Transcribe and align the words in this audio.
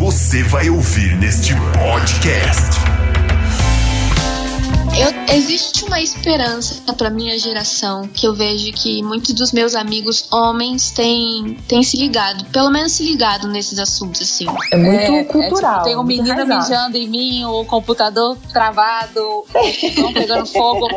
você 0.00 0.42
vai 0.44 0.70
ouvir 0.70 1.14
neste 1.18 1.52
podcast. 1.74 2.80
Eu, 4.98 5.36
existe 5.36 5.84
uma 5.84 6.00
esperança 6.00 6.94
para 6.94 7.10
minha 7.10 7.38
geração 7.38 8.08
que 8.08 8.26
eu 8.26 8.34
vejo 8.34 8.72
que 8.72 9.02
muitos 9.02 9.34
dos 9.34 9.52
meus 9.52 9.74
amigos 9.74 10.26
homens 10.32 10.90
têm, 10.90 11.58
têm 11.68 11.82
se 11.82 11.98
ligado, 11.98 12.46
pelo 12.46 12.70
menos 12.70 12.92
se 12.92 13.02
ligado 13.02 13.46
nesses 13.46 13.78
assuntos 13.78 14.22
assim. 14.22 14.46
É 14.72 14.76
muito 14.78 15.12
é, 15.12 15.24
cultural. 15.24 15.72
É, 15.72 15.76
tipo, 15.76 15.84
tem 15.84 15.96
um 15.98 16.02
menino 16.02 16.46
mijando 16.46 16.96
em 16.96 17.06
mim, 17.06 17.44
o 17.44 17.62
computador 17.66 18.38
travado, 18.50 19.20
o 19.20 19.44
pegando 20.14 20.46
fogo. 20.46 20.88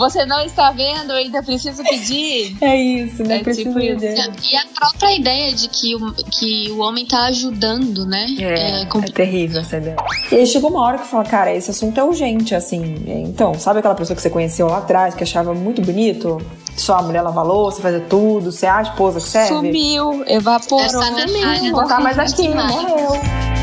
Você 0.00 0.24
não 0.24 0.40
está 0.40 0.70
vendo, 0.70 1.12
ainda 1.12 1.42
preciso 1.42 1.82
pedir. 1.84 2.56
É 2.62 2.74
isso, 2.74 3.22
né? 3.22 3.36
É 3.36 3.52
tipo 3.52 3.78
isso. 3.78 4.02
E 4.02 4.56
a 4.56 4.64
própria 4.74 5.14
ideia 5.14 5.52
de 5.52 5.68
que 5.68 5.94
o, 5.94 6.12
que 6.14 6.70
o 6.70 6.78
homem 6.78 7.04
tá 7.04 7.24
ajudando, 7.24 8.06
né? 8.06 8.24
É, 8.38 8.80
é, 8.80 8.82
é 8.82 9.10
terrível 9.12 9.60
essa 9.60 9.76
ideia. 9.76 9.96
E 10.32 10.36
aí 10.36 10.46
chegou 10.46 10.70
uma 10.70 10.80
hora 10.80 10.96
que 10.96 11.06
fala, 11.06 11.24
cara, 11.24 11.54
esse 11.54 11.70
assunto 11.70 12.00
é 12.00 12.02
urgente, 12.02 12.54
assim. 12.54 12.94
Então, 13.06 13.52
sabe 13.58 13.80
aquela 13.80 13.94
pessoa 13.94 14.16
que 14.16 14.22
você 14.22 14.30
conheceu 14.30 14.68
lá 14.68 14.78
atrás, 14.78 15.14
que 15.14 15.22
achava 15.22 15.52
muito 15.52 15.82
bonito? 15.82 16.40
Só 16.78 16.96
a 16.96 17.02
mulher 17.02 17.20
lavar 17.20 17.44
louça, 17.44 17.82
fazer 17.82 18.06
tudo, 18.08 18.50
você 18.50 18.64
é 18.64 18.70
a 18.70 18.80
esposa 18.80 19.20
que 19.20 19.28
serve? 19.28 19.48
Sumiu, 19.48 20.24
evaporou. 20.26 20.88
Sumiu, 20.88 21.72
não 21.72 21.86
tá 21.86 22.00
mais 22.00 22.18
aqui, 22.18 22.48
morreu. 22.48 23.59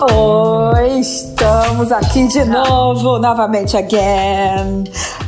Oi, 0.00 1.00
estamos 1.00 1.90
aqui 1.90 2.28
de 2.28 2.44
novo, 2.44 3.18
novamente 3.18 3.76
again. 3.76 4.84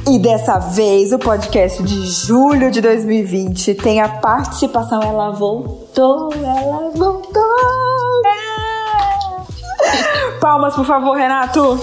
E 0.08 0.16
dessa 0.16 0.60
vez 0.60 1.12
o 1.12 1.18
podcast 1.18 1.82
de 1.82 2.06
julho 2.06 2.70
de 2.70 2.80
2020 2.80 3.74
tem 3.74 4.00
a 4.00 4.08
participação. 4.08 5.02
Ela 5.02 5.30
voltou, 5.32 6.32
ela 6.34 6.88
voltou. 6.94 7.42
Palmas, 10.40 10.76
por 10.76 10.84
favor, 10.84 11.16
Renato. 11.16 11.76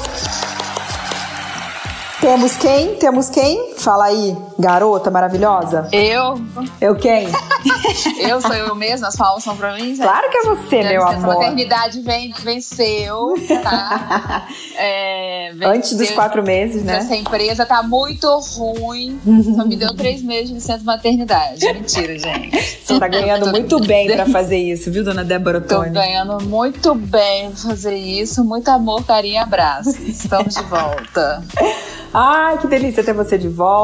Temos 2.21 2.55
quem? 2.55 2.95
Temos 2.95 3.29
quem? 3.29 3.75
Fala 3.87 4.07
aí, 4.07 4.35
garota 4.59 5.09
maravilhosa. 5.09 5.87
Eu. 5.93 6.37
Eu 6.81 6.93
quem? 6.93 7.25
eu 8.19 8.41
sou 8.41 8.53
eu 8.53 8.75
mesma, 8.75 9.07
as 9.07 9.15
palmas 9.15 9.45
são 9.45 9.55
pra 9.55 9.75
mim? 9.77 9.95
Claro 9.95 10.29
que 10.29 10.37
é 10.39 10.41
você, 10.43 10.83
meu 10.83 11.07
amor. 11.07 11.35
A 11.35 11.35
maternidade 11.35 12.01
vem, 12.01 12.33
venceu, 12.33 13.33
tá? 13.63 14.45
É, 14.79 15.51
venceu. 15.53 15.69
Antes 15.69 15.97
dos 15.97 16.11
quatro 16.11 16.43
meses, 16.43 16.83
né? 16.83 16.97
Essa 16.97 17.15
empresa 17.15 17.65
tá 17.65 17.81
muito 17.81 18.27
ruim. 18.39 19.19
Só 19.55 19.65
me 19.65 19.75
deu 19.75 19.95
três 19.95 20.21
meses 20.21 20.49
de 20.49 20.53
licença 20.55 20.83
maternidade. 20.83 21.65
Mentira, 21.73 22.19
gente. 22.19 22.79
Você 22.83 22.99
tá 22.99 23.07
ganhando 23.07 23.49
muito 23.49 23.79
bem 23.79 24.07
pra 24.07 24.27
fazer 24.27 24.57
isso, 24.57 24.91
viu, 24.91 25.03
dona 25.03 25.23
Débora 25.23 25.61
Tony? 25.61 25.87
Tô 25.87 25.93
ganhando 25.93 26.43
muito 26.43 26.93
bem 26.93 27.49
pra 27.51 27.69
fazer 27.69 27.95
isso. 27.95 28.43
Muito 28.43 28.69
amor, 28.69 29.03
carinho 29.05 29.35
e 29.35 29.37
abraço. 29.37 29.89
Estamos 30.03 30.53
de 30.53 30.63
volta. 30.63 31.43
Ai, 32.13 32.57
que 32.59 32.67
delícia 32.67 33.03
ter 33.03 33.13
você 33.13 33.37
de 33.37 33.47
volta. 33.47 33.76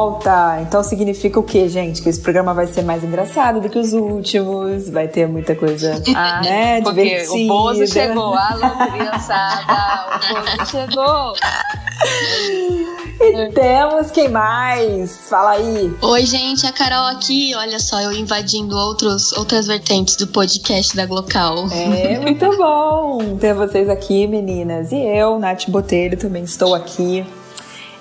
Então 0.61 0.83
significa 0.83 1.39
o 1.39 1.44
quê, 1.44 1.67
gente? 1.69 2.02
Que 2.02 2.09
esse 2.09 2.19
programa 2.19 2.53
vai 2.53 2.67
ser 2.67 2.81
mais 2.83 3.03
engraçado 3.03 3.61
do 3.61 3.69
que 3.69 3.77
os 3.77 3.94
últimos, 3.94 4.89
vai 4.89 5.08
ter 5.08 5.27
muita 5.27 5.55
coisa, 5.55 6.02
ah, 6.16 6.41
né, 6.41 6.81
divertida. 6.81 7.33
O 7.33 7.47
Bozo 7.47 7.88
chegou, 7.88 8.33
alô, 8.33 8.91
criançada, 8.91 10.16
o 10.16 10.33
Bozo 10.33 10.72
chegou. 10.72 11.33
E 13.22 13.52
temos 13.53 14.11
quem 14.11 14.27
mais? 14.27 15.30
Fala 15.30 15.52
aí. 15.52 15.95
Oi, 16.02 16.25
gente, 16.25 16.66
a 16.66 16.73
Carol 16.73 17.05
aqui. 17.05 17.53
Olha 17.55 17.80
só, 17.80 18.02
eu 18.02 18.11
invadindo 18.11 18.75
outros, 18.75 19.31
outras 19.33 19.67
vertentes 19.67 20.17
do 20.17 20.28
podcast 20.28 20.94
da 20.94 21.05
Glocal. 21.05 21.67
É, 21.72 22.19
muito 22.19 22.46
bom 22.57 23.38
ter 23.40 23.53
vocês 23.53 23.88
aqui, 23.88 24.28
meninas. 24.28 24.91
E 24.91 24.97
eu, 24.97 25.40
Nath 25.40 25.69
Botelho, 25.69 26.17
também 26.17 26.44
estou 26.44 26.75
aqui 26.75 27.25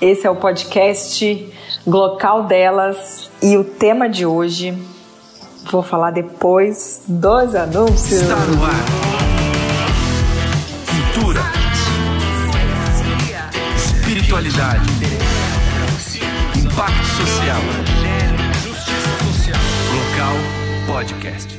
esse 0.02 0.26
é 0.26 0.30
o 0.30 0.34
podcast 0.34 1.48
Glocal 1.86 2.44
delas 2.44 3.28
e 3.42 3.56
o 3.56 3.64
tema 3.64 4.08
de 4.08 4.24
hoje 4.24 4.72
vou 5.70 5.82
falar 5.82 6.12
depois 6.12 7.02
dos 7.08 7.54
anúncios. 7.54 8.22
Está 8.22 8.36
no 8.36 8.64
ar. 8.64 8.84
Cultura. 11.14 11.40
Espiritualidade. 13.76 14.88
Impacto 16.56 17.04
social. 17.04 17.60
Glocal 19.90 20.36
Podcast. 20.86 21.51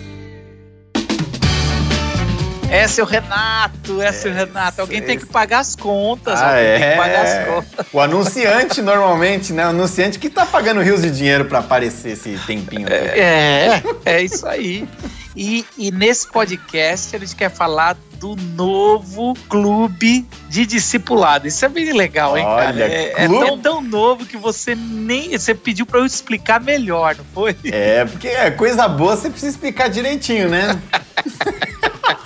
É 2.73 2.87
seu 2.87 3.05
Renato, 3.05 4.01
é, 4.01 4.07
é 4.07 4.11
seu 4.11 4.33
Renato. 4.33 4.81
Alguém 4.81 4.99
tem 4.99 5.19
que 5.19 5.27
pagar 5.27 5.59
as 5.59 5.75
contas. 5.75 6.41
Ah, 6.41 6.57
é. 6.57 7.45
Contas. 7.45 7.85
O 7.93 7.99
anunciante, 8.01 8.81
normalmente, 8.81 9.53
né? 9.53 9.63
O 9.67 9.69
anunciante 9.69 10.17
que 10.17 10.27
tá 10.27 10.43
pagando 10.43 10.81
rios 10.81 11.03
de 11.03 11.11
dinheiro 11.11 11.45
para 11.45 11.59
aparecer 11.59 12.13
esse 12.13 12.35
tempinho. 12.47 12.87
É, 12.89 13.19
é, 13.19 13.83
é 14.05 14.23
isso 14.23 14.47
aí. 14.47 14.89
E, 15.35 15.63
e 15.77 15.91
nesse 15.91 16.27
podcast 16.27 17.15
a 17.15 17.19
gente 17.19 17.35
quer 17.35 17.51
falar 17.51 17.95
do 18.19 18.35
novo 18.55 19.35
clube 19.47 20.25
de 20.49 20.65
discipulado. 20.65 21.47
Isso 21.47 21.63
é 21.63 21.69
bem 21.69 21.93
legal, 21.93 22.35
hein, 22.35 22.43
Olha, 22.43 22.65
cara? 22.65 22.85
É, 22.85 23.13
é, 23.17 23.27
tão, 23.27 23.59
tão 23.59 23.81
novo 23.81 24.25
que 24.25 24.37
você 24.37 24.73
nem. 24.73 25.37
Você 25.37 25.53
pediu 25.53 25.85
para 25.85 25.99
eu 25.99 26.05
explicar 26.07 26.59
melhor, 26.59 27.15
não 27.15 27.25
foi? 27.35 27.55
É, 27.65 28.03
porque 28.05 28.29
é 28.29 28.49
coisa 28.49 28.87
boa, 28.87 29.15
você 29.15 29.29
precisa 29.29 29.51
explicar 29.51 29.89
direitinho, 29.89 30.49
né? 30.49 30.81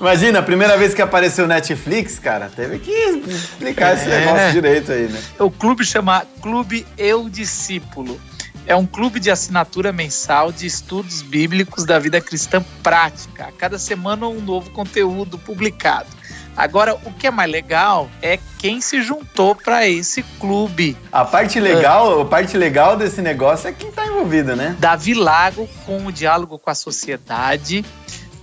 Imagina, 0.00 0.40
a 0.40 0.42
primeira 0.42 0.76
vez 0.76 0.92
que 0.92 1.02
apareceu 1.02 1.46
Netflix, 1.46 2.18
cara, 2.18 2.50
teve 2.54 2.78
que 2.78 2.90
explicar 2.90 3.92
é. 3.92 3.94
esse 3.94 4.08
negócio 4.08 4.52
direito 4.52 4.92
aí, 4.92 5.08
né? 5.08 5.20
O 5.38 5.50
clube 5.50 5.84
chama 5.84 6.26
Clube 6.40 6.86
Eu 6.98 7.28
Discípulo. 7.28 8.20
É 8.66 8.74
um 8.74 8.84
clube 8.84 9.20
de 9.20 9.30
assinatura 9.30 9.92
mensal 9.92 10.50
de 10.50 10.66
estudos 10.66 11.22
bíblicos 11.22 11.84
da 11.84 11.98
vida 11.98 12.20
cristã 12.20 12.64
prática. 12.82 13.46
A 13.46 13.52
cada 13.52 13.78
semana 13.78 14.26
um 14.26 14.40
novo 14.40 14.70
conteúdo 14.70 15.38
publicado. 15.38 16.08
Agora, 16.56 16.94
o 16.94 17.12
que 17.12 17.26
é 17.26 17.30
mais 17.30 17.50
legal 17.50 18.08
é 18.22 18.38
quem 18.58 18.80
se 18.80 19.02
juntou 19.02 19.54
para 19.54 19.86
esse 19.86 20.22
clube. 20.40 20.96
A 21.12 21.24
parte 21.24 21.60
legal, 21.60 22.18
é. 22.18 22.22
a 22.22 22.24
parte 22.24 22.56
legal 22.56 22.96
desse 22.96 23.20
negócio 23.20 23.68
é 23.68 23.72
quem 23.72 23.90
está 23.90 24.06
envolvido, 24.06 24.56
né? 24.56 24.74
Davi 24.78 25.12
Lago 25.12 25.68
com 25.84 26.06
o 26.06 26.10
diálogo 26.10 26.58
com 26.58 26.70
a 26.70 26.74
sociedade, 26.74 27.84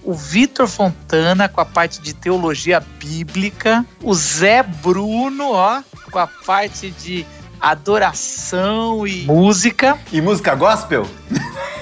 o 0.04 0.14
Vitor 0.14 0.68
Fontana 0.68 1.48
com 1.48 1.62
a 1.62 1.66
parte 1.66 2.02
de 2.02 2.14
teologia 2.14 2.80
bíblica, 3.00 3.86
o 4.02 4.14
Zé 4.14 4.64
Bruno, 4.64 5.52
ó, 5.52 5.82
com 6.12 6.20
a 6.20 6.28
parte 6.28 6.92
de 6.92 7.26
adoração 7.60 9.08
e 9.08 9.24
música. 9.24 9.98
E 10.12 10.22
música 10.22 10.54
gospel? 10.54 11.08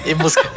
E 0.04 0.14
música 0.14 0.48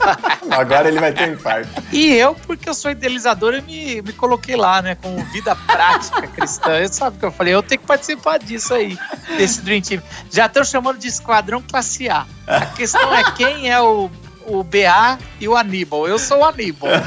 Agora 0.50 0.88
ele 0.88 1.00
vai 1.00 1.12
ter 1.12 1.30
um 1.30 1.32
infarto. 1.32 1.82
E 1.90 2.12
eu, 2.12 2.34
porque 2.34 2.68
eu 2.68 2.74
sou 2.74 2.90
idealizador, 2.90 3.54
eu 3.54 3.62
me, 3.62 4.02
me 4.02 4.12
coloquei 4.12 4.56
lá, 4.56 4.82
né, 4.82 4.94
com 4.94 5.16
vida 5.32 5.56
prática 5.56 6.26
cristã. 6.26 6.78
Eu 6.78 6.92
sabe 6.92 7.16
o 7.16 7.20
que 7.20 7.24
eu 7.24 7.32
falei? 7.32 7.54
Eu 7.54 7.62
tenho 7.62 7.80
que 7.80 7.86
participar 7.86 8.38
disso 8.38 8.74
aí, 8.74 8.98
desse 9.36 9.62
Dream 9.62 9.80
Team. 9.80 10.02
Já 10.30 10.46
estão 10.46 10.64
chamando 10.64 10.98
de 10.98 11.08
Esquadrão 11.08 11.62
Classe 11.62 12.08
A. 12.08 12.26
A 12.46 12.66
questão 12.66 13.14
é 13.14 13.24
quem 13.32 13.70
é 13.70 13.80
o 13.80 14.10
o 14.46 14.62
BA 14.62 15.18
e 15.40 15.48
o 15.48 15.56
Aníbal. 15.56 16.06
Eu 16.08 16.18
sou 16.18 16.38
o 16.38 16.44
Aníbal. 16.44 16.90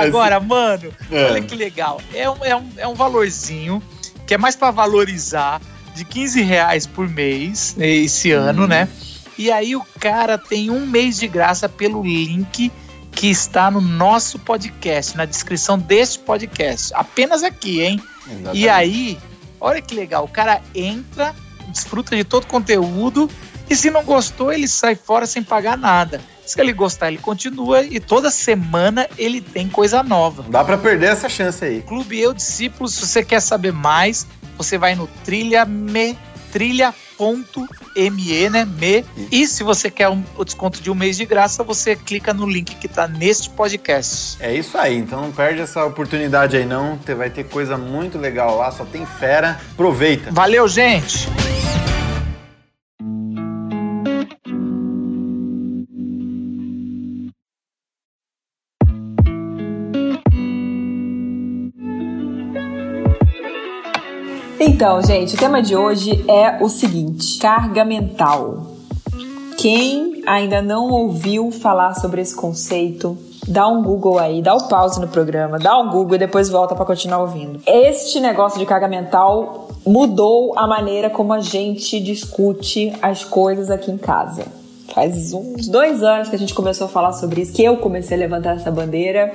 Agora, 0.00 0.40
mano, 0.40 0.92
é. 1.10 1.24
olha 1.30 1.40
que 1.42 1.54
legal. 1.54 2.00
É 2.12 2.28
um, 2.28 2.44
é, 2.44 2.56
um, 2.56 2.70
é 2.76 2.86
um 2.86 2.94
valorzinho 2.94 3.82
que 4.26 4.34
é 4.34 4.38
mais 4.38 4.56
para 4.56 4.70
valorizar 4.70 5.60
de 5.94 6.04
15 6.04 6.42
reais 6.42 6.86
por 6.86 7.08
mês 7.08 7.76
esse 7.78 8.30
ano, 8.32 8.66
né? 8.66 8.88
E 9.38 9.50
aí 9.50 9.74
o 9.74 9.84
cara 9.98 10.36
tem 10.38 10.70
um 10.70 10.86
mês 10.86 11.18
de 11.18 11.26
graça 11.26 11.68
pelo 11.68 12.02
link 12.02 12.70
que 13.12 13.30
está 13.30 13.70
no 13.70 13.80
nosso 13.80 14.38
podcast, 14.38 15.16
na 15.16 15.24
descrição 15.24 15.78
deste 15.78 16.18
podcast. 16.18 16.92
Apenas 16.94 17.42
aqui, 17.42 17.80
hein? 17.80 18.02
Exatamente. 18.26 18.58
E 18.58 18.68
aí, 18.68 19.18
olha 19.60 19.80
que 19.80 19.94
legal, 19.94 20.24
o 20.24 20.28
cara 20.28 20.60
entra, 20.74 21.34
desfruta 21.68 22.16
de 22.16 22.24
todo 22.24 22.44
o 22.44 22.46
conteúdo 22.46 23.30
e 23.68 23.76
se 23.76 23.90
não 23.90 24.04
gostou, 24.04 24.52
ele 24.52 24.68
sai 24.68 24.94
fora 24.94 25.26
sem 25.26 25.42
pagar 25.42 25.76
nada. 25.76 26.20
Se 26.44 26.60
ele 26.60 26.72
gostar, 26.72 27.08
ele 27.08 27.18
continua 27.18 27.82
e 27.82 27.98
toda 27.98 28.30
semana 28.30 29.08
ele 29.16 29.40
tem 29.40 29.68
coisa 29.68 30.02
nova. 30.02 30.42
Não 30.42 30.50
dá 30.50 30.62
para 30.62 30.76
perder 30.76 31.06
essa 31.06 31.28
chance 31.28 31.64
aí. 31.64 31.82
Clube 31.82 32.20
Eu 32.20 32.34
Discípulos, 32.34 32.94
se 32.94 33.06
você 33.06 33.24
quer 33.24 33.40
saber 33.40 33.72
mais, 33.72 34.26
você 34.58 34.76
vai 34.76 34.94
no 34.94 35.06
trilhame, 35.24 36.18
trilha 36.52 36.94
me, 38.10 38.50
né? 38.50 38.64
Me. 38.64 39.04
E 39.30 39.46
se 39.46 39.62
você 39.62 39.90
quer 39.90 40.08
um, 40.08 40.22
o 40.36 40.44
desconto 40.44 40.82
de 40.82 40.90
um 40.90 40.94
mês 40.94 41.16
de 41.16 41.24
graça, 41.24 41.62
você 41.62 41.94
clica 41.94 42.34
no 42.34 42.46
link 42.46 42.74
que 42.74 42.88
tá 42.88 43.06
neste 43.06 43.48
podcast. 43.50 44.36
É 44.40 44.54
isso 44.54 44.76
aí, 44.76 44.98
então 44.98 45.20
não 45.20 45.32
perde 45.32 45.60
essa 45.60 45.84
oportunidade 45.84 46.56
aí 46.56 46.66
não. 46.66 46.98
Vai 47.16 47.30
ter 47.30 47.44
coisa 47.44 47.76
muito 47.76 48.18
legal 48.18 48.56
lá, 48.56 48.70
só 48.70 48.84
tem 48.84 49.06
fera. 49.06 49.60
Aproveita. 49.72 50.30
Valeu, 50.32 50.66
gente! 50.68 51.28
Então, 64.84 65.00
gente, 65.00 65.34
o 65.34 65.38
tema 65.38 65.62
de 65.62 65.74
hoje 65.74 66.22
é 66.28 66.62
o 66.62 66.68
seguinte: 66.68 67.38
carga 67.38 67.86
mental. 67.86 68.76
Quem 69.56 70.22
ainda 70.26 70.60
não 70.60 70.90
ouviu 70.90 71.50
falar 71.50 71.94
sobre 71.94 72.20
esse 72.20 72.36
conceito, 72.36 73.16
dá 73.48 73.66
um 73.66 73.82
Google 73.82 74.18
aí, 74.18 74.42
dá 74.42 74.52
o 74.52 74.58
um 74.58 74.68
pause 74.68 75.00
no 75.00 75.08
programa, 75.08 75.58
dá 75.58 75.80
um 75.80 75.88
Google 75.90 76.16
e 76.16 76.18
depois 76.18 76.50
volta 76.50 76.74
para 76.74 76.84
continuar 76.84 77.22
ouvindo. 77.22 77.62
Este 77.66 78.20
negócio 78.20 78.58
de 78.58 78.66
carga 78.66 78.86
mental 78.86 79.70
mudou 79.86 80.52
a 80.54 80.66
maneira 80.66 81.08
como 81.08 81.32
a 81.32 81.40
gente 81.40 81.98
discute 81.98 82.92
as 83.00 83.24
coisas 83.24 83.70
aqui 83.70 83.90
em 83.90 83.96
casa. 83.96 84.44
Faz 84.94 85.32
uns 85.32 85.66
dois 85.66 86.02
anos 86.02 86.28
que 86.28 86.36
a 86.36 86.38
gente 86.38 86.52
começou 86.52 86.88
a 86.88 86.90
falar 86.90 87.14
sobre 87.14 87.40
isso, 87.40 87.54
que 87.54 87.64
eu 87.64 87.78
comecei 87.78 88.18
a 88.18 88.20
levantar 88.20 88.56
essa 88.56 88.70
bandeira 88.70 89.32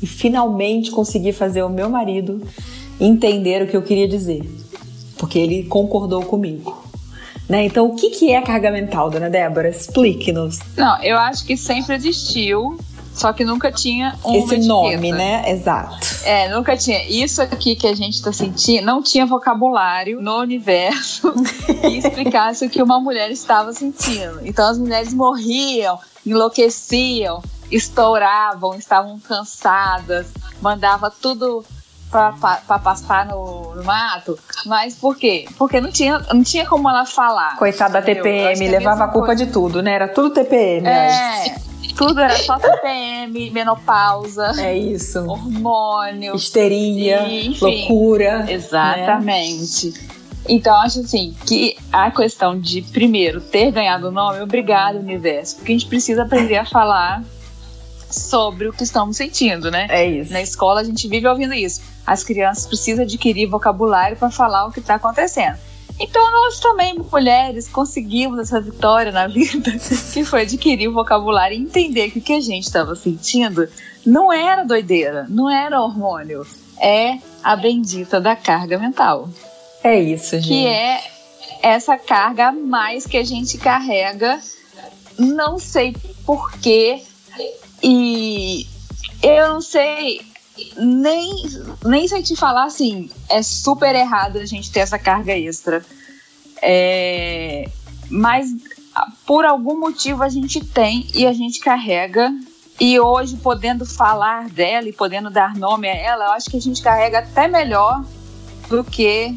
e 0.00 0.06
finalmente 0.06 0.92
consegui 0.92 1.32
fazer 1.32 1.64
o 1.64 1.68
meu 1.68 1.90
marido 1.90 2.40
entender 3.00 3.60
o 3.60 3.66
que 3.66 3.76
eu 3.76 3.82
queria 3.82 4.06
dizer 4.06 4.63
porque 5.24 5.38
ele 5.38 5.64
concordou 5.64 6.22
comigo. 6.22 6.84
Né? 7.48 7.64
Então, 7.64 7.86
o 7.86 7.96
que, 7.96 8.10
que 8.10 8.30
é 8.30 8.42
carga 8.42 8.70
mental, 8.70 9.08
dona 9.08 9.30
Débora? 9.30 9.70
Explique-nos. 9.70 10.58
Não, 10.76 11.02
eu 11.02 11.16
acho 11.16 11.46
que 11.46 11.56
sempre 11.56 11.94
existiu, 11.94 12.78
só 13.14 13.32
que 13.32 13.42
nunca 13.42 13.72
tinha 13.72 14.18
um 14.22 14.34
Esse 14.34 14.58
nome, 14.58 15.12
né? 15.12 15.50
Exato. 15.50 15.96
É, 16.24 16.54
nunca 16.54 16.76
tinha. 16.76 17.08
Isso 17.08 17.40
aqui 17.40 17.74
que 17.74 17.86
a 17.86 17.94
gente 17.94 18.22
tá 18.22 18.34
sentindo, 18.34 18.84
não 18.84 19.02
tinha 19.02 19.24
vocabulário 19.24 20.20
no 20.20 20.40
universo 20.40 21.32
que 21.80 21.86
explicasse 21.96 22.66
o 22.66 22.68
que 22.68 22.82
uma 22.82 23.00
mulher 23.00 23.30
estava 23.30 23.72
sentindo. 23.72 24.40
Então, 24.44 24.68
as 24.68 24.78
mulheres 24.78 25.14
morriam, 25.14 25.98
enlouqueciam, 26.26 27.42
estouravam, 27.70 28.74
estavam 28.74 29.18
cansadas, 29.20 30.26
mandava 30.60 31.10
tudo 31.10 31.64
para 32.14 32.78
passar 32.78 33.26
no, 33.26 33.74
no, 33.74 33.82
mato. 33.82 34.38
Mas 34.64 34.94
por 34.94 35.16
quê? 35.16 35.46
Porque 35.58 35.80
não 35.80 35.90
tinha, 35.90 36.20
não 36.32 36.42
tinha 36.42 36.64
como 36.64 36.88
ela 36.88 37.04
falar. 37.04 37.56
Coitada 37.56 37.94
da 37.94 38.02
TPM, 38.02 38.68
levava 38.68 39.04
a 39.04 39.08
culpa 39.08 39.28
coisa. 39.28 39.44
de 39.44 39.52
tudo, 39.52 39.82
né? 39.82 39.92
Era 39.92 40.08
tudo 40.08 40.30
TPM. 40.30 40.86
É. 40.86 41.56
Tudo 41.96 42.20
era 42.20 42.36
só 42.38 42.58
TPM, 42.58 43.50
menopausa. 43.50 44.52
É 44.58 44.76
isso. 44.76 45.26
Hormônio. 45.26 46.34
Histeria, 46.34 47.22
e, 47.22 47.48
enfim, 47.48 47.64
loucura. 47.64 48.44
Né? 48.44 48.52
Exatamente. 48.52 49.90
Né? 49.90 50.14
Então, 50.48 50.74
acho 50.76 51.00
assim 51.00 51.34
que 51.46 51.76
a 51.92 52.10
questão 52.10 52.58
de, 52.58 52.82
primeiro, 52.82 53.40
ter 53.40 53.70
ganhado 53.70 54.08
o 54.08 54.10
nome, 54.10 54.40
obrigado, 54.40 54.98
universo, 54.98 55.56
porque 55.56 55.72
a 55.72 55.74
gente 55.74 55.86
precisa 55.86 56.22
aprender 56.22 56.56
a 56.56 56.66
falar 56.66 57.22
sobre 58.14 58.68
o 58.68 58.72
que 58.72 58.82
estamos 58.82 59.16
sentindo, 59.16 59.70
né? 59.70 59.86
É 59.90 60.06
isso. 60.06 60.32
Na 60.32 60.40
escola 60.40 60.80
a 60.80 60.84
gente 60.84 61.06
vive 61.08 61.26
ouvindo 61.26 61.54
isso. 61.54 61.80
As 62.06 62.22
crianças 62.22 62.66
precisam 62.66 63.04
adquirir 63.04 63.46
vocabulário 63.46 64.16
para 64.16 64.30
falar 64.30 64.66
o 64.66 64.72
que 64.72 64.80
está 64.80 64.94
acontecendo. 64.94 65.58
Então 65.98 66.30
nós 66.30 66.58
também, 66.58 66.94
mulheres, 66.94 67.68
conseguimos 67.68 68.38
essa 68.38 68.60
vitória 68.60 69.12
na 69.12 69.28
vida, 69.28 69.70
que 70.12 70.24
foi 70.24 70.42
adquirir 70.42 70.88
o 70.88 70.92
vocabulário 70.92 71.56
e 71.56 71.60
entender 71.60 72.10
que 72.10 72.18
o 72.18 72.22
que 72.22 72.32
a 72.32 72.40
gente 72.40 72.64
estava 72.64 72.96
sentindo 72.96 73.68
não 74.04 74.32
era 74.32 74.64
doideira, 74.64 75.26
não 75.28 75.48
era 75.48 75.80
hormônio, 75.80 76.44
é 76.80 77.18
a 77.42 77.54
bendita 77.54 78.20
da 78.20 78.34
carga 78.34 78.78
mental. 78.78 79.28
É 79.82 80.00
isso, 80.00 80.36
gente. 80.36 80.48
Que 80.48 80.66
é 80.66 81.00
essa 81.62 81.96
carga 81.96 82.48
a 82.48 82.52
mais 82.52 83.06
que 83.06 83.16
a 83.16 83.24
gente 83.24 83.56
carrega, 83.56 84.40
não 85.18 85.58
sei 85.58 85.94
porquê, 86.26 87.02
e 87.86 88.66
eu 89.22 89.50
não 89.50 89.60
sei 89.60 90.22
nem, 90.78 91.44
nem 91.84 92.08
sei 92.08 92.22
te 92.22 92.34
falar 92.34 92.64
assim, 92.64 93.10
é 93.28 93.42
super 93.42 93.94
errado 93.94 94.38
a 94.38 94.46
gente 94.46 94.70
ter 94.70 94.80
essa 94.80 94.98
carga 94.98 95.36
extra. 95.36 95.84
É, 96.62 97.68
mas 98.08 98.48
por 99.26 99.44
algum 99.44 99.78
motivo 99.78 100.22
a 100.22 100.30
gente 100.30 100.64
tem 100.64 101.06
e 101.14 101.26
a 101.26 101.32
gente 101.34 101.60
carrega. 101.60 102.32
E 102.80 102.98
hoje, 102.98 103.36
podendo 103.36 103.84
falar 103.84 104.48
dela 104.48 104.88
e 104.88 104.92
podendo 104.92 105.30
dar 105.30 105.54
nome 105.54 105.86
a 105.86 105.94
ela, 105.94 106.24
eu 106.24 106.32
acho 106.32 106.50
que 106.50 106.56
a 106.56 106.60
gente 106.60 106.82
carrega 106.82 107.18
até 107.18 107.46
melhor 107.46 108.02
do 108.68 108.82
que 108.82 109.34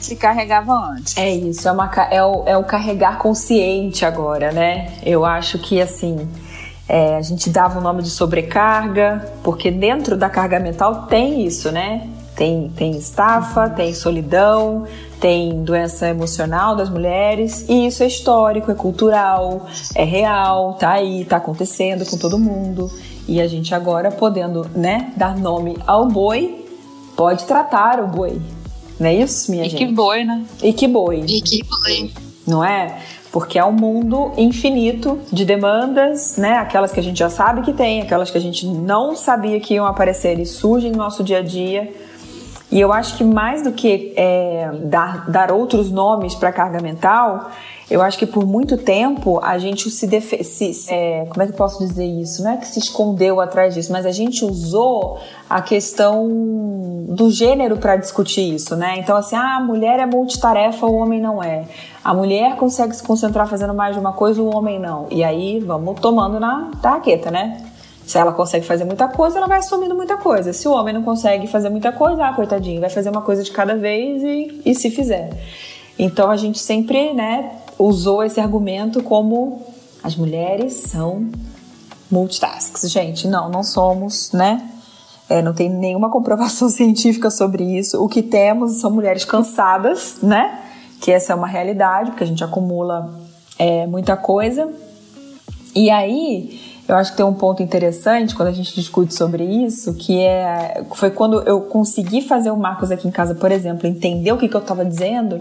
se 0.00 0.16
carregava 0.16 0.72
antes. 0.72 1.16
É 1.16 1.32
isso, 1.32 1.68
é, 1.68 1.72
uma, 1.72 1.90
é, 2.10 2.22
o, 2.22 2.44
é 2.46 2.56
o 2.56 2.64
carregar 2.64 3.18
consciente 3.18 4.04
agora, 4.04 4.52
né? 4.52 4.98
Eu 5.02 5.24
acho 5.24 5.58
que 5.58 5.80
assim 5.80 6.28
é, 6.88 7.16
a 7.16 7.22
gente 7.22 7.50
dava 7.50 7.78
o 7.78 7.82
nome 7.82 8.02
de 8.02 8.10
sobrecarga, 8.10 9.32
porque 9.42 9.70
dentro 9.70 10.16
da 10.16 10.30
carga 10.30 10.60
mental 10.60 11.06
tem 11.06 11.44
isso, 11.44 11.72
né? 11.72 12.08
Tem, 12.36 12.70
tem 12.76 12.92
estafa, 12.92 13.70
tem 13.70 13.94
solidão, 13.94 14.84
tem 15.18 15.64
doença 15.64 16.08
emocional 16.08 16.76
das 16.76 16.90
mulheres, 16.90 17.64
e 17.68 17.86
isso 17.86 18.02
é 18.02 18.06
histórico, 18.06 18.70
é 18.70 18.74
cultural, 18.74 19.66
é 19.94 20.04
real, 20.04 20.74
tá 20.74 20.90
aí, 20.90 21.24
tá 21.24 21.38
acontecendo 21.38 22.04
com 22.04 22.18
todo 22.18 22.38
mundo. 22.38 22.90
E 23.26 23.40
a 23.40 23.48
gente 23.48 23.74
agora 23.74 24.10
podendo, 24.10 24.68
né, 24.76 25.12
dar 25.16 25.36
nome 25.36 25.76
ao 25.86 26.06
boi, 26.06 26.64
pode 27.16 27.44
tratar 27.44 27.98
o 28.00 28.06
boi. 28.06 28.40
Não 29.00 29.08
é 29.08 29.14
isso, 29.14 29.50
minha 29.50 29.64
e 29.64 29.70
gente? 29.70 29.82
E 29.82 29.86
que 29.86 29.92
boi, 29.92 30.24
né? 30.24 30.44
E 30.62 30.72
que 30.72 30.86
boi. 30.86 31.24
E 31.26 31.40
que 31.40 31.64
boi. 31.64 32.12
Não 32.46 32.62
é? 32.62 32.98
Porque 33.36 33.58
é 33.58 33.64
um 33.66 33.70
mundo 33.70 34.32
infinito 34.38 35.20
de 35.30 35.44
demandas, 35.44 36.38
né? 36.38 36.54
Aquelas 36.56 36.90
que 36.90 36.98
a 36.98 37.02
gente 37.02 37.18
já 37.18 37.28
sabe 37.28 37.60
que 37.60 37.74
tem, 37.74 38.00
aquelas 38.00 38.30
que 38.30 38.38
a 38.38 38.40
gente 38.40 38.66
não 38.66 39.14
sabia 39.14 39.60
que 39.60 39.74
iam 39.74 39.84
aparecer 39.84 40.38
e 40.38 40.46
surgem 40.46 40.90
no 40.90 40.96
nosso 40.96 41.22
dia 41.22 41.40
a 41.40 41.42
dia. 41.42 41.92
E 42.72 42.80
eu 42.80 42.90
acho 42.94 43.14
que 43.14 43.22
mais 43.22 43.60
do 43.62 43.72
que 43.72 44.14
é, 44.16 44.70
dar, 44.84 45.30
dar 45.30 45.52
outros 45.52 45.90
nomes 45.90 46.34
para 46.34 46.48
a 46.48 46.52
carga 46.52 46.80
mental, 46.80 47.50
eu 47.88 48.02
acho 48.02 48.18
que 48.18 48.26
por 48.26 48.44
muito 48.44 48.76
tempo 48.76 49.38
a 49.40 49.58
gente 49.58 49.88
se, 49.90 50.08
defe 50.08 50.40
é, 50.88 51.24
como 51.28 51.42
é 51.42 51.46
que 51.46 51.52
eu 51.52 51.56
posso 51.56 51.78
dizer 51.78 52.04
isso? 52.04 52.42
Não 52.42 52.50
é 52.50 52.56
que 52.56 52.66
se 52.66 52.80
escondeu 52.80 53.40
atrás 53.40 53.74
disso, 53.74 53.92
mas 53.92 54.04
a 54.04 54.10
gente 54.10 54.44
usou 54.44 55.20
a 55.48 55.62
questão 55.62 57.06
do 57.08 57.30
gênero 57.30 57.76
para 57.76 57.94
discutir 57.94 58.52
isso, 58.52 58.74
né? 58.74 58.96
Então 58.98 59.16
assim, 59.16 59.36
ah, 59.36 59.58
a 59.58 59.60
mulher 59.60 60.00
é 60.00 60.06
multitarefa, 60.06 60.84
o 60.84 60.94
homem 60.96 61.20
não 61.20 61.40
é. 61.40 61.64
A 62.02 62.12
mulher 62.12 62.56
consegue 62.56 62.94
se 62.94 63.02
concentrar 63.02 63.48
fazendo 63.48 63.72
mais 63.72 63.94
de 63.94 64.00
uma 64.00 64.12
coisa, 64.12 64.42
o 64.42 64.52
homem 64.52 64.80
não. 64.80 65.06
E 65.08 65.22
aí 65.22 65.60
vamos 65.60 66.00
tomando 66.00 66.40
na 66.40 66.72
taqueta, 66.82 67.30
né? 67.30 67.64
Se 68.04 68.18
ela 68.18 68.32
consegue 68.32 68.66
fazer 68.66 68.84
muita 68.84 69.06
coisa, 69.06 69.38
ela 69.38 69.46
vai 69.46 69.58
assumindo 69.58 69.94
muita 69.94 70.16
coisa. 70.16 70.52
Se 70.52 70.66
o 70.66 70.72
homem 70.72 70.92
não 70.92 71.02
consegue 71.02 71.46
fazer 71.46 71.68
muita 71.68 71.92
coisa, 71.92 72.24
ah, 72.24 72.32
coitadinho, 72.32 72.80
vai 72.80 72.90
fazer 72.90 73.10
uma 73.10 73.22
coisa 73.22 73.44
de 73.44 73.50
cada 73.52 73.76
vez 73.76 74.22
e, 74.24 74.62
e 74.64 74.74
se 74.74 74.90
fizer. 74.90 75.30
Então 75.98 76.30
a 76.30 76.36
gente 76.36 76.58
sempre, 76.58 77.12
né, 77.12 77.50
usou 77.78 78.22
esse 78.22 78.40
argumento 78.40 79.02
como 79.02 79.62
as 80.02 80.16
mulheres 80.16 80.74
são 80.74 81.28
multitasks. 82.10 82.90
Gente, 82.90 83.26
não, 83.26 83.50
não 83.50 83.62
somos, 83.62 84.32
né? 84.32 84.70
É, 85.28 85.42
não 85.42 85.52
tem 85.52 85.68
nenhuma 85.68 86.10
comprovação 86.10 86.68
científica 86.70 87.30
sobre 87.30 87.64
isso. 87.78 88.02
O 88.02 88.08
que 88.08 88.22
temos 88.22 88.80
são 88.80 88.90
mulheres 88.90 89.24
cansadas, 89.24 90.18
né? 90.22 90.60
Que 91.00 91.10
essa 91.10 91.32
é 91.32 91.36
uma 91.36 91.48
realidade, 91.48 92.10
porque 92.10 92.24
a 92.24 92.26
gente 92.26 92.42
acumula 92.44 93.20
é, 93.58 93.86
muita 93.86 94.16
coisa. 94.16 94.72
E 95.74 95.90
aí, 95.90 96.60
eu 96.88 96.94
acho 96.94 97.10
que 97.10 97.16
tem 97.16 97.26
um 97.26 97.34
ponto 97.34 97.62
interessante 97.62 98.34
quando 98.34 98.48
a 98.48 98.52
gente 98.52 98.74
discute 98.74 99.12
sobre 99.12 99.44
isso, 99.44 99.94
que 99.94 100.20
é 100.20 100.84
foi 100.94 101.10
quando 101.10 101.42
eu 101.42 101.62
consegui 101.62 102.22
fazer 102.22 102.50
o 102.50 102.56
Marcos 102.56 102.90
aqui 102.90 103.08
em 103.08 103.10
casa, 103.10 103.34
por 103.34 103.50
exemplo, 103.50 103.86
entender 103.86 104.32
o 104.32 104.38
que, 104.38 104.48
que 104.48 104.54
eu 104.54 104.60
estava 104.60 104.84
dizendo 104.84 105.40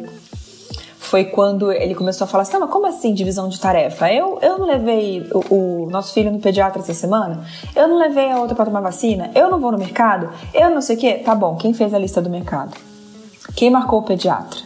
foi 1.06 1.26
quando 1.26 1.72
ele 1.72 1.96
começou 1.96 2.26
a 2.26 2.28
falar 2.28 2.44
assim: 2.44 2.58
mas 2.58 2.70
como 2.70 2.88
assim 2.88 3.14
divisão 3.14 3.48
de 3.48 3.60
tarefa? 3.60 4.12
Eu, 4.12 4.40
eu 4.42 4.58
não 4.58 4.66
levei 4.66 5.28
o, 5.32 5.84
o, 5.86 5.90
nosso 5.90 6.14
filho 6.14 6.32
no 6.32 6.40
pediatra 6.40 6.82
essa 6.82 6.94
semana? 6.94 7.46
Eu 7.76 7.88
não 7.88 7.98
levei 7.98 8.32
a 8.32 8.40
outra 8.40 8.56
para 8.56 8.66
tomar 8.66 8.82
vacina? 8.82 9.32
Eu 9.34 9.50
não 9.50 9.60
vou 9.60 9.72
no 9.72 9.78
mercado? 9.78 10.30
Eu 10.54 10.70
não 10.70 10.82
sei 10.82 10.96
o 10.96 11.00
quê? 11.00 11.14
Tá 11.24 11.36
bom, 11.36 11.56
quem 11.56 11.74
fez 11.74 11.94
a 11.94 12.00
lista 12.00 12.22
do 12.22 12.30
mercado? 12.30 12.76
Quem 13.56 13.70
marcou 13.70 14.00
o 14.00 14.04
pediatra? 14.04 14.60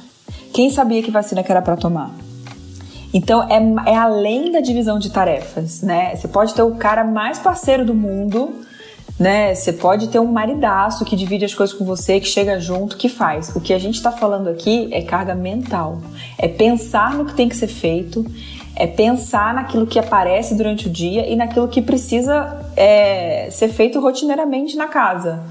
Quem 0.53 0.69
sabia 0.69 1.03
que 1.03 1.11
vacina 1.11 1.43
que 1.43 1.51
era 1.51 1.61
para 1.61 1.75
tomar? 1.75 2.11
Então 3.13 3.43
é, 3.43 3.91
é 3.91 3.95
além 3.95 4.51
da 4.51 4.59
divisão 4.59 4.97
de 4.97 5.11
tarefas, 5.11 5.81
né? 5.81 6.15
Você 6.15 6.27
pode 6.27 6.53
ter 6.53 6.63
o 6.63 6.75
cara 6.75 7.03
mais 7.03 7.39
parceiro 7.39 7.83
do 7.85 7.93
mundo 7.93 8.53
né? 9.19 9.53
Você 9.53 9.73
pode 9.73 10.07
ter 10.07 10.19
um 10.19 10.31
maridaço 10.31 11.03
que 11.03 11.15
divide 11.15 11.43
as 11.43 11.53
coisas 11.53 11.75
com 11.75 11.83
você, 11.83 12.19
que 12.19 12.27
chega 12.27 12.57
junto, 12.59 12.95
que 12.95 13.09
faz. 13.09 13.53
O 13.53 13.59
que 13.59 13.73
a 13.73 13.77
gente 13.77 13.95
está 13.95 14.11
falando 14.11 14.47
aqui 14.47 14.87
é 14.91 15.01
carga 15.01 15.35
mental. 15.35 15.99
É 16.37 16.47
pensar 16.47 17.15
no 17.15 17.25
que 17.25 17.33
tem 17.33 17.49
que 17.49 17.55
ser 17.55 17.67
feito, 17.67 18.25
é 18.75 18.87
pensar 18.87 19.53
naquilo 19.53 19.85
que 19.85 19.99
aparece 19.99 20.55
durante 20.55 20.87
o 20.87 20.89
dia 20.89 21.27
e 21.27 21.35
naquilo 21.35 21.67
que 21.67 21.81
precisa 21.81 22.65
é, 22.77 23.49
ser 23.51 23.67
feito 23.67 23.99
rotineiramente 23.99 24.77
na 24.77 24.87
casa. 24.87 25.43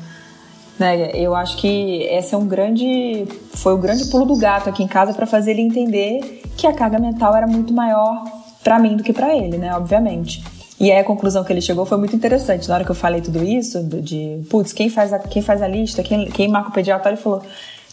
Né? 0.79 1.11
Eu 1.13 1.35
acho 1.35 1.59
que 1.59 2.05
esse 2.05 2.35
é 2.35 2.39
um 2.39 2.47
grande, 2.47 3.27
foi 3.53 3.75
o 3.75 3.79
grande 3.79 4.07
pulo 4.07 4.25
do 4.25 4.37
gato 4.37 4.71
aqui 4.71 4.83
em 4.83 4.89
casa 4.89 5.13
para 5.13 5.27
fazer 5.27 5.51
ele 5.51 5.63
entender 5.63 6.43
que 6.57 6.67
a 6.67 6.73
carga 6.73 6.99
mental 6.99 7.37
era 7.37 7.47
muito 7.47 7.75
maior 7.75 8.25
para 8.65 8.79
mim 8.79 8.97
do 8.97 9.03
que 9.03 9.13
para 9.13 9.37
ele, 9.37 9.59
né? 9.59 9.75
Obviamente. 9.75 10.43
E 10.81 10.93
aí 10.93 10.99
a 10.99 11.05
conclusão 11.05 11.43
que 11.43 11.53
ele 11.53 11.61
chegou 11.61 11.85
foi 11.85 11.99
muito 11.99 12.15
interessante. 12.15 12.69
Na 12.69 12.77
hora 12.77 12.85
que 12.85 12.91
eu 12.91 12.95
falei 12.95 13.21
tudo 13.21 13.43
isso, 13.43 13.83
de 13.83 14.41
putz, 14.49 14.73
quem 14.73 14.89
faz 14.89 15.13
a, 15.13 15.19
quem 15.19 15.43
faz 15.43 15.61
a 15.61 15.67
lista, 15.67 16.03
quem, 16.03 16.27
quem 16.31 16.49
marca 16.49 16.71
o 16.71 16.73
pediatra, 16.73 17.11
ele 17.11 17.21
falou: 17.21 17.43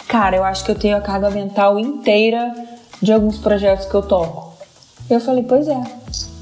Cara, 0.08 0.36
eu 0.36 0.44
acho 0.44 0.64
que 0.64 0.72
eu 0.72 0.76
tenho 0.76 0.96
a 0.96 1.02
carga 1.02 1.30
mental 1.30 1.80
inteira 1.80 2.54
de 3.02 3.12
alguns 3.12 3.38
projetos 3.38 3.86
que 3.86 3.96
eu 3.96 4.04
toco. 4.04 4.54
Eu 5.10 5.20
falei: 5.20 5.44
Pois 5.44 5.68
é, 5.68 5.82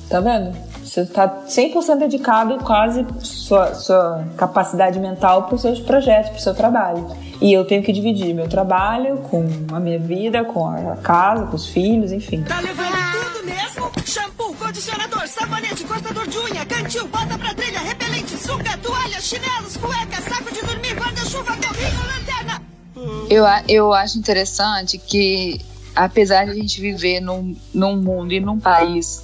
tá 0.10 0.20
vendo? 0.20 0.54
Você 0.84 1.02
está 1.02 1.28
100% 1.48 1.98
dedicado, 1.98 2.58
quase 2.60 3.06
sua, 3.22 3.74
sua 3.74 4.28
capacidade 4.38 5.00
mental 5.00 5.44
para 5.44 5.56
os 5.56 5.62
seus 5.62 5.80
projetos, 5.80 6.30
para 6.30 6.40
o 6.40 6.42
seu 6.42 6.54
trabalho. 6.54 7.08
E 7.42 7.52
eu 7.52 7.66
tenho 7.66 7.82
que 7.82 7.92
dividir 7.92 8.34
meu 8.34 8.48
trabalho 8.48 9.18
com 9.30 9.46
a 9.72 9.80
minha 9.80 9.98
vida, 9.98 10.44
com 10.44 10.68
a 10.68 10.98
casa, 10.98 11.46
com 11.46 11.56
os 11.56 11.68
filhos, 11.68 12.12
enfim. 12.12 12.44
Tá 12.44 12.60
levando 12.60 12.94
tudo 13.34 13.46
mesmo? 13.46 13.92
Shampoo, 14.06 14.54
condicionador, 14.54 15.13
sabonete, 15.28 15.84
cortador 15.86 16.28
de 16.28 16.38
unha, 16.38 16.66
cantil, 16.66 17.08
bota 17.08 17.38
pra 17.38 17.54
trilha, 17.54 17.80
repelente, 17.80 18.38
suca, 18.38 18.78
toalha, 18.78 19.20
chinelos, 19.22 19.78
cueca, 19.78 20.22
saco 20.22 20.54
de 20.54 20.62
dormir, 20.62 20.96
guarda-chuva, 20.96 21.56
carrinho, 21.58 22.00
lanterna. 22.08 22.62
Eu, 23.30 23.46
eu 23.68 23.94
acho 23.94 24.18
interessante 24.18 24.98
que, 24.98 25.62
apesar 25.96 26.46
de 26.46 26.52
a 26.52 26.54
gente 26.54 26.80
viver 26.80 27.20
num, 27.20 27.56
num 27.74 27.98
mundo 27.98 28.34
e 28.34 28.40
num 28.40 28.60
país 28.60 29.24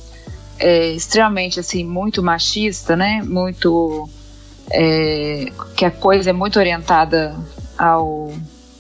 é, 0.59 0.91
extremamente 0.91 1.59
assim 1.59 1.85
muito 1.85 2.21
machista, 2.21 2.95
né? 2.95 3.21
Muito 3.23 4.09
é, 4.71 5.51
que 5.75 5.85
a 5.85 5.91
coisa 5.91 6.29
é 6.29 6.33
muito 6.33 6.59
orientada 6.59 7.35
ao, 7.77 8.33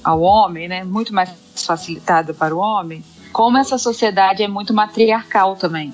ao 0.03 0.21
homem, 0.21 0.67
né? 0.67 0.83
Muito 0.83 1.13
mais 1.13 1.29
facilitada 1.55 2.33
para 2.33 2.55
o 2.55 2.59
homem. 2.59 3.03
Como 3.31 3.57
essa 3.57 3.77
sociedade 3.77 4.43
é 4.43 4.47
muito 4.47 4.73
matriarcal 4.73 5.55
também, 5.55 5.93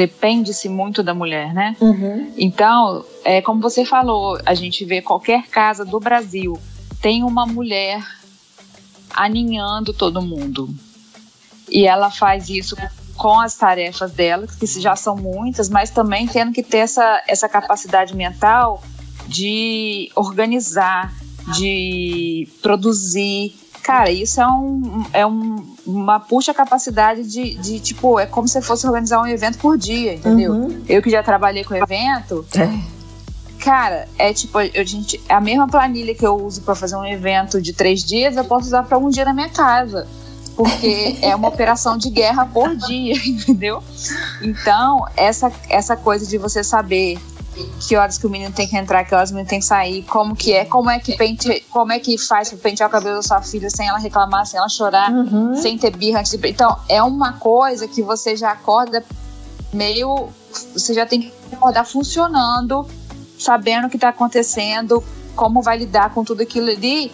depende-se 0.00 0.66
muito 0.66 1.02
da 1.02 1.12
mulher, 1.12 1.52
né? 1.52 1.76
Uhum. 1.78 2.32
Então, 2.38 3.04
é 3.22 3.42
como 3.42 3.60
você 3.60 3.84
falou, 3.84 4.40
a 4.46 4.54
gente 4.54 4.82
vê 4.82 5.02
qualquer 5.02 5.46
casa 5.48 5.84
do 5.84 6.00
Brasil 6.00 6.58
tem 7.02 7.22
uma 7.22 7.44
mulher 7.44 8.02
aninhando 9.10 9.92
todo 9.92 10.22
mundo. 10.22 10.74
E 11.68 11.86
ela 11.86 12.10
faz 12.10 12.48
isso 12.48 12.76
com 13.14 13.38
as 13.38 13.54
tarefas 13.56 14.12
dela, 14.12 14.46
que 14.46 14.66
já 14.66 14.96
são 14.96 15.16
muitas, 15.16 15.68
mas 15.68 15.90
também 15.90 16.26
tendo 16.26 16.50
que 16.50 16.62
ter 16.62 16.78
essa, 16.78 17.22
essa 17.28 17.46
capacidade 17.46 18.16
mental 18.16 18.82
de 19.28 20.10
organizar, 20.16 21.12
de 21.58 22.48
produzir. 22.62 23.54
Cara, 23.82 24.10
isso 24.10 24.40
é, 24.40 24.46
um, 24.46 25.04
é 25.12 25.26
um, 25.26 25.64
uma 25.86 26.20
puxa 26.20 26.52
capacidade 26.52 27.22
de, 27.24 27.54
de, 27.54 27.80
tipo, 27.80 28.18
é 28.18 28.26
como 28.26 28.46
se 28.46 28.60
fosse 28.60 28.86
organizar 28.86 29.20
um 29.20 29.26
evento 29.26 29.58
por 29.58 29.76
dia, 29.78 30.14
entendeu? 30.14 30.52
Uhum. 30.52 30.82
Eu 30.88 31.02
que 31.02 31.10
já 31.10 31.22
trabalhei 31.22 31.64
com 31.64 31.74
evento. 31.74 32.44
É. 32.56 33.00
Cara, 33.58 34.08
é 34.18 34.32
tipo, 34.32 34.58
a, 34.58 34.84
gente, 34.84 35.20
a 35.28 35.40
mesma 35.40 35.66
planilha 35.66 36.14
que 36.14 36.26
eu 36.26 36.34
uso 36.34 36.62
para 36.62 36.74
fazer 36.74 36.96
um 36.96 37.04
evento 37.04 37.60
de 37.60 37.72
três 37.72 38.04
dias, 38.04 38.36
eu 38.36 38.44
posso 38.44 38.66
usar 38.66 38.82
para 38.84 38.98
um 38.98 39.08
dia 39.10 39.24
na 39.24 39.34
minha 39.34 39.48
casa 39.48 40.06
porque 40.56 41.16
é 41.22 41.34
uma 41.34 41.48
operação 41.48 41.96
de 41.96 42.10
guerra 42.10 42.44
por 42.44 42.76
dia, 42.76 43.14
entendeu? 43.26 43.82
Então, 44.42 45.06
essa, 45.16 45.50
essa 45.68 45.96
coisa 45.96 46.26
de 46.26 46.36
você 46.36 46.62
saber 46.62 47.18
que 47.86 47.96
horas 47.96 48.16
que 48.16 48.26
o 48.26 48.30
menino 48.30 48.52
tem 48.52 48.68
que 48.68 48.76
entrar, 48.76 49.04
que 49.04 49.14
horas 49.14 49.30
o 49.30 49.34
menino 49.34 49.48
tem 49.48 49.60
que 49.60 49.64
sair, 49.64 50.02
como 50.04 50.34
que 50.34 50.52
é, 50.52 50.64
como 50.64 50.90
é 50.90 50.98
que 50.98 51.16
pente, 51.16 51.64
como 51.70 51.92
é 51.92 51.98
que 51.98 52.16
faz 52.16 52.48
para 52.48 52.58
pentear 52.58 52.88
o 52.88 52.92
cabelo 52.92 53.16
da 53.16 53.22
sua 53.22 53.42
filha 53.42 53.68
sem 53.68 53.88
ela 53.88 53.98
reclamar, 53.98 54.46
sem 54.46 54.58
ela 54.58 54.68
chorar, 54.68 55.10
uhum. 55.10 55.54
sem 55.54 55.76
ter 55.76 55.96
birra 55.96 56.20
antes 56.20 56.32
de... 56.32 56.48
Então, 56.48 56.76
é 56.88 57.02
uma 57.02 57.34
coisa 57.34 57.88
que 57.88 58.02
você 58.02 58.36
já 58.36 58.52
acorda 58.52 59.04
meio, 59.72 60.28
você 60.72 60.94
já 60.94 61.04
tem 61.04 61.22
que 61.22 61.32
acordar 61.52 61.84
funcionando, 61.84 62.86
sabendo 63.38 63.86
o 63.86 63.90
que 63.90 63.96
está 63.96 64.10
acontecendo, 64.10 65.02
como 65.34 65.62
vai 65.62 65.78
lidar 65.78 66.12
com 66.14 66.24
tudo 66.24 66.42
aquilo 66.42 66.70
ali 66.70 67.12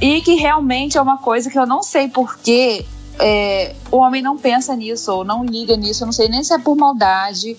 e 0.00 0.20
que 0.20 0.34
realmente 0.34 0.96
é 0.96 1.02
uma 1.02 1.18
coisa 1.18 1.50
que 1.50 1.58
eu 1.58 1.66
não 1.66 1.82
sei 1.82 2.08
porquê 2.08 2.84
é, 3.20 3.74
o 3.90 3.96
homem 3.96 4.22
não 4.22 4.38
pensa 4.38 4.74
nisso 4.76 5.12
ou 5.12 5.24
não 5.24 5.44
liga 5.44 5.76
nisso. 5.76 6.02
Eu 6.02 6.06
não 6.06 6.12
sei 6.12 6.28
nem 6.28 6.42
se 6.42 6.54
é 6.54 6.58
por 6.58 6.76
maldade. 6.76 7.56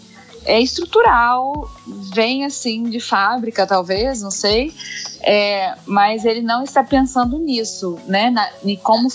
É 0.49 0.59
estrutural, 0.59 1.69
vem 2.13 2.43
assim 2.43 2.83
de 2.83 2.99
fábrica, 2.99 3.67
talvez, 3.67 4.21
não 4.21 4.31
sei. 4.31 4.73
É, 5.21 5.75
mas 5.85 6.25
ele 6.25 6.41
não 6.41 6.63
está 6.63 6.83
pensando 6.83 7.37
nisso, 7.37 7.99
né? 8.07 8.29
Na, 8.29 8.49
em 8.63 8.75
como 8.75 9.07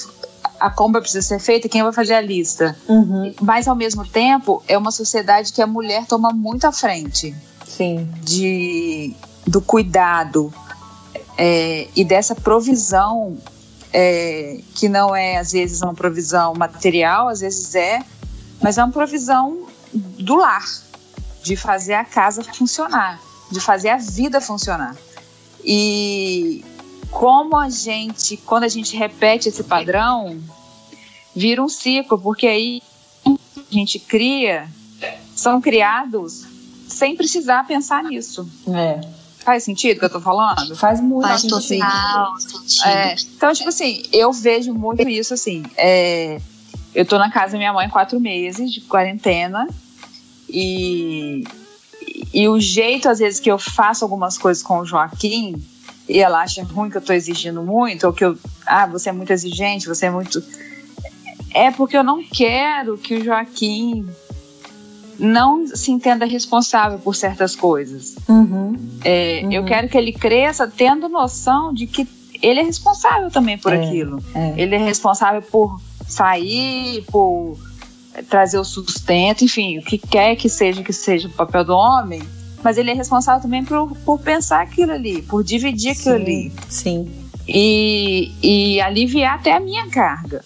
a 0.60 0.70
compra 0.70 1.00
precisa 1.00 1.22
ser 1.26 1.40
feita 1.40 1.66
e 1.66 1.70
quem 1.70 1.82
vai 1.82 1.92
fazer 1.92 2.14
a 2.14 2.20
lista. 2.20 2.76
Uhum. 2.88 3.34
Mas 3.40 3.66
ao 3.66 3.74
mesmo 3.74 4.06
tempo, 4.06 4.62
é 4.68 4.78
uma 4.78 4.90
sociedade 4.90 5.52
que 5.52 5.60
a 5.60 5.66
mulher 5.66 6.06
toma 6.06 6.30
muito 6.30 6.66
à 6.66 6.72
frente. 6.72 7.34
Sim. 7.66 8.08
De, 8.22 9.14
do 9.46 9.60
cuidado, 9.60 10.52
é, 11.36 11.88
e 11.96 12.04
dessa 12.04 12.34
provisão 12.34 13.36
é, 13.92 14.60
que 14.74 14.88
não 14.88 15.14
é 15.14 15.38
às 15.38 15.52
vezes 15.52 15.82
uma 15.82 15.94
provisão 15.94 16.54
material, 16.54 17.28
às 17.28 17.40
vezes 17.40 17.74
é, 17.74 18.02
mas 18.62 18.78
é 18.78 18.84
uma 18.84 18.92
provisão 18.92 19.66
do 19.92 20.36
lar, 20.36 20.64
de 21.44 21.56
fazer 21.56 21.92
a 21.92 22.04
casa 22.04 22.42
funcionar, 22.42 23.20
de 23.52 23.60
fazer 23.60 23.90
a 23.90 23.98
vida 23.98 24.40
funcionar. 24.40 24.96
E 25.62 26.64
como 27.10 27.56
a 27.56 27.68
gente, 27.68 28.38
quando 28.38 28.64
a 28.64 28.68
gente 28.68 28.96
repete 28.96 29.50
esse 29.50 29.62
padrão, 29.62 30.40
vira 31.36 31.62
um 31.62 31.68
ciclo, 31.68 32.18
porque 32.18 32.46
aí 32.46 32.82
a 33.26 33.74
gente 33.74 33.98
cria, 33.98 34.66
são 35.36 35.60
criados 35.60 36.46
sem 36.88 37.14
precisar 37.14 37.66
pensar 37.66 38.02
nisso. 38.04 38.48
É. 38.68 39.00
Faz 39.40 39.64
sentido 39.64 39.98
o 39.98 40.00
que 40.00 40.04
eu 40.06 40.10
tô 40.10 40.20
falando? 40.22 40.74
Faz 40.74 40.98
muito 41.02 41.28
Faz 41.28 41.42
sentido. 41.42 41.60
Sentido. 41.60 42.86
É, 42.86 43.14
então, 43.36 43.52
tipo 43.52 43.68
assim, 43.68 44.02
eu 44.10 44.32
vejo 44.32 44.72
muito 44.72 45.06
isso 45.06 45.34
assim. 45.34 45.62
É, 45.76 46.40
eu 46.94 47.04
tô 47.04 47.18
na 47.18 47.30
casa 47.30 47.52
da 47.52 47.58
minha 47.58 47.72
mãe 47.74 47.86
quatro 47.90 48.18
meses 48.18 48.72
de 48.72 48.80
quarentena 48.80 49.68
e, 50.54 51.44
e 52.32 52.48
o 52.48 52.60
jeito, 52.60 53.08
às 53.08 53.18
vezes, 53.18 53.40
que 53.40 53.50
eu 53.50 53.58
faço 53.58 54.04
algumas 54.04 54.38
coisas 54.38 54.62
com 54.62 54.78
o 54.78 54.86
Joaquim 54.86 55.62
e 56.08 56.20
ela 56.20 56.42
acha 56.42 56.62
ruim 56.62 56.90
que 56.90 56.96
eu 56.96 57.02
tô 57.02 57.12
exigindo 57.12 57.62
muito, 57.62 58.06
ou 58.06 58.12
que 58.12 58.24
eu. 58.24 58.36
Ah, 58.66 58.86
você 58.86 59.08
é 59.08 59.12
muito 59.12 59.32
exigente, 59.32 59.86
você 59.86 60.06
é 60.06 60.10
muito. 60.10 60.42
É 61.52 61.70
porque 61.70 61.96
eu 61.96 62.04
não 62.04 62.22
quero 62.22 62.98
que 62.98 63.14
o 63.14 63.24
Joaquim 63.24 64.06
não 65.18 65.66
se 65.66 65.90
entenda 65.90 66.24
responsável 66.26 66.98
por 66.98 67.14
certas 67.14 67.56
coisas. 67.56 68.16
Uhum. 68.28 68.76
É, 69.04 69.42
uhum. 69.44 69.52
Eu 69.52 69.64
quero 69.64 69.88
que 69.88 69.96
ele 69.96 70.12
cresça 70.12 70.66
tendo 70.66 71.08
noção 71.08 71.72
de 71.72 71.86
que 71.86 72.06
ele 72.42 72.60
é 72.60 72.62
responsável 72.62 73.30
também 73.30 73.56
por 73.56 73.72
é, 73.72 73.82
aquilo. 73.82 74.22
É. 74.34 74.54
Ele 74.56 74.74
é 74.74 74.78
responsável 74.78 75.40
por 75.40 75.80
sair, 76.06 77.02
por 77.10 77.56
trazer 78.28 78.58
o 78.58 78.64
sustento, 78.64 79.44
enfim, 79.44 79.78
o 79.78 79.82
que 79.82 79.98
quer 79.98 80.36
que 80.36 80.48
seja 80.48 80.82
que 80.82 80.92
seja 80.92 81.28
o 81.28 81.30
papel 81.30 81.64
do 81.64 81.72
homem, 81.72 82.22
mas 82.62 82.78
ele 82.78 82.90
é 82.90 82.94
responsável 82.94 83.42
também 83.42 83.64
por, 83.64 83.94
por 84.04 84.18
pensar 84.18 84.62
aquilo 84.62 84.92
ali, 84.92 85.22
por 85.22 85.42
dividir 85.44 85.90
aquilo 85.92 86.16
sim, 86.16 86.22
ali. 86.22 86.52
Sim. 86.68 87.12
E, 87.46 88.32
e 88.42 88.80
aliviar 88.80 89.34
até 89.34 89.52
a 89.52 89.60
minha 89.60 89.88
carga. 89.90 90.42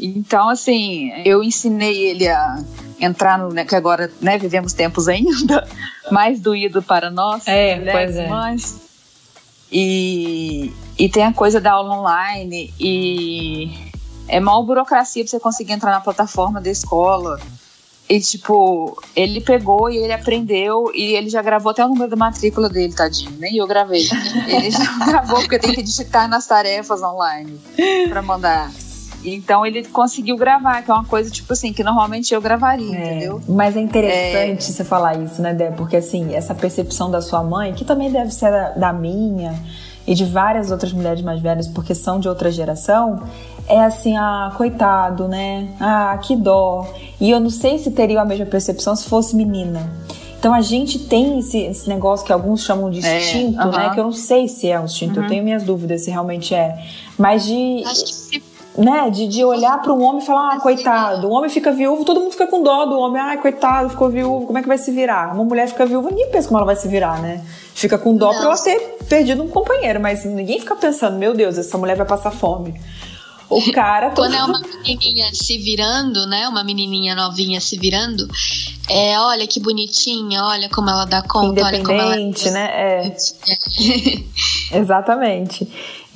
Então, 0.00 0.48
assim, 0.48 1.10
eu 1.24 1.42
ensinei 1.42 2.06
ele 2.06 2.28
a 2.28 2.62
entrar 3.00 3.36
no, 3.36 3.48
né, 3.48 3.64
que 3.64 3.74
agora, 3.74 4.10
né, 4.20 4.38
vivemos 4.38 4.72
tempos 4.72 5.08
ainda 5.08 5.66
mais 6.10 6.40
doído 6.40 6.80
para 6.80 7.10
nós, 7.10 7.46
é, 7.46 7.76
mulheres, 7.76 8.16
é. 8.16 8.28
mães. 8.28 8.88
E, 9.70 10.72
e 10.98 11.08
tem 11.08 11.24
a 11.24 11.32
coisa 11.32 11.60
da 11.60 11.72
aula 11.72 11.98
online 11.98 12.72
e 12.80 13.87
é 14.28 14.38
mal 14.38 14.64
burocracia 14.64 15.24
para 15.24 15.30
você 15.30 15.40
conseguir 15.40 15.72
entrar 15.72 15.90
na 15.90 16.00
plataforma 16.00 16.60
da 16.60 16.70
escola. 16.70 17.40
E, 18.08 18.20
tipo, 18.20 18.98
ele 19.14 19.40
pegou 19.40 19.90
e 19.90 19.98
ele 19.98 20.12
aprendeu 20.12 20.90
e 20.94 21.14
ele 21.14 21.28
já 21.28 21.42
gravou 21.42 21.70
até 21.70 21.84
o 21.84 21.88
número 21.88 22.08
da 22.08 22.16
matrícula 22.16 22.68
dele, 22.68 22.94
tadinho. 22.94 23.32
Nem 23.38 23.56
eu 23.56 23.66
gravei. 23.66 24.08
Ele 24.46 24.70
já 24.70 24.92
gravou 25.04 25.40
porque 25.40 25.58
tem 25.58 25.74
que 25.74 25.82
digitar 25.82 26.26
nas 26.26 26.46
tarefas 26.46 27.02
online 27.02 27.60
para 28.08 28.22
mandar. 28.22 28.70
Então 29.24 29.66
ele 29.66 29.84
conseguiu 29.84 30.36
gravar, 30.36 30.80
que 30.82 30.90
é 30.90 30.94
uma 30.94 31.04
coisa, 31.04 31.30
tipo 31.30 31.52
assim, 31.52 31.72
que 31.72 31.82
normalmente 31.82 32.32
eu 32.32 32.40
gravaria, 32.40 32.96
é, 32.96 33.16
entendeu? 33.16 33.42
Mas 33.48 33.76
é 33.76 33.80
interessante 33.80 34.58
é... 34.58 34.72
você 34.72 34.84
falar 34.84 35.18
isso, 35.18 35.42
né, 35.42 35.52
Dé? 35.52 35.70
Porque 35.70 35.96
assim, 35.96 36.34
essa 36.34 36.54
percepção 36.54 37.10
da 37.10 37.20
sua 37.20 37.42
mãe, 37.42 37.74
que 37.74 37.84
também 37.84 38.10
deve 38.10 38.30
ser 38.30 38.50
da, 38.50 38.70
da 38.70 38.92
minha 38.92 39.58
e 40.08 40.14
de 40.14 40.24
várias 40.24 40.70
outras 40.70 40.90
mulheres 40.90 41.20
mais 41.20 41.38
velhas, 41.38 41.68
porque 41.68 41.94
são 41.94 42.18
de 42.18 42.26
outra 42.26 42.50
geração, 42.50 43.22
é 43.68 43.78
assim, 43.84 44.16
ah, 44.16 44.50
coitado, 44.56 45.28
né? 45.28 45.68
Ah, 45.78 46.18
que 46.22 46.34
dó. 46.34 46.88
E 47.20 47.30
eu 47.30 47.38
não 47.38 47.50
sei 47.50 47.78
se 47.78 47.90
teria 47.90 48.22
a 48.22 48.24
mesma 48.24 48.46
percepção 48.46 48.96
se 48.96 49.06
fosse 49.06 49.36
menina. 49.36 49.92
Então 50.38 50.54
a 50.54 50.62
gente 50.62 50.98
tem 51.00 51.40
esse, 51.40 51.58
esse 51.58 51.86
negócio 51.90 52.24
que 52.24 52.32
alguns 52.32 52.62
chamam 52.62 52.90
de 52.90 53.04
é, 53.04 53.18
instinto, 53.18 53.60
é, 53.60 53.66
uh 53.66 53.70
-huh. 53.70 53.76
né? 53.76 53.90
Que 53.90 54.00
eu 54.00 54.04
não 54.04 54.12
sei 54.12 54.48
se 54.48 54.70
é 54.70 54.80
um 54.80 54.86
instinto, 54.86 55.12
uh 55.12 55.18
-huh. 55.18 55.24
eu 55.24 55.28
tenho 55.28 55.44
minhas 55.44 55.62
dúvidas 55.62 56.04
se 56.04 56.10
realmente 56.10 56.54
é. 56.54 56.82
Mas 57.18 57.44
de. 57.44 57.84
Acho 57.84 58.30
que 58.30 58.40
né, 58.78 59.10
de, 59.10 59.26
de 59.26 59.44
olhar 59.44 59.82
para 59.82 59.92
um 59.92 60.02
homem 60.04 60.22
e 60.22 60.24
falar, 60.24 60.54
ah, 60.54 60.60
coitado, 60.60 61.26
o 61.26 61.32
homem 61.32 61.50
fica 61.50 61.72
viúvo, 61.72 62.04
todo 62.04 62.20
mundo 62.20 62.30
fica 62.30 62.46
com 62.46 62.62
dó 62.62 62.86
do 62.86 62.96
homem, 62.96 63.20
ah, 63.20 63.36
coitado, 63.36 63.90
ficou 63.90 64.08
viúvo, 64.08 64.46
como 64.46 64.56
é 64.56 64.62
que 64.62 64.68
vai 64.68 64.78
se 64.78 64.92
virar? 64.92 65.34
Uma 65.34 65.44
mulher 65.44 65.66
fica 65.66 65.84
viúva, 65.84 66.10
ninguém 66.10 66.30
pensa 66.30 66.46
como 66.46 66.58
ela 66.58 66.66
vai 66.66 66.76
se 66.76 66.86
virar, 66.86 67.20
né? 67.20 67.44
Fica 67.74 67.98
com 67.98 68.16
dó 68.16 68.30
para 68.30 68.44
ela 68.44 68.56
ter 68.56 68.78
perdido 69.08 69.42
um 69.42 69.48
companheiro, 69.48 70.00
mas 70.00 70.24
ninguém 70.24 70.60
fica 70.60 70.76
pensando, 70.76 71.18
meu 71.18 71.34
Deus, 71.34 71.58
essa 71.58 71.76
mulher 71.76 71.96
vai 71.96 72.06
passar 72.06 72.30
fome. 72.30 72.80
O 73.50 73.72
cara. 73.72 74.10
Quando 74.14 74.34
é 74.34 74.44
uma 74.44 74.60
menininha 74.60 75.26
se 75.32 75.58
virando, 75.58 76.26
né? 76.26 76.48
Uma 76.48 76.62
menininha 76.62 77.14
novinha 77.14 77.60
se 77.60 77.78
virando, 77.78 78.28
é, 78.88 79.18
olha 79.18 79.46
que 79.46 79.58
bonitinha, 79.58 80.44
olha 80.44 80.68
como 80.68 80.90
ela 80.90 81.04
dá 81.04 81.22
conta, 81.22 81.64
olha 81.64 81.82
como 81.82 82.00
ela. 82.00 82.16
né? 82.16 82.70
É. 82.74 83.16
Exatamente. 84.78 85.66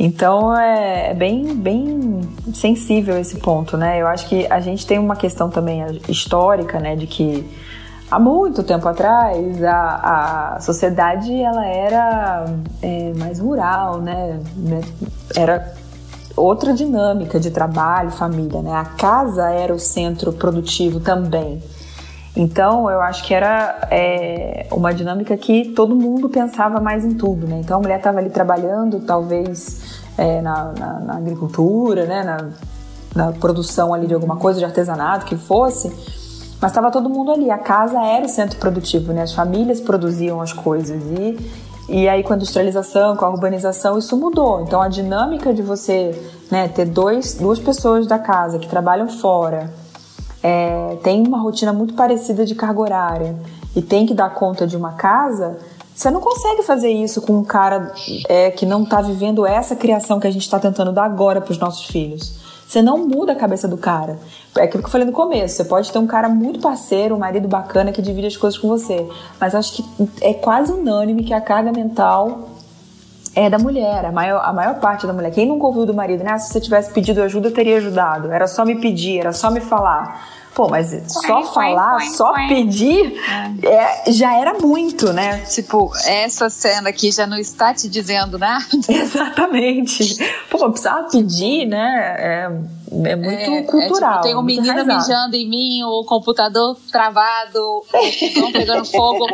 Então 0.04 0.52
é, 0.58 1.10
é 1.10 1.14
bem, 1.14 1.54
bem 1.54 2.22
sensível 2.52 3.16
esse 3.16 3.36
ponto, 3.38 3.76
né? 3.76 4.02
Eu 4.02 4.08
acho 4.08 4.28
que 4.28 4.48
a 4.50 4.58
gente 4.58 4.84
tem 4.84 4.98
uma 4.98 5.14
questão 5.14 5.48
também 5.48 5.80
histórica, 6.08 6.80
né? 6.80 6.96
De 6.96 7.06
que 7.06 7.48
há 8.10 8.18
muito 8.18 8.64
tempo 8.64 8.88
atrás 8.88 9.62
a, 9.62 10.54
a 10.56 10.60
sociedade 10.60 11.32
ela 11.32 11.64
era 11.64 12.46
é, 12.82 13.12
mais 13.16 13.38
rural, 13.38 14.00
né? 14.00 14.40
Era 15.36 15.72
outra 16.36 16.74
dinâmica 16.74 17.38
de 17.38 17.52
trabalho, 17.52 18.10
família, 18.10 18.60
né? 18.60 18.72
A 18.72 18.84
casa 18.84 19.50
era 19.52 19.72
o 19.72 19.78
centro 19.78 20.32
produtivo 20.32 20.98
também. 20.98 21.62
Então, 22.34 22.90
eu 22.90 23.00
acho 23.02 23.24
que 23.24 23.34
era 23.34 23.88
é, 23.90 24.66
uma 24.72 24.92
dinâmica 24.92 25.36
que 25.36 25.66
todo 25.66 25.94
mundo 25.94 26.30
pensava 26.30 26.80
mais 26.80 27.04
em 27.04 27.14
tudo, 27.14 27.46
né? 27.46 27.60
Então, 27.62 27.76
a 27.76 27.80
mulher 27.80 27.98
estava 27.98 28.18
ali 28.18 28.30
trabalhando, 28.30 29.00
talvez 29.00 29.91
é, 30.16 30.40
na, 30.40 30.72
na, 30.72 31.00
na, 31.00 31.16
agricultura, 31.16 32.06
né? 32.06 32.22
Na, 32.22 32.48
na, 33.14 33.32
produção 33.32 33.92
ali 33.92 34.06
de 34.06 34.14
alguma 34.14 34.36
coisa, 34.36 34.58
de 34.58 34.64
artesanato, 34.64 35.26
que 35.26 35.36
fosse, 35.36 35.88
mas 36.60 36.70
estava 36.70 36.90
todo 36.90 37.08
mundo 37.08 37.30
ali. 37.30 37.50
A 37.50 37.58
casa 37.58 38.00
era 38.00 38.24
o 38.24 38.28
centro 38.28 38.58
produtivo, 38.58 39.12
né? 39.12 39.22
As 39.22 39.32
famílias 39.32 39.80
produziam 39.80 40.40
as 40.40 40.52
coisas 40.52 41.02
e 41.02 41.72
e 41.88 42.08
aí, 42.08 42.22
com 42.22 42.32
a 42.32 42.36
industrialização, 42.36 43.16
com 43.16 43.24
a 43.24 43.30
urbanização, 43.30 43.98
isso 43.98 44.16
mudou. 44.16 44.62
Então, 44.62 44.80
a 44.80 44.88
dinâmica 44.88 45.52
de 45.52 45.62
você 45.62 46.18
né, 46.50 46.68
ter 46.68 46.86
dois, 46.86 47.34
duas 47.34 47.58
pessoas 47.58 48.06
da 48.06 48.18
casa 48.18 48.58
que 48.58 48.68
trabalham 48.68 49.08
fora, 49.08 49.72
é, 50.42 50.96
tem 51.02 51.26
uma 51.26 51.38
rotina 51.38 51.72
muito 51.72 51.94
parecida 51.94 52.46
de 52.46 52.54
carga 52.54 52.80
horária 52.80 53.36
e 53.74 53.82
tem 53.82 54.06
que 54.06 54.14
dar 54.14 54.30
conta 54.30 54.66
de 54.66 54.76
uma 54.76 54.92
casa, 54.92 55.58
você 56.02 56.10
não 56.10 56.20
consegue 56.20 56.64
fazer 56.64 56.90
isso 56.90 57.22
com 57.22 57.38
um 57.38 57.44
cara 57.44 57.92
é, 58.28 58.50
que 58.50 58.66
não 58.66 58.82
está 58.82 59.00
vivendo 59.00 59.46
essa 59.46 59.76
criação 59.76 60.18
que 60.18 60.26
a 60.26 60.30
gente 60.32 60.42
está 60.42 60.58
tentando 60.58 60.90
dar 60.90 61.04
agora 61.04 61.40
para 61.40 61.52
os 61.52 61.58
nossos 61.58 61.86
filhos. 61.86 62.42
Você 62.66 62.82
não 62.82 63.06
muda 63.06 63.32
a 63.32 63.36
cabeça 63.36 63.68
do 63.68 63.76
cara. 63.76 64.18
É 64.56 64.62
aquilo 64.62 64.82
que 64.82 64.88
eu 64.88 64.90
falei 64.90 65.06
no 65.06 65.12
começo. 65.12 65.54
Você 65.54 65.64
pode 65.64 65.92
ter 65.92 65.98
um 66.00 66.06
cara 66.06 66.28
muito 66.28 66.58
parceiro, 66.58 67.14
um 67.14 67.18
marido 67.18 67.46
bacana 67.46 67.92
que 67.92 68.02
divide 68.02 68.26
as 68.26 68.36
coisas 68.36 68.58
com 68.58 68.66
você. 68.66 69.06
Mas 69.38 69.54
acho 69.54 69.74
que 69.74 69.84
é 70.20 70.34
quase 70.34 70.72
unânime 70.72 71.22
que 71.22 71.32
a 71.32 71.40
carga 71.40 71.70
mental 71.70 72.48
é 73.36 73.48
da 73.48 73.58
mulher, 73.58 74.04
a 74.04 74.10
maior, 74.10 74.42
a 74.44 74.52
maior 74.52 74.80
parte 74.80 75.06
da 75.06 75.12
mulher. 75.12 75.30
Quem 75.30 75.46
nunca 75.46 75.66
ouviu 75.66 75.86
do 75.86 75.94
marido, 75.94 76.24
né? 76.24 76.32
Ah, 76.32 76.38
se 76.38 76.52
você 76.52 76.60
tivesse 76.60 76.92
pedido 76.92 77.22
ajuda, 77.22 77.46
eu 77.48 77.54
teria 77.54 77.76
ajudado. 77.76 78.32
Era 78.32 78.48
só 78.48 78.64
me 78.64 78.74
pedir, 78.80 79.20
era 79.20 79.32
só 79.32 79.52
me 79.52 79.60
falar. 79.60 80.41
Pô, 80.54 80.68
mas 80.68 80.94
só 81.08 81.42
falar, 81.44 82.00
só 82.10 82.34
pedir, 82.46 83.14
é, 83.62 84.12
já 84.12 84.38
era 84.38 84.54
muito, 84.54 85.10
né? 85.12 85.38
Tipo, 85.46 85.90
essa 86.04 86.50
cena 86.50 86.90
aqui 86.90 87.10
já 87.10 87.26
não 87.26 87.38
está 87.38 87.72
te 87.72 87.88
dizendo 87.88 88.38
nada. 88.38 88.64
Exatamente. 88.86 90.18
Pô, 90.50 90.70
precisava 90.70 91.08
pedir, 91.08 91.66
né? 91.66 92.16
É, 92.18 92.50
é 93.04 93.16
muito 93.16 93.50
é, 93.50 93.62
cultural. 93.62 94.10
É, 94.10 94.14
tipo, 94.16 94.22
tem 94.24 94.36
um 94.36 94.42
menino 94.42 94.84
mijando 94.84 95.36
em 95.36 95.48
mim, 95.48 95.82
o 95.84 96.04
computador 96.04 96.76
travado, 96.90 97.58
o 97.58 97.82
fogão 97.88 98.52
pegando 98.52 98.84
fogo. 98.84 99.26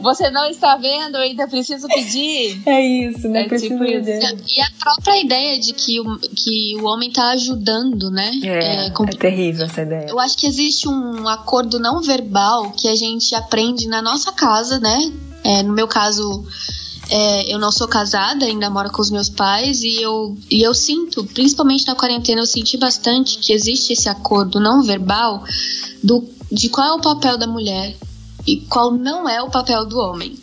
Você 0.00 0.30
não 0.30 0.46
está 0.46 0.76
vendo, 0.76 1.16
eu 1.16 1.22
ainda 1.22 1.46
preciso 1.48 1.86
pedir. 1.88 2.62
É 2.66 2.80
isso, 2.80 3.28
né? 3.28 3.42
É 3.42 3.48
preciso 3.48 3.74
tipo 3.74 3.84
isso. 3.84 4.08
E 4.08 4.60
a 4.60 4.70
própria 4.78 5.20
ideia 5.20 5.58
de 5.58 5.72
que 5.72 6.00
o, 6.00 6.18
que 6.18 6.76
o 6.76 6.84
homem 6.84 7.08
está 7.08 7.30
ajudando, 7.30 8.10
né? 8.10 8.30
É, 8.42 8.48
é, 8.48 8.86
é, 8.86 9.16
terrível 9.18 9.66
essa 9.66 9.82
ideia. 9.82 10.06
Eu 10.08 10.18
acho 10.18 10.36
que 10.36 10.46
existe 10.46 10.88
um 10.88 11.28
acordo 11.28 11.78
não 11.78 12.00
verbal 12.02 12.72
que 12.72 12.88
a 12.88 12.96
gente 12.96 13.34
aprende 13.34 13.86
na 13.88 14.00
nossa 14.02 14.32
casa, 14.32 14.78
né? 14.78 15.12
É, 15.44 15.62
no 15.62 15.72
meu 15.72 15.88
caso, 15.88 16.44
é, 17.10 17.52
eu 17.52 17.58
não 17.58 17.72
sou 17.72 17.88
casada, 17.88 18.44
ainda 18.44 18.68
moro 18.68 18.90
com 18.90 19.00
os 19.00 19.10
meus 19.10 19.28
pais 19.28 19.82
e 19.82 20.00
eu, 20.00 20.36
e 20.50 20.62
eu 20.62 20.74
sinto, 20.74 21.24
principalmente 21.24 21.86
na 21.86 21.94
quarentena, 21.94 22.40
eu 22.40 22.46
senti 22.46 22.76
bastante 22.76 23.38
que 23.38 23.52
existe 23.52 23.92
esse 23.92 24.08
acordo 24.08 24.60
não 24.60 24.82
verbal 24.82 25.42
do, 26.02 26.24
de 26.50 26.68
qual 26.68 26.86
é 26.86 26.92
o 26.92 27.00
papel 27.00 27.38
da 27.38 27.46
mulher 27.46 27.96
e 28.48 28.56
qual 28.68 28.90
não 28.92 29.28
é 29.28 29.42
o 29.42 29.50
papel 29.50 29.84
do 29.84 29.98
homem. 29.98 30.34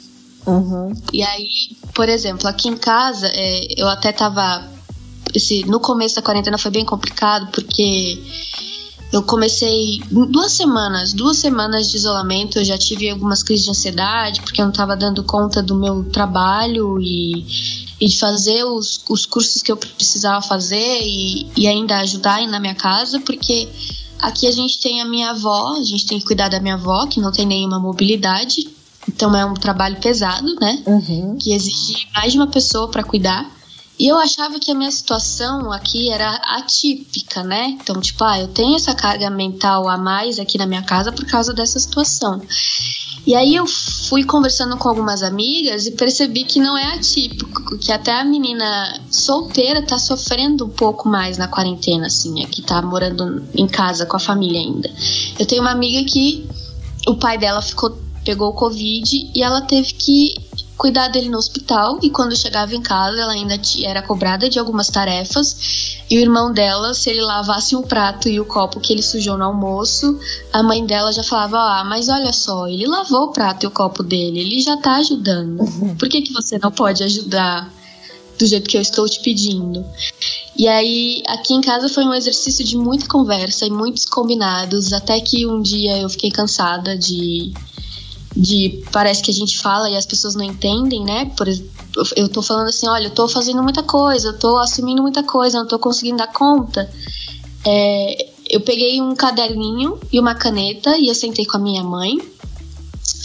Uhum. 0.46 0.94
E 1.12 1.24
aí, 1.24 1.50
por 1.94 2.08
exemplo, 2.08 2.48
aqui 2.48 2.68
em 2.70 2.78
casa, 2.78 3.28
é, 3.28 3.82
eu 3.82 3.88
até 3.88 4.12
tava. 4.12 4.63
Esse, 5.34 5.65
no 5.65 5.80
começo 5.80 6.15
da 6.15 6.22
quarentena 6.22 6.58
foi 6.58 6.70
bem 6.70 6.86
complicado, 6.86 7.52
porque 7.52 8.22
eu 9.12 9.24
comecei 9.24 10.02
duas 10.30 10.52
semanas, 10.52 11.13
duas 11.13 11.38
semanas 11.38 11.89
de 11.89 11.98
isolamento. 11.98 12.60
Eu 12.60 12.63
já 12.63 12.78
tive 12.78 13.10
algumas 13.10 13.41
crises 13.41 13.65
de 13.65 13.72
ansiedade, 13.72 14.41
porque 14.41 14.62
eu 14.62 14.65
não 14.65 14.72
estava 14.72 14.96
dando 14.96 15.24
conta 15.24 15.63
do 15.63 15.76
meu 15.76 16.04
trabalho 16.04 17.02
e, 17.02 17.44
e 18.00 18.08
de 18.08 18.20
fazer 18.20 18.63
os, 18.65 19.04
os 19.10 19.26
cursos 19.26 19.63
que 19.63 19.72
eu 19.72 19.78
precisava 19.78 20.44
fazer 20.44 21.00
e, 21.02 21.48
e 21.58 21.68
ainda 21.68 21.98
ajudar 21.98 22.48
na 22.48 22.60
minha 22.60 22.76
casa, 22.76 23.20
porque 23.20 23.68
Aqui 24.19 24.47
a 24.47 24.51
gente 24.51 24.80
tem 24.80 25.01
a 25.01 25.06
minha 25.06 25.32
avó, 25.32 25.75
a 25.75 25.84
gente 25.84 26.06
tem 26.06 26.19
que 26.19 26.25
cuidar 26.25 26.49
da 26.49 26.60
minha 26.60 26.75
avó, 26.75 27.06
que 27.08 27.19
não 27.19 27.32
tem 27.32 27.45
nenhuma 27.45 27.80
mobilidade. 27.80 28.67
Então 29.08 29.36
é 29.36 29.45
um 29.45 29.54
trabalho 29.54 29.97
pesado, 29.97 30.56
né? 30.56 30.82
Uhum. 30.86 31.38
Que 31.38 31.54
exige 31.54 32.08
mais 32.13 32.32
de 32.32 32.39
uma 32.39 32.47
pessoa 32.47 32.88
para 32.89 33.04
cuidar. 33.04 33.49
E 33.97 34.08
eu 34.08 34.17
achava 34.17 34.60
que 34.60 34.71
a 34.71 34.75
minha 34.75 34.91
situação 34.91 35.71
aqui 35.71 36.10
era 36.10 36.36
atípica, 36.58 37.43
né? 37.43 37.77
Então, 37.81 37.99
tipo, 38.01 38.23
ah, 38.23 38.39
eu 38.39 38.47
tenho 38.49 38.75
essa 38.75 38.93
carga 38.93 39.29
mental 39.29 39.88
a 39.88 39.97
mais 39.97 40.38
aqui 40.38 40.58
na 40.58 40.65
minha 40.65 40.84
casa 40.84 41.12
por 41.12 41.25
causa 41.25 41.53
dessa 41.53 41.79
situação. 41.79 42.41
E 43.25 43.34
aí 43.34 43.55
eu 43.55 43.65
fui 43.65 44.23
conversando 44.23 44.77
com 44.77 44.88
algumas 44.88 45.23
amigas 45.23 45.88
e 45.88 45.91
percebi 45.91 46.43
que 46.43 46.60
não 46.60 46.77
é 46.77 46.93
atípico, 46.93 47.77
que 47.79 47.91
até 47.91 48.19
a 48.19 48.23
menina 48.23 49.01
solteira 49.10 49.81
tá 49.81 49.97
sofrendo 49.97 50.65
um 50.65 50.69
pouco 50.69 51.10
mais 51.10 51.38
na 51.38 51.47
quarentena, 51.47 52.05
assim, 52.05 52.43
é 52.43 52.45
que 52.45 52.62
tá 52.62 52.81
morando 52.84 53.43
em 53.55 53.67
casa 53.67 54.05
com 54.05 54.15
a 54.15 54.19
família 54.19 54.60
ainda. 54.60 54.91
Eu 55.39 55.45
tenho 55.45 55.62
uma 55.62 55.71
amiga 55.71 56.08
que 56.08 56.47
o 57.08 57.15
pai 57.15 57.38
dela 57.38 57.62
ficou 57.63 58.05
pegou 58.26 58.50
o 58.50 58.54
Covid 58.54 59.32
e 59.34 59.42
ela 59.42 59.62
teve 59.62 59.94
que 59.94 60.36
cuidar 60.76 61.08
dele 61.08 61.30
no 61.30 61.38
hospital 61.38 62.00
e 62.02 62.10
quando 62.10 62.36
chegava 62.36 62.76
em 62.76 62.82
casa 62.82 63.22
ela 63.22 63.32
ainda 63.32 63.60
era 63.84 64.02
cobrada 64.02 64.50
de 64.50 64.60
algumas 64.60 64.90
tarefas 64.90 65.96
e 66.10 66.18
o 66.18 66.22
irmão 66.22 66.52
dela, 66.52 66.94
se 66.94 67.10
ele 67.10 67.22
lavasse 67.22 67.76
um 67.76 67.82
prato 67.82 68.30
e 68.30 68.40
o 68.40 68.46
copo 68.46 68.80
que 68.80 68.94
ele 68.94 69.02
sujou 69.02 69.38
no 69.38 69.46
almoço, 69.46 70.20
a 70.54 70.62
mãe 70.62 70.86
dela 70.86 71.12
já 71.12 71.24
falava, 71.24 71.58
ah, 71.58 71.84
mas 71.84 72.10
olha 72.10 72.32
só, 72.32 72.68
ele 72.68 72.86
lavou 72.86 73.24
o 73.24 73.32
prato 73.32 73.64
e 73.64 73.68
o 73.68 73.72
copo 73.72 74.04
dele, 74.04 74.40
ele 74.40 74.62
já 74.62 74.78
tá 74.78 74.98
ajudando. 74.98 75.62
Uhum. 75.62 75.96
Por 75.96 76.08
que, 76.08 76.22
que 76.22 76.34
você 76.34 76.60
não 76.60 76.72
pode 76.72 77.04
ajudar 77.04 77.74
do 78.38 78.46
jeito 78.46 78.70
que 78.70 78.78
eu 78.78 78.82
estou 78.82 79.08
te 79.10 79.20
pedindo? 79.22 79.84
E 80.56 80.68
aí, 80.68 81.24
aqui 81.28 81.54
em 81.54 81.62
casa 81.62 81.90
foi 81.90 82.06
um 82.06 82.14
exercício 82.14 82.64
de 82.64 82.78
muita 82.78 83.08
conversa 83.08 83.66
e 83.66 83.72
muitos 83.72 84.06
combinados, 84.06 84.94
até 84.94 85.20
que 85.20 85.48
um 85.48 85.62
dia 85.62 85.98
eu 85.98 86.10
fiquei 86.10 86.30
cansada 86.30 86.96
de 86.96 87.52
de 88.36 88.84
parece 88.91 89.24
que 89.24 89.32
a 89.32 89.34
gente 89.34 89.58
fala 89.58 89.89
e 89.89 89.95
as 89.95 90.06
pessoas 90.06 90.36
não 90.36 90.43
entendem, 90.43 91.04
né? 91.04 91.32
Por, 91.38 91.48
eu 92.15 92.28
tô 92.28 92.41
falando 92.41 92.67
assim, 92.67 92.88
olha, 92.88 93.06
eu 93.08 93.12
tô 93.12 93.28
fazendo 93.28 93.63
muita 93.63 93.82
coisa, 93.82 94.30
eu 94.30 94.38
tô 94.38 94.58
assumindo 94.58 95.02
muita 95.02 95.24
coisa, 95.24 95.60
não 95.60 95.67
tô 95.67 95.80
conseguindo 95.80 96.17
dar 96.17 96.32
conta. 96.32 96.89
É, 97.65 98.30
eu 98.50 98.62
peguei 98.62 99.02
um 99.02 99.15
caderninho 99.15 99.98
e 100.12 100.19
uma 100.19 100.36
caneta 100.36 100.98
e 100.98 101.08
eu 101.08 101.15
sentei 101.15 101.45
com 101.45 101.58
a 101.58 101.60
minha 101.60 101.84
mãe. 101.84 102.19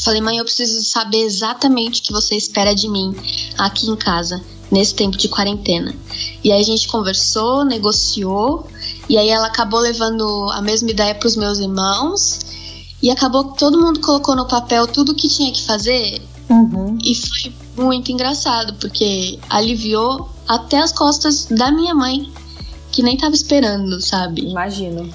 Falei, 0.04 0.20
mãe, 0.20 0.38
eu 0.38 0.44
preciso 0.44 0.82
saber 0.82 1.22
exatamente 1.22 2.00
o 2.00 2.04
que 2.04 2.12
você 2.12 2.36
espera 2.36 2.74
de 2.74 2.88
mim 2.88 3.14
aqui 3.58 3.90
em 3.90 3.96
casa, 3.96 4.42
nesse 4.70 4.94
tempo 4.94 5.16
de 5.16 5.28
quarentena. 5.28 5.94
E 6.42 6.50
aí 6.50 6.60
a 6.60 6.64
gente 6.64 6.88
conversou, 6.88 7.64
negociou 7.64 8.66
E 9.08 9.18
aí 9.18 9.28
ela 9.28 9.48
acabou 9.48 9.80
levando 9.80 10.48
a 10.52 10.62
mesma 10.62 10.90
ideia 10.90 11.14
para 11.14 11.26
os 11.26 11.36
meus 11.36 11.58
irmãos. 11.58 12.38
E 13.02 13.10
acabou 13.10 13.52
que 13.52 13.58
todo 13.58 13.80
mundo 13.80 14.00
colocou 14.00 14.36
no 14.36 14.46
papel 14.46 14.86
tudo 14.86 15.12
o 15.12 15.14
que 15.14 15.28
tinha 15.28 15.52
que 15.52 15.64
fazer. 15.64 16.20
Uhum. 16.48 16.98
E 17.02 17.14
foi 17.14 17.52
muito 17.76 18.12
engraçado, 18.12 18.74
porque 18.74 19.38
aliviou 19.48 20.28
até 20.46 20.78
as 20.78 20.92
costas 20.92 21.46
da 21.46 21.70
minha 21.70 21.94
mãe, 21.94 22.30
que 22.90 23.02
nem 23.02 23.16
tava 23.16 23.34
esperando, 23.34 24.00
sabe? 24.00 24.42
Imagino. 24.42 25.10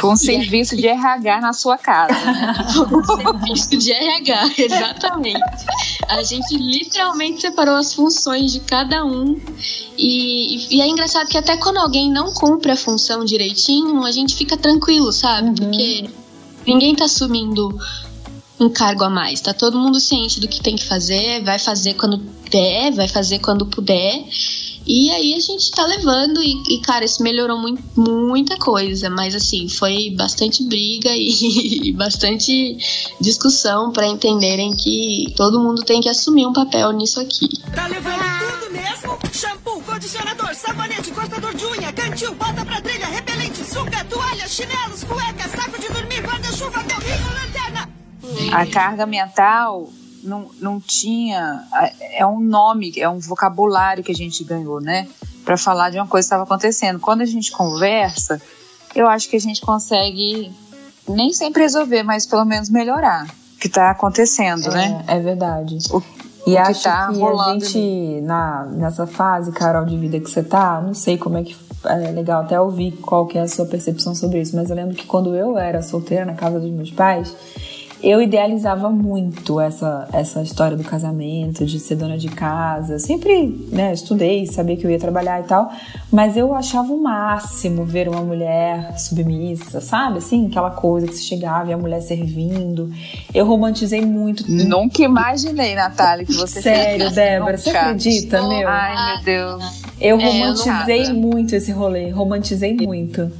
Foi 0.00 0.10
um 0.10 0.16
serviço 0.16 0.76
de 0.76 0.86
RH 0.86 1.40
na 1.40 1.52
sua 1.52 1.76
casa. 1.76 2.14
Né? 2.30 2.54
um 2.90 3.04
serviço 3.04 3.76
de 3.76 3.92
RH, 3.92 4.50
exatamente. 4.56 5.66
A 6.08 6.22
gente 6.22 6.56
literalmente 6.56 7.42
separou 7.42 7.76
as 7.76 7.92
funções 7.92 8.52
de 8.52 8.60
cada 8.60 9.04
um. 9.04 9.38
E, 9.98 10.76
e 10.76 10.80
é 10.80 10.88
engraçado 10.88 11.28
que 11.28 11.36
até 11.36 11.56
quando 11.56 11.76
alguém 11.76 12.10
não 12.10 12.32
cumpre 12.32 12.72
a 12.72 12.76
função 12.76 13.24
direitinho, 13.24 14.04
a 14.04 14.10
gente 14.10 14.34
fica 14.34 14.56
tranquilo, 14.56 15.12
sabe? 15.12 15.48
Uhum. 15.48 15.54
Porque 15.54 16.08
ninguém 16.66 16.94
tá 16.94 17.04
assumindo 17.04 17.78
um 18.58 18.68
cargo 18.68 19.04
a 19.04 19.10
mais. 19.10 19.40
Tá 19.40 19.54
todo 19.54 19.78
mundo 19.78 19.98
ciente 19.98 20.38
do 20.38 20.46
que 20.46 20.62
tem 20.62 20.76
que 20.76 20.84
fazer, 20.84 21.42
vai 21.42 21.58
fazer 21.58 21.94
quando 21.94 22.18
der, 22.50 22.92
vai 22.92 23.08
fazer 23.08 23.38
quando 23.38 23.66
puder. 23.66 24.24
E 24.86 25.10
aí 25.10 25.34
a 25.34 25.40
gente 25.40 25.70
tá 25.70 25.84
levando 25.86 26.42
e, 26.42 26.74
e 26.74 26.80
cara, 26.80 27.04
isso 27.04 27.22
melhorou 27.22 27.58
muito, 27.58 27.82
muita 27.96 28.56
coisa, 28.56 29.08
mas 29.10 29.34
assim, 29.34 29.68
foi 29.68 30.10
bastante 30.16 30.64
briga 30.64 31.10
e, 31.14 31.88
e 31.88 31.92
bastante 31.92 32.76
discussão 33.20 33.92
para 33.92 34.06
entenderem 34.06 34.72
que 34.72 35.32
todo 35.36 35.60
mundo 35.60 35.82
tem 35.82 36.00
que 36.00 36.08
assumir 36.08 36.46
um 36.46 36.52
papel 36.52 36.92
nisso 36.92 37.20
aqui. 37.20 37.48
Tá 37.74 37.86
levando 37.86 38.20
tudo 38.60 38.72
mesmo? 38.72 39.18
Shampoo, 39.32 39.82
condicionador, 39.82 40.54
sabonete, 40.54 41.10
cortador 41.12 41.54
de 41.54 41.66
unha, 41.66 41.92
cantil, 41.92 42.34
bota 42.34 42.64
pra 42.64 42.80
trilha, 42.80 43.06
repelente, 43.06 43.29
suca, 43.70 44.04
toalha, 44.04 44.48
chinelos, 44.48 45.04
cueca, 45.04 45.48
saco 45.48 45.80
de 45.80 45.88
dormir, 45.88 46.20
guarda-chuva, 46.22 46.82
carrinho, 46.82 47.26
lanterna. 47.32 47.88
A 48.52 48.66
carga 48.66 49.06
mental 49.06 49.88
não, 50.24 50.50
não 50.60 50.80
tinha. 50.80 51.64
É 52.12 52.26
um 52.26 52.40
nome, 52.40 52.92
é 52.96 53.08
um 53.08 53.20
vocabulário 53.20 54.02
que 54.02 54.10
a 54.10 54.14
gente 54.14 54.42
ganhou, 54.42 54.80
né? 54.80 55.06
Para 55.44 55.56
falar 55.56 55.90
de 55.90 55.98
uma 55.98 56.06
coisa 56.06 56.26
que 56.26 56.26
estava 56.26 56.42
acontecendo. 56.42 56.98
Quando 56.98 57.20
a 57.20 57.26
gente 57.26 57.52
conversa, 57.52 58.42
eu 58.94 59.08
acho 59.08 59.28
que 59.28 59.36
a 59.36 59.40
gente 59.40 59.60
consegue 59.60 60.52
nem 61.08 61.32
sempre 61.32 61.62
resolver, 61.62 62.02
mas 62.02 62.26
pelo 62.26 62.44
menos 62.44 62.68
melhorar 62.68 63.26
o 63.54 63.58
que 63.58 63.68
está 63.68 63.90
acontecendo, 63.90 64.68
é, 64.70 64.74
né? 64.74 65.04
É 65.06 65.20
verdade. 65.20 65.78
O, 65.92 66.02
e 66.44 66.54
o 66.54 66.58
acho 66.58 66.80
que, 66.80 66.84
tá 66.88 67.06
a 67.06 67.10
rolando 67.10 67.64
gente, 67.64 68.20
na, 68.22 68.64
nessa 68.64 69.06
fase, 69.06 69.52
Carol, 69.52 69.84
de 69.84 69.96
vida 69.96 70.18
que 70.18 70.28
você 70.28 70.42
tá, 70.42 70.80
não 70.80 70.94
sei 70.94 71.16
como 71.16 71.38
é 71.38 71.44
que 71.44 71.54
é 71.84 72.10
legal 72.10 72.42
até 72.42 72.60
ouvir 72.60 72.92
qual 72.92 73.26
que 73.26 73.38
é 73.38 73.42
a 73.42 73.48
sua 73.48 73.66
percepção 73.66 74.14
sobre 74.14 74.40
isso, 74.40 74.54
mas 74.56 74.70
eu 74.70 74.76
lembro 74.76 74.94
que 74.94 75.06
quando 75.06 75.34
eu 75.34 75.56
era 75.56 75.82
solteira 75.82 76.24
na 76.24 76.34
casa 76.34 76.60
dos 76.60 76.70
meus 76.70 76.90
pais, 76.90 77.34
eu 78.02 78.20
idealizava 78.22 78.88
muito 78.90 79.60
essa, 79.60 80.08
essa 80.12 80.42
história 80.42 80.76
do 80.76 80.82
casamento, 80.84 81.64
de 81.66 81.78
ser 81.78 81.96
dona 81.96 82.16
de 82.16 82.28
casa. 82.28 82.98
Sempre, 82.98 83.46
né, 83.70 83.92
estudei, 83.92 84.46
sabia 84.46 84.76
que 84.76 84.86
eu 84.86 84.90
ia 84.90 84.98
trabalhar 84.98 85.40
e 85.40 85.44
tal, 85.44 85.70
mas 86.10 86.36
eu 86.36 86.54
achava 86.54 86.92
o 86.92 87.00
máximo 87.02 87.84
ver 87.84 88.08
uma 88.08 88.22
mulher 88.22 88.98
submissa, 88.98 89.80
sabe? 89.80 90.18
Assim, 90.18 90.46
aquela 90.46 90.70
coisa 90.70 91.06
que 91.06 91.14
você 91.14 91.22
chegava 91.22 91.70
e 91.70 91.72
a 91.72 91.78
mulher 91.78 92.00
servindo. 92.00 92.90
Eu 93.34 93.46
romantizei 93.46 94.04
muito. 94.04 94.44
Nunca 94.50 95.02
imaginei, 95.02 95.74
Natália, 95.74 96.24
que 96.24 96.32
você 96.34 96.62
Sério, 96.62 97.00
fez. 97.06 97.14
Débora, 97.14 97.58
você 97.58 97.70
acredita, 97.70 98.40
meu? 98.48 98.68
Ai, 98.68 99.14
meu 99.16 99.24
Deus. 99.24 99.82
Eu 100.00 100.18
É, 100.18 100.22
eu 100.22 100.32
romantizei 100.32 101.08
nunca. 101.08 101.14
muito 101.36 101.54
esse 101.54 101.70
rolê, 101.72 102.10
romantizei 102.10 102.74
muito. 102.74 103.30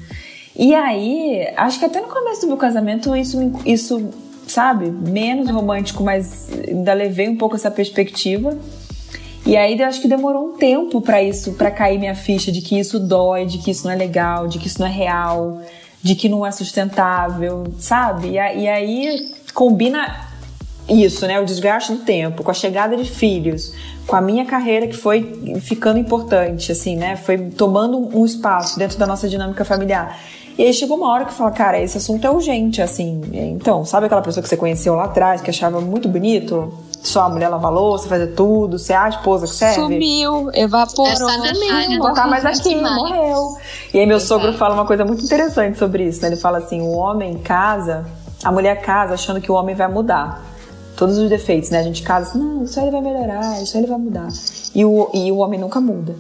E 0.55 0.75
aí, 0.75 1.49
acho 1.57 1.79
que 1.79 1.85
até 1.87 2.01
no 2.01 2.09
começo 2.09 2.43
do 2.43 2.49
meu 2.49 2.57
casamento 2.59 3.17
isso, 3.17 3.39
me- 3.39 3.53
isso 3.65 4.11
sabe, 4.51 4.91
menos 4.91 5.49
romântico, 5.49 6.03
mas 6.03 6.49
ainda 6.69 6.93
levei 6.93 7.29
um 7.29 7.37
pouco 7.37 7.57
essa 7.57 7.71
perspectiva. 7.71 8.57
E 9.47 9.57
aí 9.57 9.79
eu 9.79 9.87
acho 9.87 10.01
que 10.01 10.09
demorou 10.09 10.51
um 10.51 10.57
tempo 10.57 11.01
pra 11.01 11.23
isso, 11.23 11.55
pra 11.55 11.71
cair 11.71 11.99
minha 11.99 12.15
ficha 12.15 12.53
de 12.53 12.61
que 12.61 12.79
isso 12.79 13.01
dói, 13.01 13.47
de 13.47 13.59
que 13.59 13.71
isso 13.71 13.85
não 13.85 13.93
é 13.93 13.97
legal, 13.97 14.47
de 14.47 14.59
que 14.59 14.67
isso 14.67 14.81
não 14.81 14.87
é 14.87 14.91
real, 14.91 15.63
de 16.03 16.15
que 16.15 16.29
não 16.29 16.45
é 16.45 16.51
sustentável, 16.51 17.65
sabe? 17.79 18.33
E 18.33 18.39
aí 18.39 19.33
combina 19.55 20.29
isso, 20.89 21.27
né? 21.27 21.41
O 21.41 21.45
desgaste 21.45 21.93
do 21.93 21.99
tempo, 22.01 22.43
com 22.43 22.51
a 22.51 22.55
chegada 22.55 22.97
de 22.97 23.09
filhos, 23.11 23.73
com 24.07 24.17
a 24.17 24.21
minha 24.21 24.45
carreira 24.45 24.87
que 24.87 24.97
foi 24.97 25.59
ficando 25.61 25.99
importante, 25.99 26.73
assim, 26.73 26.97
né? 26.97 27.17
Foi 27.17 27.39
tomando 27.39 27.97
um 28.17 28.25
espaço 28.25 28.79
dentro 28.79 28.99
da 28.99 29.07
nossa 29.07 29.29
dinâmica 29.29 29.65
familiar. 29.65 30.19
E 30.61 30.65
aí 30.65 30.75
chegou 30.75 30.99
uma 30.99 31.09
hora 31.09 31.25
que 31.25 31.31
eu 31.31 31.35
falo, 31.35 31.51
cara, 31.53 31.81
esse 31.81 31.97
assunto 31.97 32.23
é 32.27 32.31
urgente, 32.31 32.83
assim. 32.83 33.23
Então, 33.33 33.83
sabe 33.87 34.05
aquela 34.05 34.21
pessoa 34.21 34.43
que 34.43 34.49
você 34.49 34.59
conheceu 34.59 34.95
lá 34.95 35.05
atrás, 35.05 35.41
que 35.41 35.49
achava 35.49 35.81
muito 35.81 36.07
bonito? 36.07 36.71
Só 37.03 37.23
a 37.23 37.29
mulher 37.31 37.49
lavar 37.49 37.73
louça, 37.73 38.07
fazer 38.07 38.35
tudo, 38.35 38.79
ser 38.79 38.93
a 38.93 39.09
esposa 39.09 39.47
que 39.47 39.55
serve? 39.55 39.81
Sumiu, 39.81 40.51
evaporou. 40.53 41.07
Natália 41.07 41.99
não 41.99 42.13
tá 42.13 42.27
mais 42.27 42.45
aqui, 42.45 42.77
mais. 42.77 42.95
morreu. 42.95 43.57
E 43.95 44.01
aí 44.01 44.05
meu 44.05 44.21
sogro 44.21 44.53
fala 44.53 44.75
uma 44.75 44.85
coisa 44.85 45.03
muito 45.03 45.25
interessante 45.25 45.79
sobre 45.79 46.07
isso, 46.07 46.21
né? 46.21 46.29
Ele 46.29 46.37
fala 46.37 46.59
assim, 46.59 46.83
o 46.83 46.91
homem 46.91 47.39
casa, 47.39 48.05
a 48.45 48.53
mulher 48.53 48.83
casa 48.83 49.15
achando 49.15 49.41
que 49.41 49.51
o 49.51 49.55
homem 49.55 49.75
vai 49.75 49.89
mudar. 49.89 50.45
Todos 50.95 51.17
os 51.17 51.31
defeitos, 51.31 51.71
né? 51.71 51.79
A 51.79 51.85
gente 51.85 52.03
casa 52.03 52.29
assim, 52.29 52.39
não, 52.39 52.65
isso 52.65 52.79
aí 52.79 52.85
ele 52.85 52.93
vai 52.93 53.01
melhorar, 53.01 53.63
isso 53.63 53.79
aí 53.79 53.83
ele 53.83 53.91
vai 53.91 53.99
mudar. 53.99 54.29
E 54.75 54.85
o, 54.85 55.09
e 55.15 55.33
o 55.33 55.39
homem 55.39 55.59
nunca 55.59 55.81
muda. 55.81 56.15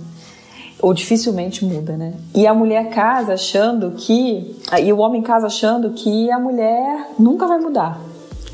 Ou 0.82 0.94
dificilmente 0.94 1.64
muda, 1.64 1.96
né? 1.96 2.14
E 2.34 2.46
a 2.46 2.54
mulher 2.54 2.90
casa 2.90 3.34
achando 3.34 3.92
que... 3.92 4.56
E 4.82 4.92
o 4.92 4.98
homem 4.98 5.22
casa 5.22 5.46
achando 5.46 5.90
que 5.90 6.30
a 6.30 6.38
mulher 6.38 7.08
nunca 7.18 7.46
vai 7.46 7.58
mudar. 7.58 8.00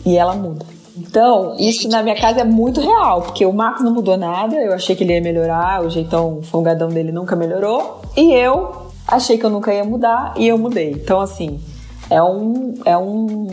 E 0.05 0.17
ela 0.17 0.35
muda. 0.35 0.67
Então, 0.97 1.55
isso 1.59 1.89
na 1.89 2.03
minha 2.03 2.17
casa 2.17 2.41
é 2.41 2.45
muito 2.45 2.81
real, 2.81 3.21
porque 3.23 3.45
o 3.45 3.53
Marcos 3.53 3.85
não 3.85 3.93
mudou 3.93 4.17
nada, 4.17 4.57
eu 4.57 4.73
achei 4.73 4.97
que 4.97 5.05
ele 5.05 5.13
ia 5.13 5.21
melhorar, 5.21 5.85
o 5.85 5.91
jeitão 5.91 6.41
folgadão 6.43 6.89
dele 6.89 7.13
nunca 7.13 7.37
melhorou, 7.37 8.01
e 8.17 8.33
eu 8.33 8.87
achei 9.07 9.37
que 9.37 9.45
eu 9.45 9.51
nunca 9.51 9.75
ia 9.75 9.85
mudar 9.85 10.33
e 10.39 10.49
eu 10.49 10.57
mudei. 10.57 10.93
Então, 10.93 11.21
assim, 11.21 11.61
é 12.09 12.23
um, 12.23 12.75
é 12.87 12.97
um, 12.97 13.47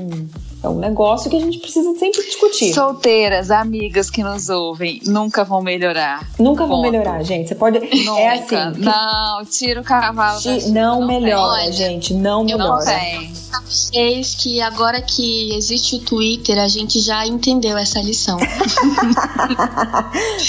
é 0.63 0.69
um 0.69 0.80
negócio 0.80 1.30
que 1.30 1.36
a 1.36 1.39
gente 1.39 1.60
precisa 1.60 1.93
sempre 1.99 2.23
discutir. 2.23 2.73
Solteiras, 2.73 3.52
amigas 3.52 4.10
que 4.10 4.23
nos 4.23 4.47
ouvem, 4.49 5.02
nunca 5.06 5.43
vão 5.43 5.62
melhorar. 5.62 6.26
Nunca 6.39 6.65
vão 6.65 6.78
Ponto. 6.82 6.91
melhorar, 6.91 7.21
gente. 7.23 7.49
Você 7.49 7.56
pode. 7.56 7.80
Nunca. 7.80 8.21
É 8.21 8.30
assim. 8.36 8.71
que- 8.73 8.80
Não, 8.80 9.45
tira 9.45 9.82
o 9.82 9.84
cavalo. 9.84 10.41
da 10.41 10.41
que 10.54 10.62
chuva, 10.62 10.73
não 10.73 11.06
melhora, 11.06 11.63
tem. 11.63 11.71
gente. 11.73 12.13
Não 12.13 12.47
Eu 12.47 12.58
Não 12.58 12.78
melhora. 12.78 12.86
tem. 12.99 13.34
Vocês 13.65 14.36
que 14.36 14.62
agora 14.62 15.02
que 15.02 15.54
existe 15.56 15.95
o 15.97 15.99
Twitter, 15.99 16.58
a 16.58 16.67
gente 16.67 16.99
já 16.99 17.26
entendeu 17.28 17.78
essa 17.78 17.99
lição. 18.02 18.38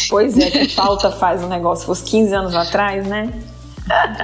Pois 0.08 0.38
é, 0.38 0.50
que 0.50 0.68
falta 0.68 1.10
faz 1.10 1.42
um 1.42 1.48
negócio. 1.48 1.86
Fosse 1.86 2.04
15 2.04 2.34
anos 2.34 2.54
atrás, 2.54 3.06
né? 3.06 3.32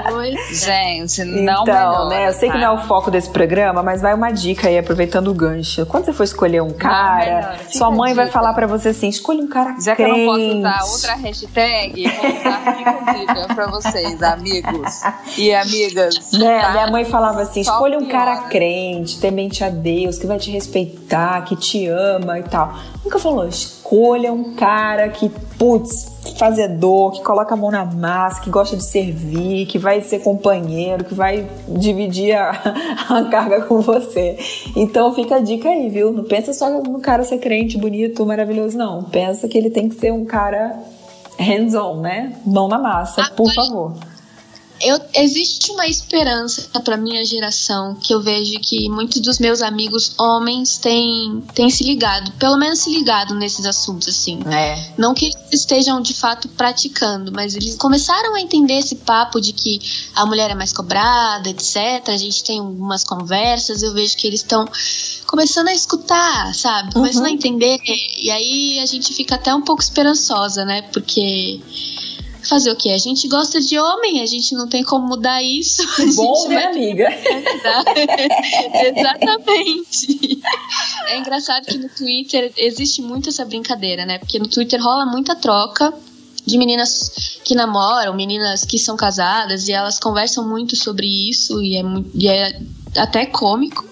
Pois 0.09 0.65
Gente, 0.65 1.23
não 1.25 1.63
então, 1.63 1.65
melhora. 1.65 2.09
né? 2.09 2.29
Eu 2.29 2.33
sei 2.33 2.49
que 2.49 2.59
tá? 2.59 2.61
não 2.61 2.77
é 2.77 2.79
o 2.81 2.87
foco 2.87 3.11
desse 3.11 3.29
programa, 3.29 3.83
mas 3.83 4.01
vai 4.01 4.15
uma 4.15 4.31
dica 4.31 4.69
aí, 4.69 4.79
aproveitando 4.79 5.29
o 5.29 5.35
gancho. 5.35 5.85
Quando 5.87 6.07
você 6.07 6.13
for 6.13 6.25
escolher 6.25 6.63
um 6.63 6.71
cara, 6.71 7.59
sua 7.71 7.91
mãe 7.91 8.15
vai 8.15 8.29
falar 8.29 8.55
pra 8.55 8.67
você 8.67 8.91
assim: 8.91 9.09
escolha 9.09 9.43
um 9.43 9.49
cara 9.49 9.77
Já 9.81 9.95
que 9.95 10.03
eu 10.03 10.07
crente. 10.07 10.27
não 10.27 10.33
posso 10.33 10.59
usar 10.59 10.93
outra 10.93 11.15
hashtag, 11.17 12.05
vou 12.09 12.31
usar 12.31 12.77
fica 12.77 13.13
dica 13.13 13.55
pra 13.55 13.67
vocês, 13.67 14.23
amigos 14.23 15.01
e 15.37 15.55
amigas. 15.55 16.33
Né? 16.33 16.61
tá? 16.61 16.71
Minha 16.71 16.87
mãe 16.91 17.05
falava 17.05 17.43
assim: 17.43 17.63
Só 17.63 17.73
escolha 17.73 17.99
um 17.99 18.07
cara 18.07 18.37
crente, 18.49 19.21
temente 19.21 19.63
a 19.63 19.69
Deus, 19.69 20.19
que 20.19 20.27
vai 20.27 20.39
te 20.39 20.51
respeitar, 20.51 21.43
que 21.45 21.55
te 21.57 21.87
ama 21.87 22.39
e 22.39 22.43
tal. 22.45 22.75
Nunca 23.05 23.19
falou, 23.19 23.47
escolha 23.47 24.33
um 24.33 24.55
cara 24.55 25.09
que, 25.09 25.29
putz, 25.29 26.10
fazedor, 26.37 27.13
que 27.13 27.23
coloca 27.23 27.55
a 27.55 27.57
mão 27.57 27.71
na 27.71 27.85
massa, 27.85 28.41
que 28.41 28.51
gosta 28.51 28.77
de 28.77 28.85
servir, 28.85 29.67
que 29.67 29.79
vai 29.79 30.01
ser 30.01 30.21
companheiro, 30.21 31.05
que 31.05 31.15
vai 31.15 31.49
dividir 31.69 32.35
a, 32.35 32.51
a 33.09 33.25
carga 33.25 33.63
com 33.63 33.81
você. 33.81 34.39
Então 34.77 35.15
fica 35.15 35.37
a 35.37 35.41
dica 35.41 35.69
aí, 35.69 35.89
viu? 35.89 36.13
Não 36.13 36.25
pensa 36.25 36.53
só 36.53 36.69
no 36.69 37.01
cara 37.01 37.25
ser 37.25 37.39
crente, 37.39 37.79
bonito, 37.79 38.25
maravilhoso, 38.27 38.77
não. 38.77 39.05
Pensa 39.05 39.49
que 39.49 39.57
ele 39.57 39.71
tem 39.71 39.89
que 39.89 39.95
ser 39.95 40.13
um 40.13 40.25
cara 40.25 40.79
hands-on, 41.39 42.01
né? 42.01 42.35
Mão 42.45 42.69
na 42.69 42.79
massa, 42.79 43.31
por 43.37 43.53
favor. 43.53 43.95
Eu, 44.81 44.99
existe 45.15 45.71
uma 45.73 45.87
esperança 45.87 46.69
para 46.81 46.97
minha 46.97 47.25
geração 47.25 47.95
que 47.97 48.15
eu 48.15 48.21
vejo 48.21 48.55
que 48.61 48.89
muitos 48.89 49.21
dos 49.21 49.39
meus 49.39 49.61
amigos 49.63 50.13
homens 50.19 50.79
têm, 50.79 51.43
têm 51.55 51.69
se 51.71 51.85
ligado, 51.85 52.33
pelo 52.33 52.57
menos 52.57 52.79
se 52.81 52.91
ligado 52.91 53.35
nesses 53.35 53.67
assuntos 53.67 54.09
assim. 54.09 54.41
É. 54.51 54.93
Não 54.97 55.13
que 55.13 55.27
eles 55.27 55.37
estejam 55.53 56.01
de 56.01 56.15
fato 56.15 56.49
praticando, 56.49 57.31
mas 57.33 57.55
eles 57.55 57.77
começaram 57.77 58.35
a 58.35 58.41
entender 58.41 58.75
esse 58.79 58.97
papo 58.97 59.41
de 59.41 59.53
que 59.53 59.81
a 60.15 60.25
mulher 60.25 60.51
é 60.51 60.55
mais 60.55 60.73
cobrada, 60.73 61.49
etc. 61.51 62.09
A 62.09 62.17
gente 62.17 62.43
tem 62.43 62.59
algumas 62.59 63.05
conversas, 63.05 63.83
eu 63.83 63.93
vejo 63.93 64.17
que 64.17 64.27
eles 64.27 64.41
estão 64.41 64.67
começando 65.27 65.69
a 65.69 65.75
escutar, 65.75 66.55
sabe? 66.55 66.93
Começando 66.95 67.25
Uhum. 67.25 67.31
a 67.31 67.35
entender. 67.35 67.79
E 68.19 68.31
aí 68.31 68.81
a 68.81 68.87
gente 68.87 69.13
fica 69.13 69.35
até 69.35 69.55
um 69.55 69.63
pouco 69.63 69.83
esperançosa, 69.83 70.65
né? 70.65 70.83
Porque 70.93 71.61
Fazer 72.49 72.71
o 72.71 72.77
quê? 72.77 72.91
A 72.91 72.99
gente 72.99 73.29
gosta 73.29 73.61
de 73.61 73.79
homem, 73.79 74.23
a 74.23 74.27
gente 74.27 74.55
não 74.55 74.69
tem 74.69 74.83
como 74.83 75.07
mudar 75.07 75.43
isso. 75.43 75.83
Que 75.97 76.15
bom, 76.15 76.49
né, 76.49 76.67
amiga? 76.67 77.09
Exatamente. 78.97 80.41
É 81.07 81.19
engraçado 81.19 81.67
que 81.67 81.79
no 81.79 81.89
Twitter 81.89 82.53
existe 82.57 83.03
muito 83.03 83.29
essa 83.29 83.45
brincadeira, 83.45 84.07
né? 84.07 84.19
Porque 84.19 84.39
no 84.39 84.49
Twitter 84.49 84.83
rola 84.83 85.05
muita 85.05 85.35
troca 85.35 85.93
de 86.47 86.59
meninas 86.59 87.39
que 87.45 87.55
namoram, 87.55 88.15
meninas 88.15 88.65
que 88.65 88.79
são 88.79 88.97
casadas, 88.97 89.69
e 89.69 89.73
elas 89.73 89.99
conversam 89.99 90.49
muito 90.49 90.75
sobre 90.77 91.07
isso, 91.07 91.63
e 91.63 91.77
é, 91.77 91.83
e 92.15 92.29
é 92.29 92.61
até 92.97 93.27
cômico. 93.27 93.85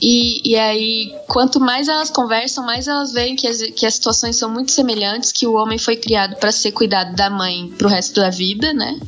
E, 0.00 0.52
e 0.52 0.56
aí, 0.56 1.14
quanto 1.26 1.58
mais 1.58 1.88
elas 1.88 2.10
conversam, 2.10 2.64
mais 2.64 2.86
elas 2.86 3.12
veem 3.12 3.34
que 3.34 3.46
as, 3.46 3.62
que 3.62 3.86
as 3.86 3.94
situações 3.94 4.36
são 4.36 4.50
muito 4.50 4.72
semelhantes, 4.72 5.32
que 5.32 5.46
o 5.46 5.54
homem 5.54 5.78
foi 5.78 5.96
criado 5.96 6.36
para 6.36 6.52
ser 6.52 6.72
cuidado 6.72 7.14
da 7.14 7.30
mãe 7.30 7.68
pro 7.78 7.88
resto 7.88 8.20
da 8.20 8.30
vida, 8.30 8.72
né? 8.72 8.98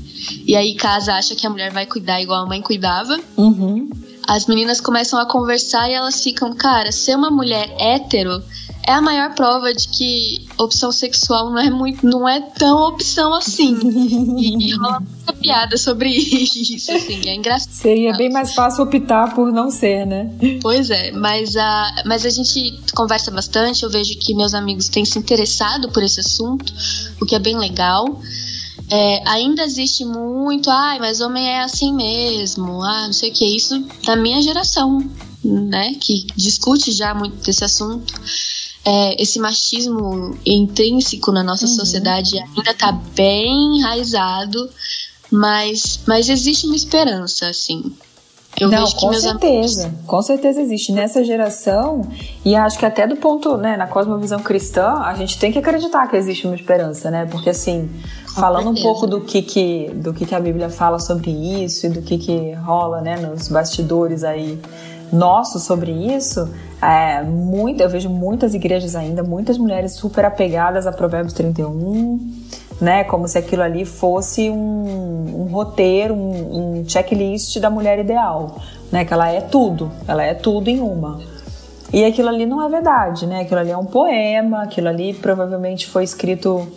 E 0.46 0.56
aí 0.56 0.74
casa 0.74 1.14
acha 1.14 1.34
que 1.34 1.46
a 1.46 1.50
mulher 1.50 1.70
vai 1.72 1.86
cuidar 1.86 2.20
igual 2.20 2.44
a 2.44 2.46
mãe 2.46 2.62
cuidava. 2.62 3.18
Uhum. 3.36 3.90
As 4.26 4.46
meninas 4.46 4.80
começam 4.80 5.18
a 5.18 5.26
conversar 5.26 5.88
e 5.90 5.94
elas 5.94 6.22
ficam, 6.22 6.52
cara, 6.54 6.92
ser 6.92 7.16
uma 7.16 7.30
mulher 7.30 7.74
hétero 7.78 8.42
é 8.86 8.92
a 8.92 9.02
maior 9.02 9.34
prova 9.34 9.74
de 9.74 9.86
que 9.88 10.46
opção 10.56 10.90
sexual 10.90 11.50
não 11.50 11.58
é 11.58 11.70
muito, 11.70 12.06
não 12.06 12.28
é 12.28 12.40
tão 12.40 12.88
opção 12.88 13.34
assim. 13.34 13.76
e, 14.38 14.74
rola 14.74 15.00
muita 15.00 15.32
piada 15.34 15.76
sobre 15.76 16.08
isso, 16.08 16.90
assim, 16.92 17.20
é 17.26 17.34
engraçado. 17.34 17.70
Seria 17.70 18.16
bem 18.16 18.30
mais 18.30 18.54
fácil 18.54 18.84
optar 18.84 19.34
por 19.34 19.52
não 19.52 19.70
ser, 19.70 20.06
né? 20.06 20.30
Pois 20.62 20.90
é, 20.90 21.12
mas 21.12 21.56
a, 21.56 22.02
mas 22.06 22.24
a 22.24 22.30
gente 22.30 22.80
conversa 22.94 23.30
bastante, 23.30 23.82
eu 23.82 23.90
vejo 23.90 24.18
que 24.18 24.34
meus 24.34 24.54
amigos 24.54 24.88
têm 24.88 25.04
se 25.04 25.18
interessado 25.18 25.90
por 25.90 26.02
esse 26.02 26.20
assunto, 26.20 26.72
o 27.20 27.26
que 27.26 27.34
é 27.34 27.38
bem 27.38 27.58
legal. 27.58 28.20
É, 28.90 29.28
ainda 29.28 29.64
existe 29.64 30.02
muito, 30.02 30.70
ai, 30.70 30.98
mas 30.98 31.20
homem 31.20 31.46
é 31.46 31.60
assim 31.62 31.92
mesmo, 31.92 32.82
ah, 32.82 33.06
não 33.06 33.12
sei 33.12 33.30
o 33.30 33.32
que, 33.34 33.44
isso 33.44 33.78
da 34.06 34.16
minha 34.16 34.40
geração, 34.40 34.98
né, 35.44 35.94
que 36.00 36.26
discute 36.34 36.90
já 36.92 37.12
muito 37.12 37.44
desse 37.44 37.64
assunto 37.64 38.14
é, 38.88 39.22
esse 39.22 39.38
machismo 39.38 40.34
intrínseco 40.46 41.30
na 41.30 41.42
nossa 41.42 41.66
uhum. 41.66 41.72
sociedade 41.72 42.38
ainda 42.38 42.70
está 42.70 42.90
bem 42.90 43.78
enraizado, 43.78 44.70
mas, 45.30 46.00
mas 46.06 46.30
existe 46.30 46.66
uma 46.66 46.74
esperança, 46.74 47.48
assim. 47.48 47.92
Eu 48.58 48.70
Não, 48.70 48.90
com 48.90 49.12
certeza, 49.12 49.84
amigos... 49.84 50.06
com 50.06 50.22
certeza 50.22 50.62
existe 50.62 50.90
nessa 50.90 51.22
geração 51.22 52.00
e 52.44 52.56
acho 52.56 52.78
que 52.78 52.86
até 52.86 53.06
do 53.06 53.16
ponto, 53.16 53.58
né, 53.58 53.76
na 53.76 53.86
cosmovisão 53.86 54.40
cristã, 54.40 54.94
a 54.94 55.14
gente 55.14 55.38
tem 55.38 55.52
que 55.52 55.58
acreditar 55.58 56.08
que 56.08 56.16
existe 56.16 56.46
uma 56.46 56.56
esperança, 56.56 57.10
né? 57.10 57.26
Porque 57.26 57.50
assim, 57.50 57.88
com 58.26 58.40
falando 58.40 58.64
certeza. 58.64 58.80
um 58.80 58.90
pouco 58.90 59.06
do 59.06 59.20
que 59.20 59.42
que 59.42 59.90
do 59.94 60.12
que 60.14 60.26
que 60.26 60.34
a 60.34 60.40
Bíblia 60.40 60.70
fala 60.70 60.98
sobre 60.98 61.30
isso 61.30 61.86
e 61.86 61.90
do 61.90 62.02
que 62.02 62.18
que 62.18 62.52
rola, 62.54 63.00
né, 63.00 63.16
nos 63.18 63.48
bastidores 63.48 64.24
aí 64.24 64.58
nosso 65.12 65.58
sobre 65.58 65.90
isso, 65.90 66.48
é, 66.80 67.22
muito, 67.22 67.80
eu 67.82 67.88
vejo 67.88 68.08
muitas 68.08 68.54
igrejas 68.54 68.94
ainda, 68.94 69.22
muitas 69.22 69.58
mulheres 69.58 69.92
super 69.92 70.24
apegadas 70.24 70.86
a 70.86 70.92
Provérbios 70.92 71.32
31, 71.32 72.20
né? 72.80 73.04
Como 73.04 73.26
se 73.26 73.36
aquilo 73.36 73.62
ali 73.62 73.84
fosse 73.84 74.48
um, 74.48 75.42
um 75.42 75.52
roteiro, 75.52 76.14
um, 76.14 76.80
um, 76.80 76.88
checklist 76.88 77.58
da 77.58 77.68
mulher 77.68 77.98
ideal, 77.98 78.56
né? 78.92 79.04
Que 79.04 79.12
ela 79.12 79.28
é 79.28 79.40
tudo, 79.40 79.90
ela 80.06 80.22
é 80.22 80.34
tudo 80.34 80.68
em 80.68 80.80
uma. 80.80 81.18
E 81.92 82.04
aquilo 82.04 82.28
ali 82.28 82.46
não 82.46 82.62
é 82.62 82.68
verdade, 82.68 83.26
né? 83.26 83.40
Aquilo 83.40 83.60
ali 83.60 83.70
é 83.70 83.76
um 83.76 83.86
poema, 83.86 84.62
aquilo 84.62 84.88
ali 84.88 85.14
provavelmente 85.14 85.86
foi 85.88 86.04
escrito 86.04 86.68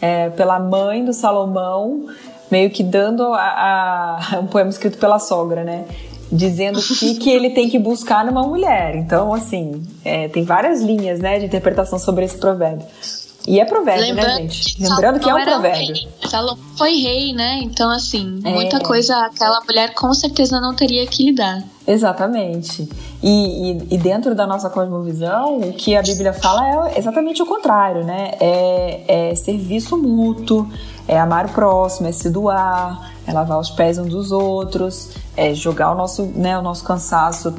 é, 0.00 0.28
pela 0.30 0.58
mãe 0.58 1.04
do 1.04 1.12
Salomão, 1.12 2.06
meio 2.50 2.68
que 2.70 2.82
dando 2.82 3.22
a, 3.32 4.18
a, 4.34 4.38
um 4.42 4.46
poema 4.46 4.68
escrito 4.68 4.98
pela 4.98 5.18
sogra, 5.18 5.64
né? 5.64 5.84
Dizendo 6.30 6.78
o 6.78 6.82
que, 6.82 7.14
que 7.14 7.30
ele 7.30 7.50
tem 7.50 7.68
que 7.68 7.78
buscar 7.78 8.24
numa 8.24 8.42
mulher. 8.42 8.96
Então, 8.96 9.32
assim, 9.32 9.82
é, 10.04 10.28
tem 10.28 10.44
várias 10.44 10.80
linhas 10.80 11.20
né, 11.20 11.38
de 11.38 11.46
interpretação 11.46 11.98
sobre 11.98 12.24
esse 12.24 12.36
provérbio. 12.36 12.86
E 13.48 13.60
é 13.60 13.64
provérbio, 13.64 14.02
né, 14.02 14.08
Lembrando 14.12 14.28
né, 14.28 14.48
gente? 14.48 14.82
Lembrando 14.82 15.20
que 15.20 15.30
é 15.30 15.34
um 15.34 15.42
provérbio. 15.42 15.94
Rei. 15.94 16.08
Salomão 16.28 16.58
foi 16.76 16.92
rei, 16.98 17.32
né? 17.32 17.60
Então, 17.62 17.90
assim, 17.90 18.40
é. 18.44 18.50
muita 18.52 18.78
coisa 18.80 19.16
aquela 19.24 19.58
mulher 19.66 19.94
com 19.94 20.12
certeza 20.12 20.60
não 20.60 20.74
teria 20.74 21.06
que 21.06 21.24
lidar. 21.24 21.64
Exatamente. 21.86 22.86
E, 23.22 23.70
e, 23.70 23.94
e, 23.94 23.98
dentro 23.98 24.34
da 24.34 24.46
nossa 24.46 24.68
cosmovisão, 24.68 25.60
o 25.60 25.72
que 25.72 25.96
a 25.96 26.02
Bíblia 26.02 26.34
fala 26.34 26.90
é 26.90 26.98
exatamente 26.98 27.42
o 27.42 27.46
contrário, 27.46 28.04
né? 28.04 28.32
É, 28.38 29.30
é 29.30 29.34
serviço 29.34 29.96
mútuo, 29.96 30.68
é 31.06 31.18
amar 31.18 31.46
o 31.46 31.48
próximo, 31.48 32.06
é 32.06 32.12
se 32.12 32.28
doar, 32.28 33.12
é 33.26 33.32
lavar 33.32 33.58
os 33.58 33.70
pés 33.70 33.98
uns 33.98 34.10
dos 34.10 34.30
outros, 34.30 35.12
é 35.38 35.54
jogar 35.54 35.92
o 35.92 35.94
nosso, 35.94 36.24
né, 36.34 36.58
o 36.58 36.62
nosso 36.62 36.82
cansaço, 36.82 37.54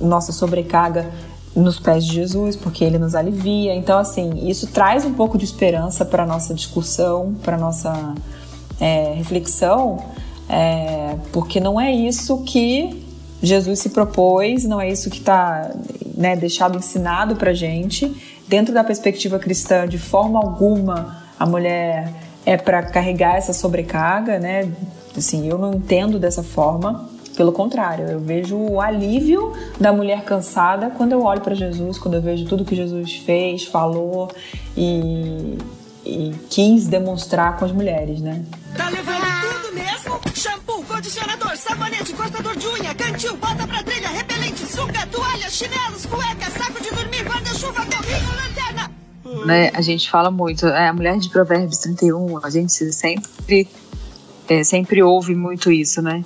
nossa 0.00 0.32
sobrecarga 0.32 1.08
nos 1.54 1.78
pés 1.78 2.04
de 2.04 2.14
Jesus, 2.14 2.56
porque 2.56 2.82
ele 2.82 2.98
nos 2.98 3.14
alivia. 3.14 3.74
Então, 3.76 3.96
assim, 3.96 4.48
isso 4.48 4.66
traz 4.66 5.04
um 5.04 5.14
pouco 5.14 5.38
de 5.38 5.44
esperança 5.44 6.04
para 6.04 6.26
nossa 6.26 6.52
discussão, 6.52 7.34
para 7.44 7.56
nossa 7.56 8.14
é, 8.80 9.12
reflexão, 9.14 10.02
é, 10.48 11.16
porque 11.32 11.60
não 11.60 11.80
é 11.80 11.92
isso 11.92 12.42
que 12.42 13.06
Jesus 13.40 13.78
se 13.78 13.90
propôs, 13.90 14.64
não 14.64 14.80
é 14.80 14.90
isso 14.90 15.08
que 15.08 15.18
está 15.18 15.70
né, 16.16 16.34
deixado 16.34 16.76
ensinado 16.76 17.36
para 17.36 17.52
gente. 17.52 18.12
Dentro 18.48 18.74
da 18.74 18.82
perspectiva 18.82 19.38
cristã, 19.38 19.86
de 19.86 19.98
forma 19.98 20.40
alguma, 20.40 21.22
a 21.38 21.46
mulher 21.46 22.12
é 22.44 22.56
para 22.56 22.82
carregar 22.82 23.36
essa 23.36 23.52
sobrecarga, 23.52 24.40
né? 24.40 24.68
Assim, 25.16 25.46
eu 25.46 25.56
não 25.58 25.74
entendo 25.74 26.18
dessa 26.18 26.42
forma. 26.42 27.11
Pelo 27.36 27.52
contrário, 27.52 28.08
eu 28.08 28.20
vejo 28.20 28.56
o 28.56 28.80
alívio 28.80 29.52
da 29.80 29.92
mulher 29.92 30.22
cansada 30.22 30.90
quando 30.90 31.12
eu 31.12 31.22
olho 31.22 31.40
para 31.40 31.54
Jesus, 31.54 31.98
quando 31.98 32.14
eu 32.14 32.22
vejo 32.22 32.44
tudo 32.44 32.64
que 32.64 32.76
Jesus 32.76 33.16
fez, 33.16 33.64
falou 33.64 34.30
e, 34.76 35.56
e 36.04 36.34
quis 36.50 36.86
demonstrar 36.86 37.56
com 37.56 37.64
as 37.64 37.72
mulheres, 37.72 38.20
né? 38.20 38.44
Tá 38.76 38.90
levando 38.90 39.22
tudo 39.62 39.74
mesmo? 39.74 40.20
Shampoo, 40.34 40.84
condicionador, 40.84 41.56
sabonete, 41.56 42.12
cortador 42.12 42.54
de 42.56 42.66
unha, 42.68 42.94
cantil, 42.94 43.36
bota 43.36 43.66
pra 43.66 43.82
trilha, 43.82 44.08
repelente, 44.08 44.66
sunga, 44.66 45.06
toalha, 45.06 45.48
chinelos, 45.48 46.04
cueca, 46.04 46.50
saco 46.50 46.82
de 46.82 46.90
dormir, 46.90 47.24
guarda-chuva, 47.24 47.86
carrinho, 47.86 48.28
lanterna. 48.36 48.90
Né, 49.46 49.70
a 49.72 49.80
gente 49.80 50.10
fala 50.10 50.30
muito, 50.30 50.66
é, 50.66 50.88
a 50.88 50.92
mulher 50.92 51.18
de 51.18 51.30
Provérbios 51.30 51.78
31, 51.78 52.44
a 52.44 52.50
gente 52.50 52.92
sempre, 52.92 53.66
é, 54.48 54.62
sempre 54.62 55.02
ouve 55.02 55.34
muito 55.34 55.72
isso, 55.72 56.02
né? 56.02 56.22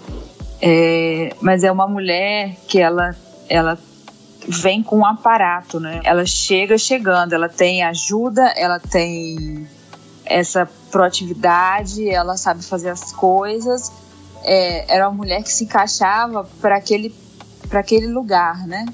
É, 0.60 1.34
mas 1.40 1.64
é 1.64 1.70
uma 1.70 1.86
mulher 1.86 2.56
que 2.66 2.80
ela, 2.80 3.14
ela 3.48 3.78
vem 4.48 4.82
com 4.82 4.98
um 4.98 5.06
aparato, 5.06 5.78
né? 5.80 6.00
Ela 6.04 6.24
chega 6.24 6.78
chegando, 6.78 7.34
ela 7.34 7.48
tem 7.48 7.82
ajuda, 7.82 8.42
ela 8.56 8.78
tem 8.78 9.66
essa 10.24 10.68
proatividade, 10.90 12.08
ela 12.08 12.36
sabe 12.36 12.64
fazer 12.64 12.90
as 12.90 13.12
coisas. 13.12 13.92
É, 14.42 14.94
era 14.94 15.08
uma 15.08 15.16
mulher 15.16 15.42
que 15.42 15.52
se 15.52 15.64
encaixava 15.64 16.48
para 16.60 16.76
aquele, 16.76 17.14
aquele 17.70 18.06
lugar, 18.06 18.66
né? 18.66 18.86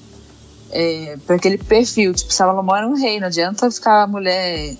É, 0.70 1.16
para 1.26 1.36
aquele 1.36 1.58
perfil. 1.58 2.14
Tipo, 2.14 2.32
Salomão 2.32 2.76
era 2.76 2.86
um 2.86 2.94
rei, 2.94 3.20
não 3.20 3.26
adianta 3.26 3.70
ficar 3.70 4.02
a 4.02 4.06
mulher. 4.06 4.74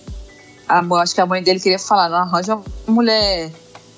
A, 0.68 0.81
acho 1.01 1.14
que 1.14 1.21
a 1.21 1.27
mãe 1.27 1.42
dele 1.42 1.61
queria 1.61 1.79
falar, 1.79 2.09
não 2.09 2.18
arranja 2.18 2.57
uma 2.57 2.64
mulher 2.88 3.51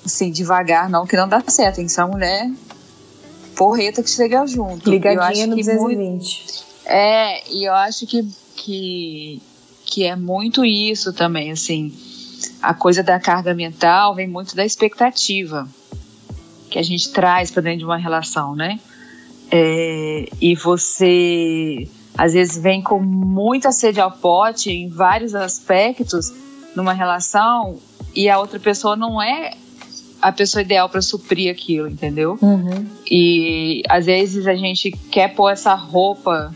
assim, 0.05 0.29
devagar, 0.29 0.89
não, 0.89 1.07
que 1.07 1.15
não 1.15 1.27
dá 1.27 1.41
certo. 1.47 1.77
Tem 1.77 1.85
que 1.85 1.91
ser 1.91 2.01
uma 2.01 2.11
mulher 2.11 2.51
porreta 3.55 4.03
que 4.03 4.09
chega 4.09 4.45
junto. 4.45 4.89
Ligadinha 4.89 5.47
no 5.47 5.55
220. 5.55 5.99
Muito, 5.99 6.65
é, 6.85 7.49
e 7.51 7.65
eu 7.67 7.73
acho 7.73 8.05
que, 8.05 8.27
que, 8.55 9.41
que 9.85 10.03
é 10.03 10.15
muito 10.15 10.63
isso 10.63 11.13
também, 11.13 11.51
assim. 11.51 11.93
A 12.61 12.73
coisa 12.73 13.01
da 13.01 13.19
carga 13.19 13.53
mental 13.53 14.13
vem 14.13 14.27
muito 14.27 14.55
da 14.55 14.65
expectativa 14.65 15.67
que 16.69 16.77
a 16.77 16.83
gente 16.83 17.09
traz 17.11 17.51
para 17.51 17.63
dentro 17.63 17.79
de 17.79 17.85
uma 17.85 17.97
relação, 17.97 18.55
né? 18.55 18.79
É, 19.49 20.27
e 20.41 20.55
você 20.55 21.87
às 22.17 22.33
vezes 22.33 22.61
vem 22.61 22.81
com 22.81 22.99
muita 22.99 23.71
sede 23.71 23.99
ao 23.99 24.11
pote 24.11 24.71
em 24.71 24.89
vários 24.89 25.35
aspectos 25.35 26.33
numa 26.75 26.93
relação 26.93 27.77
e 28.13 28.29
a 28.29 28.39
outra 28.39 28.59
pessoa 28.59 28.95
não 28.95 29.21
é 29.21 29.53
a 30.25 30.31
pessoa 30.31 30.63
ideal 30.63 30.89
para 30.89 31.03
suprir 31.03 31.51
aquilo, 31.51 31.87
entendeu? 31.87 32.35
Uhum. 32.41 32.87
E 33.05 33.83
às 33.87 34.07
vezes 34.07 34.47
a 34.47 34.55
gente 34.55 34.89
quer 35.11 35.35
pôr 35.35 35.51
essa 35.51 35.75
roupa. 35.75 36.51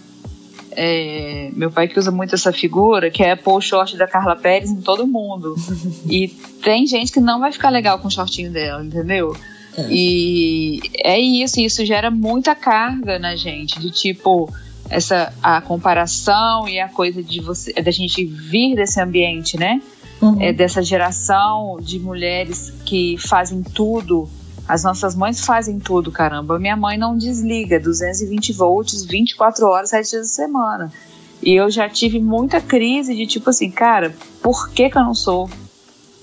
É, 0.71 1.51
meu 1.53 1.69
pai 1.69 1.87
que 1.87 1.99
usa 1.99 2.09
muito 2.09 2.33
essa 2.33 2.51
figura, 2.51 3.11
que 3.11 3.21
é 3.21 3.35
pôr 3.35 3.57
o 3.57 3.61
short 3.61 3.95
da 3.95 4.07
Carla 4.07 4.35
Pérez 4.35 4.71
em 4.71 4.81
todo 4.81 5.05
mundo. 5.05 5.55
e 6.09 6.29
tem 6.63 6.87
gente 6.87 7.11
que 7.11 7.19
não 7.19 7.39
vai 7.39 7.51
ficar 7.51 7.69
legal 7.69 7.99
com 7.99 8.07
o 8.07 8.11
shortinho 8.11 8.51
dela, 8.51 8.83
entendeu? 8.83 9.37
É. 9.77 9.87
E 9.91 10.79
é 11.03 11.19
isso, 11.19 11.59
isso 11.59 11.85
gera 11.85 12.09
muita 12.09 12.55
carga 12.55 13.19
na 13.19 13.35
gente, 13.35 13.79
de 13.79 13.91
tipo 13.91 14.51
essa 14.89 15.31
a 15.43 15.61
comparação 15.61 16.67
e 16.67 16.79
a 16.79 16.89
coisa 16.89 17.21
de 17.21 17.39
você 17.39 17.71
da 17.73 17.91
gente 17.91 18.25
vir 18.25 18.75
desse 18.75 18.99
ambiente, 18.99 19.57
né? 19.59 19.79
Uhum. 20.21 20.41
é, 20.41 20.53
dessa 20.53 20.81
geração 20.81 21.77
de 21.81 21.99
mulheres 21.99 22.73
que 22.85 23.17
fazem 23.17 23.61
tudo. 23.63 24.29
As 24.67 24.83
nossas 24.83 25.15
mães 25.15 25.43
fazem 25.43 25.79
tudo, 25.79 26.11
caramba. 26.11 26.59
Minha 26.59 26.77
mãe 26.77 26.97
não 26.97 27.17
desliga 27.17 27.79
220 27.79 28.53
volts 28.53 29.03
24 29.03 29.65
horas, 29.65 29.89
7 29.89 30.09
dias 30.09 30.27
da 30.27 30.33
semana. 30.33 30.93
E 31.41 31.53
eu 31.53 31.71
já 31.71 31.89
tive 31.89 32.19
muita 32.19 32.59
crise 32.59 33.15
de 33.15 33.25
tipo 33.25 33.49
assim, 33.49 33.71
cara, 33.71 34.13
por 34.41 34.69
que, 34.69 34.89
que 34.89 34.97
eu 34.97 35.03
não 35.03 35.15
sou? 35.15 35.49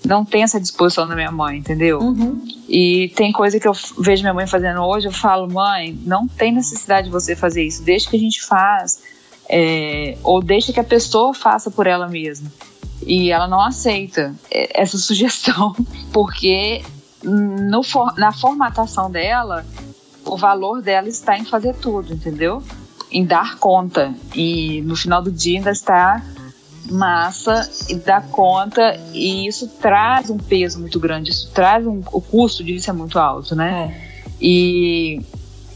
Não 0.04 0.24
tem 0.24 0.42
essa 0.42 0.60
disposição 0.60 1.08
da 1.08 1.16
minha 1.16 1.32
mãe, 1.32 1.58
entendeu? 1.58 1.98
Uhum. 1.98 2.40
E 2.68 3.12
tem 3.16 3.32
coisa 3.32 3.58
que 3.58 3.66
eu 3.66 3.72
vejo 3.98 4.22
minha 4.22 4.34
mãe 4.34 4.46
fazendo 4.46 4.80
hoje, 4.82 5.08
eu 5.08 5.12
falo, 5.12 5.52
mãe, 5.52 5.98
não 6.04 6.28
tem 6.28 6.52
necessidade 6.52 7.06
de 7.06 7.12
você 7.12 7.34
fazer 7.34 7.64
isso, 7.64 7.82
deixa 7.82 8.08
que 8.08 8.16
a 8.16 8.20
gente 8.20 8.44
faz. 8.44 9.00
É, 9.48 10.16
ou 10.22 10.42
deixa 10.42 10.72
que 10.72 10.80
a 10.80 10.84
pessoa 10.84 11.32
faça 11.32 11.70
por 11.70 11.86
ela 11.86 12.08
mesma. 12.08 12.50
E 13.02 13.30
ela 13.30 13.46
não 13.46 13.60
aceita 13.60 14.34
é, 14.50 14.80
essa 14.80 14.98
sugestão, 14.98 15.74
porque 16.12 16.82
no, 17.22 17.82
na 18.16 18.32
formatação 18.32 19.10
dela, 19.10 19.64
o 20.24 20.36
valor 20.36 20.82
dela 20.82 21.08
está 21.08 21.36
em 21.38 21.44
fazer 21.44 21.74
tudo, 21.74 22.12
entendeu? 22.12 22.62
Em 23.10 23.24
dar 23.24 23.58
conta. 23.58 24.14
E 24.34 24.82
no 24.82 24.96
final 24.96 25.22
do 25.22 25.30
dia 25.30 25.58
ainda 25.58 25.70
está 25.70 26.22
massa 26.90 27.68
e 27.88 27.96
dar 27.96 28.28
conta 28.28 28.96
e 29.12 29.46
isso 29.46 29.66
traz 29.80 30.30
um 30.30 30.38
peso 30.38 30.78
muito 30.78 31.00
grande, 31.00 31.30
isso 31.30 31.50
traz 31.52 31.84
um, 31.84 32.00
o 32.12 32.20
custo 32.20 32.62
disso 32.62 32.88
é 32.88 32.92
muito 32.92 33.18
alto, 33.18 33.56
né? 33.56 33.92
É. 34.00 34.26
E, 34.40 35.20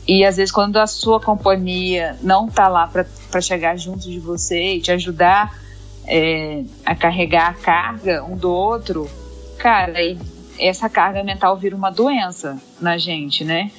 e 0.06 0.24
às 0.24 0.36
vezes 0.36 0.52
quando 0.52 0.76
a 0.76 0.86
sua 0.86 1.20
companhia 1.20 2.16
não 2.22 2.48
tá 2.48 2.68
lá 2.68 2.86
para 2.86 3.40
chegar 3.40 3.76
junto 3.76 4.08
de 4.08 4.18
você 4.18 4.74
e 4.74 4.80
te 4.80 4.92
ajudar 4.92 5.52
é, 6.10 6.64
a 6.84 6.96
carregar 6.96 7.50
a 7.50 7.54
carga 7.54 8.24
um 8.24 8.36
do 8.36 8.50
outro, 8.50 9.08
cara, 9.56 9.94
essa 10.58 10.88
carga 10.88 11.22
mental 11.22 11.56
vira 11.56 11.76
uma 11.76 11.90
doença 11.90 12.60
na 12.80 12.98
gente, 12.98 13.44
né? 13.44 13.70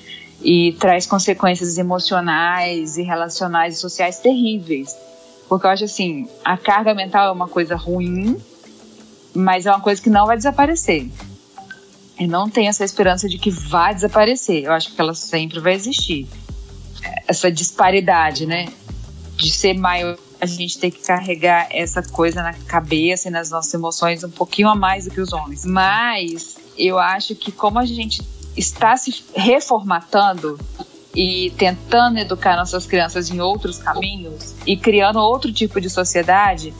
E 0.41 0.72
traz 0.80 1.06
consequências 1.06 1.78
emocionais 1.78 2.98
e 2.98 3.04
relacionais 3.04 3.76
e 3.76 3.78
sociais 3.78 4.20
terríveis. 4.20 4.96
Porque 5.50 5.67
eu 5.67 5.72
acho 5.72 5.84
assim, 5.84 6.30
a 6.44 6.58
carga 6.58 6.96
mental 6.96 7.28
é 7.28 7.32
uma 7.32 7.50
coisa 7.50 7.76
ruim, 7.76 8.41
mas 9.36 9.65
é 9.65 9.72
uma 9.72 9.82
coisa 9.82 10.02
que 10.02 10.10
não 10.10 10.26
vai 10.26 10.38
desaparecer. 10.38 11.10
Eu 12.17 12.30
não 12.30 12.50
tenho 12.50 12.70
essa 12.70 12.86
esperança 12.86 13.28
de 13.28 13.38
que 13.38 13.52
vai 13.52 13.94
desaparecer. 13.94 14.63
Eu 14.63 14.72
acho 14.72 14.94
que 14.94 15.02
ela 15.02 15.13
sempre 15.13 15.60
vai 15.60 15.74
existir. 15.74 16.28
Essa 17.28 17.52
disparidade, 17.52 18.46
né? 18.46 18.70
De 19.36 19.52
ser 19.52 19.74
maior 19.74 20.17
a 20.41 20.45
gente 20.47 20.80
tem 20.80 20.89
que 20.89 21.01
carregar 21.01 21.67
essa 21.69 22.01
coisa 22.01 22.41
na 22.41 22.54
cabeça 22.54 23.27
e 23.27 23.32
nas 23.32 23.51
nossas 23.51 23.71
emoções 23.73 24.23
um 24.23 24.30
pouquinho 24.30 24.69
a 24.69 24.75
mais 24.75 25.06
do 25.06 25.12
que 25.12 25.21
os 25.21 25.32
homens. 25.32 25.63
Mas 25.63 26.58
eu 26.75 26.97
acho 26.97 27.36
que 27.36 27.51
como 27.51 27.77
a 27.77 27.86
gente 27.86 28.23
está 28.58 28.97
se 28.97 29.23
reformatando 29.36 30.60
e 31.15 31.54
tentando 31.58 32.17
educar 32.17 32.58
nossas 32.58 32.88
crianças 32.88 33.30
em 33.30 33.39
outros 33.39 33.77
caminhos 33.77 34.56
e 34.65 34.75
criando 34.75 35.19
outro 35.19 35.54
tipo 35.54 35.80
de 35.80 35.91
sociedade, 35.91 36.73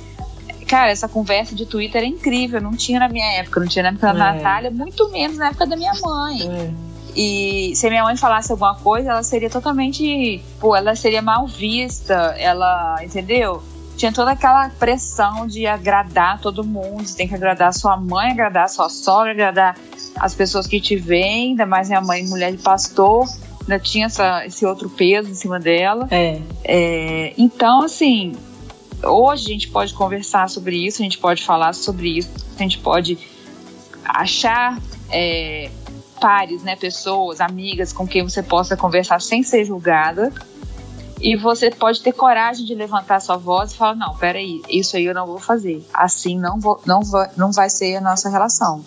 cara, 0.68 0.90
essa 0.90 1.08
conversa 1.08 1.54
de 1.54 1.68
Twitter 1.68 2.02
é 2.02 2.08
incrível. 2.08 2.60
Não 2.60 2.72
tinha 2.72 3.00
na 3.00 3.10
minha 3.10 3.32
época, 3.34 3.60
não 3.60 3.68
tinha 3.68 3.84
na 3.84 3.90
época 3.90 4.12
da 4.12 4.14
é. 4.14 4.34
Natália, 4.34 4.72
muito 4.72 5.08
menos 5.12 5.38
na 5.38 5.50
época 5.50 5.68
da 5.68 5.76
minha 5.76 5.94
mãe. 6.02 6.50
É. 6.50 6.91
E 7.16 7.74
se 7.76 7.90
minha 7.90 8.04
mãe 8.04 8.16
falasse 8.16 8.52
alguma 8.52 8.76
coisa, 8.76 9.12
ela 9.12 9.24
seria 9.24 9.50
totalmente. 9.50 10.42
Pô, 10.60 10.76
ela 10.76 10.96
seria 10.96 11.22
mal 11.22 11.48
vista, 11.48 12.14
ela. 12.38 13.04
Entendeu? 13.04 13.62
Tinha 13.98 14.12
toda 14.12 14.32
aquela 14.32 14.70
pressão 14.70 15.46
de 15.46 15.68
agradar 15.68 16.40
todo 16.40 16.64
mundo. 16.64 17.06
Você 17.06 17.18
tem 17.18 17.28
que 17.28 17.36
agradar 17.36 17.70
a 17.70 17.74
sua 17.74 17.98
mãe, 17.98 18.32
agradar 18.32 18.66
a 18.66 18.68
sua 18.68 18.90
sogra, 18.90 19.32
agradar 19.32 19.78
as 20.16 20.34
pessoas 20.34 20.66
que 20.66 20.80
te 20.80 20.96
veem, 20.96 21.52
ainda 21.52 21.66
mais 21.66 21.90
minha 21.90 22.02
mãe, 22.02 22.26
mulher 22.26 22.52
de 22.52 22.58
pastor. 22.58 23.28
Ainda 23.62 23.78
tinha 23.80 24.08
essa, 24.08 24.46
esse 24.46 24.66
outro 24.66 24.90
peso 24.90 25.30
em 25.30 25.36
cima 25.36 25.60
dela. 25.60 26.08
É. 26.10 26.40
é. 26.64 27.34
Então, 27.38 27.84
assim, 27.84 28.36
hoje 29.04 29.46
a 29.46 29.54
gente 29.54 29.70
pode 29.70 29.94
conversar 29.94 30.50
sobre 30.50 30.78
isso, 30.86 31.02
a 31.02 31.04
gente 31.04 31.18
pode 31.18 31.44
falar 31.44 31.74
sobre 31.74 32.18
isso, 32.18 32.30
a 32.58 32.62
gente 32.64 32.80
pode 32.80 33.18
achar 34.04 34.80
é, 35.12 35.70
pares, 36.22 36.62
né, 36.62 36.76
pessoas, 36.76 37.42
amigas 37.42 37.92
com 37.92 38.08
quem 38.08 38.24
você 38.24 38.44
possa 38.44 38.78
conversar 38.78 39.20
sem 39.20 39.42
ser 39.42 39.66
julgada. 39.66 40.32
E 41.20 41.36
você 41.36 41.70
pode 41.70 42.02
ter 42.02 42.14
coragem 42.14 42.66
de 42.66 42.74
levantar 42.74 43.20
sua 43.20 43.38
voz 43.38 43.72
e 43.72 43.76
falar: 43.76 43.96
não, 43.96 44.16
peraí, 44.16 44.62
isso 44.70 44.96
aí 44.96 45.06
eu 45.06 45.14
não 45.14 45.28
vou 45.28 45.40
fazer. 45.40 45.86
Assim 45.94 46.40
não, 46.40 46.60
vou, 46.60 46.80
não, 46.86 47.02
vai, 47.02 47.30
não 47.36 47.52
vai 47.52 47.70
ser 47.70 47.96
a 47.96 48.02
nossa 48.02 48.30
relação. 48.30 48.84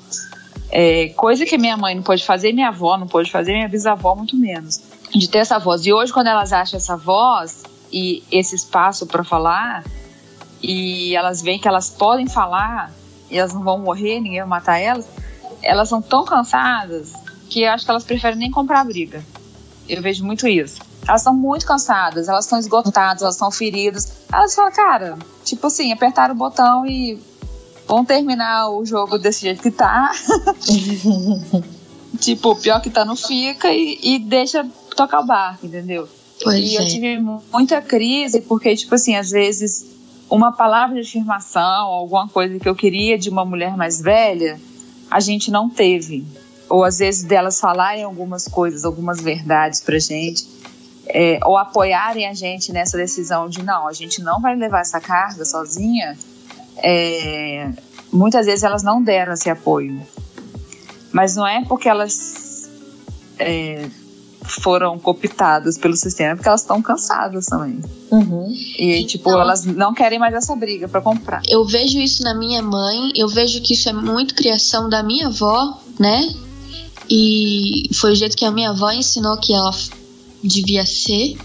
É, 0.71 1.09
coisa 1.11 1.45
que 1.45 1.59
minha 1.59 1.77
mãe 1.77 1.95
não 1.95 2.03
pode 2.03 2.25
fazer, 2.25 2.53
minha 2.53 2.69
avó 2.69 2.97
não 2.97 3.07
pode 3.07 3.31
fazer, 3.31 3.53
minha 3.53 3.69
bisavó 3.69 4.15
muito 4.17 4.37
menos. 4.37 4.81
De 5.15 5.29
ter 5.29 5.39
essa 5.39 5.59
voz. 5.59 5.87
E 5.87 5.93
hoje, 5.93 6.13
quando 6.13 6.27
elas 6.27 6.53
acham 6.53 6.77
essa 6.77 6.97
voz 6.97 7.63
e 7.93 8.25
esse 8.33 8.57
espaço 8.57 9.07
para 9.07 9.23
falar, 9.23 9.85
e 10.61 11.15
elas 11.15 11.41
veem 11.41 11.61
que 11.61 11.69
elas 11.69 11.91
podem 11.91 12.27
falar, 12.27 12.91
e 13.31 13.39
elas 13.39 13.53
não 13.53 13.63
vão 13.63 13.79
morrer, 13.79 14.19
ninguém 14.19 14.41
vai 14.41 14.49
matar 14.49 14.79
elas, 14.79 15.07
elas 15.63 15.89
são 15.89 16.03
tão 16.03 16.25
cansadas 16.25 17.24
que 17.55 17.63
eu 17.63 17.71
acho 17.71 17.85
que 17.85 17.91
elas 17.93 18.03
preferem 18.03 18.37
nem 18.37 18.51
comprar 18.51 18.85
briga. 18.85 19.25
Eu 19.89 20.03
vejo 20.03 20.25
muito 20.25 20.49
isso. 20.49 20.81
Elas 21.07 21.21
estão 21.21 21.33
muito 21.33 21.65
cansadas, 21.65 22.27
elas 22.27 22.47
estão 22.47 22.59
esgotadas, 22.59 23.23
elas 23.23 23.37
estão 23.37 23.49
feridas. 23.49 24.13
Elas 24.33 24.53
falam, 24.57 24.73
cara, 24.73 25.17
tipo 25.45 25.65
assim, 25.69 25.93
apertaram 25.93 26.35
o 26.35 26.37
botão 26.37 26.85
e 26.85 27.17
vão 27.87 28.05
terminar 28.05 28.71
o 28.71 28.85
jogo 28.85 29.19
desse 29.19 29.43
jeito 29.43 29.63
que 29.63 29.71
tá. 29.71 30.11
tipo, 32.19 32.51
o 32.51 32.57
pior 32.57 32.83
que 32.83 32.91
tá 32.91 33.05
não 33.05 33.15
fica 33.15 33.73
e, 33.73 34.01
e 34.03 34.19
deixa 34.19 34.67
tocar 34.97 35.21
o 35.21 35.27
barco, 35.27 35.67
entendeu? 35.67 36.09
Pois 36.43 36.59
e 36.59 36.77
é. 36.77 36.81
eu 36.81 36.87
tive 36.87 37.21
muita 37.53 37.81
crise 37.81 38.41
porque, 38.41 38.75
tipo 38.75 38.97
assim, 38.97 39.15
às 39.15 39.31
vezes 39.31 39.87
uma 40.29 40.51
palavra 40.51 41.01
de 41.01 41.07
afirmação, 41.07 41.87
alguma 41.87 42.27
coisa 42.27 42.59
que 42.59 42.69
eu 42.69 42.75
queria 42.75 43.17
de 43.17 43.31
uma 43.31 43.45
mulher 43.45 43.77
mais 43.77 44.01
velha, 44.01 44.59
a 45.09 45.21
gente 45.21 45.53
não 45.53 45.71
teve 45.71 46.25
ou 46.69 46.85
às 46.85 46.99
vezes 46.99 47.25
delas 47.25 47.61
falarem 47.61 48.05
algumas 48.05 48.49
coisas, 48.49 48.85
algumas 48.85 49.21
verdades 49.21 49.81
pra 49.81 49.99
gente, 49.99 50.47
é, 51.07 51.39
ou 51.45 51.57
apoiarem 51.57 52.27
a 52.27 52.35
gente 52.35 52.73
nessa 52.73 52.97
decisão 52.97 53.49
de 53.49 53.63
não, 53.63 53.87
a 53.87 53.93
gente 53.93 54.23
não 54.23 54.41
vai 54.41 54.57
levar 54.57 54.81
essa 54.81 55.01
carga 55.01 55.45
sozinha, 55.45 56.17
é, 56.79 57.71
muitas 58.13 58.47
vezes 58.47 58.63
elas 58.63 58.83
não 58.83 59.03
deram 59.03 59.35
esse 59.35 59.51
apoio. 59.51 60.01
Mas 61.13 61.37
não 61.37 61.47
é 61.47 61.65
porque 61.65 61.89
elas 61.89 62.69
é, 63.39 63.89
foram 64.45 64.99
cooptadas 64.99 65.79
pelo 65.79 65.97
sistema, 65.97 66.33
é 66.33 66.35
porque 66.35 66.49
elas 66.49 66.63
estão 66.63 66.83
cansadas 66.83 67.47
também. 67.47 67.81
Uhum. 68.11 68.53
E, 68.79 68.97
então, 68.97 69.07
tipo, 69.07 69.31
elas 69.31 69.65
não 69.65 69.95
querem 69.95 70.19
mais 70.19 70.35
essa 70.35 70.55
briga 70.55 70.89
para 70.89 71.01
comprar. 71.01 71.43
Eu 71.49 71.65
vejo 71.65 71.99
isso 71.99 72.23
na 72.23 72.35
minha 72.35 72.63
mãe, 72.63 73.13
eu 73.15 73.29
vejo 73.29 73.61
que 73.63 73.75
isso 73.75 73.89
é 73.89 73.93
muito 73.93 74.35
criação 74.35 74.89
da 74.89 75.03
minha 75.03 75.29
avó, 75.29 75.81
né? 75.99 76.35
E 77.11 77.91
foi 77.95 78.13
o 78.13 78.15
jeito 78.15 78.37
que 78.37 78.45
a 78.45 78.51
minha 78.51 78.71
avó 78.71 78.91
ensinou 78.91 79.37
que 79.39 79.53
ela 79.53 79.71
devia 80.43 80.85
ser. 80.87 81.37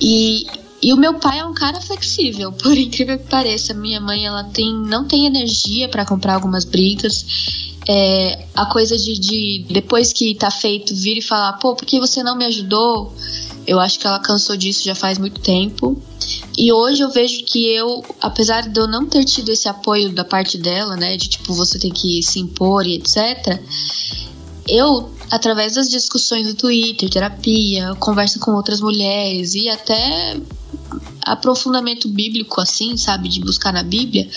E, 0.00 0.46
e 0.82 0.92
o 0.92 0.96
meu 0.96 1.14
pai 1.14 1.40
é 1.40 1.44
um 1.44 1.54
cara 1.54 1.80
flexível, 1.80 2.52
por 2.62 2.76
incrível 2.76 3.18
que 3.18 3.28
pareça. 3.28 3.74
Minha 3.74 4.00
mãe 4.00 4.26
ela 4.26 4.44
tem, 4.44 4.72
não 4.72 5.06
tem 5.06 5.26
energia 5.26 5.88
para 5.88 6.06
comprar 6.06 6.34
algumas 6.34 6.64
brigas. 6.64 7.68
É, 7.88 8.46
a 8.54 8.66
coisa 8.66 8.96
de, 8.96 9.18
de, 9.18 9.64
depois 9.70 10.12
que 10.12 10.34
tá 10.34 10.50
feito 10.50 10.94
vir 10.94 11.18
e 11.18 11.22
falar, 11.22 11.54
pô, 11.54 11.74
por 11.74 11.86
que 11.86 11.98
você 11.98 12.22
não 12.22 12.36
me 12.36 12.44
ajudou? 12.44 13.12
Eu 13.66 13.80
acho 13.80 13.98
que 13.98 14.06
ela 14.06 14.18
cansou 14.18 14.56
disso 14.56 14.84
já 14.84 14.94
faz 14.94 15.18
muito 15.18 15.40
tempo. 15.40 16.00
E 16.56 16.72
hoje 16.72 17.02
eu 17.02 17.10
vejo 17.10 17.44
que 17.44 17.68
eu, 17.68 18.04
apesar 18.20 18.68
de 18.68 18.78
eu 18.78 18.86
não 18.86 19.06
ter 19.06 19.24
tido 19.24 19.50
esse 19.50 19.68
apoio 19.68 20.10
da 20.10 20.24
parte 20.24 20.58
dela, 20.58 20.96
né, 20.96 21.16
de 21.16 21.28
tipo 21.28 21.54
você 21.54 21.78
tem 21.78 21.90
que 21.90 22.22
se 22.22 22.38
impor 22.38 22.86
e 22.86 22.96
etc, 22.96 23.60
eu, 24.70 25.10
através 25.30 25.74
das 25.74 25.90
discussões 25.90 26.46
do 26.46 26.54
Twitter, 26.54 27.10
terapia, 27.10 27.94
conversa 27.96 28.38
com 28.38 28.52
outras 28.52 28.80
mulheres 28.80 29.54
e 29.54 29.68
até 29.68 30.40
aprofundamento 31.22 32.08
bíblico, 32.08 32.60
assim, 32.60 32.96
sabe, 32.96 33.28
de 33.28 33.40
buscar 33.40 33.72
na 33.72 33.82
Bíblia, 33.82 34.28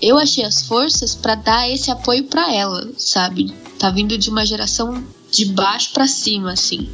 eu 0.00 0.18
achei 0.18 0.44
as 0.44 0.62
forças 0.62 1.14
para 1.14 1.34
dar 1.34 1.68
esse 1.68 1.90
apoio 1.90 2.24
para 2.24 2.54
ela, 2.54 2.88
sabe? 2.96 3.52
Tá 3.78 3.90
vindo 3.90 4.16
de 4.16 4.30
uma 4.30 4.46
geração 4.46 5.04
de 5.30 5.46
baixo 5.46 5.90
para 5.92 6.06
cima, 6.06 6.52
assim. 6.52 6.88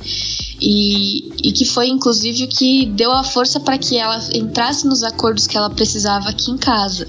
E, 0.60 1.48
e 1.48 1.52
que 1.52 1.64
foi 1.64 1.88
inclusive 1.88 2.44
o 2.44 2.48
que 2.48 2.86
deu 2.86 3.12
a 3.12 3.22
força 3.22 3.60
para 3.60 3.78
que 3.78 3.96
ela 3.96 4.18
entrasse 4.34 4.86
nos 4.86 5.02
acordos 5.02 5.46
que 5.46 5.56
ela 5.56 5.70
precisava 5.70 6.28
aqui 6.30 6.50
em 6.50 6.56
casa. 6.56 7.08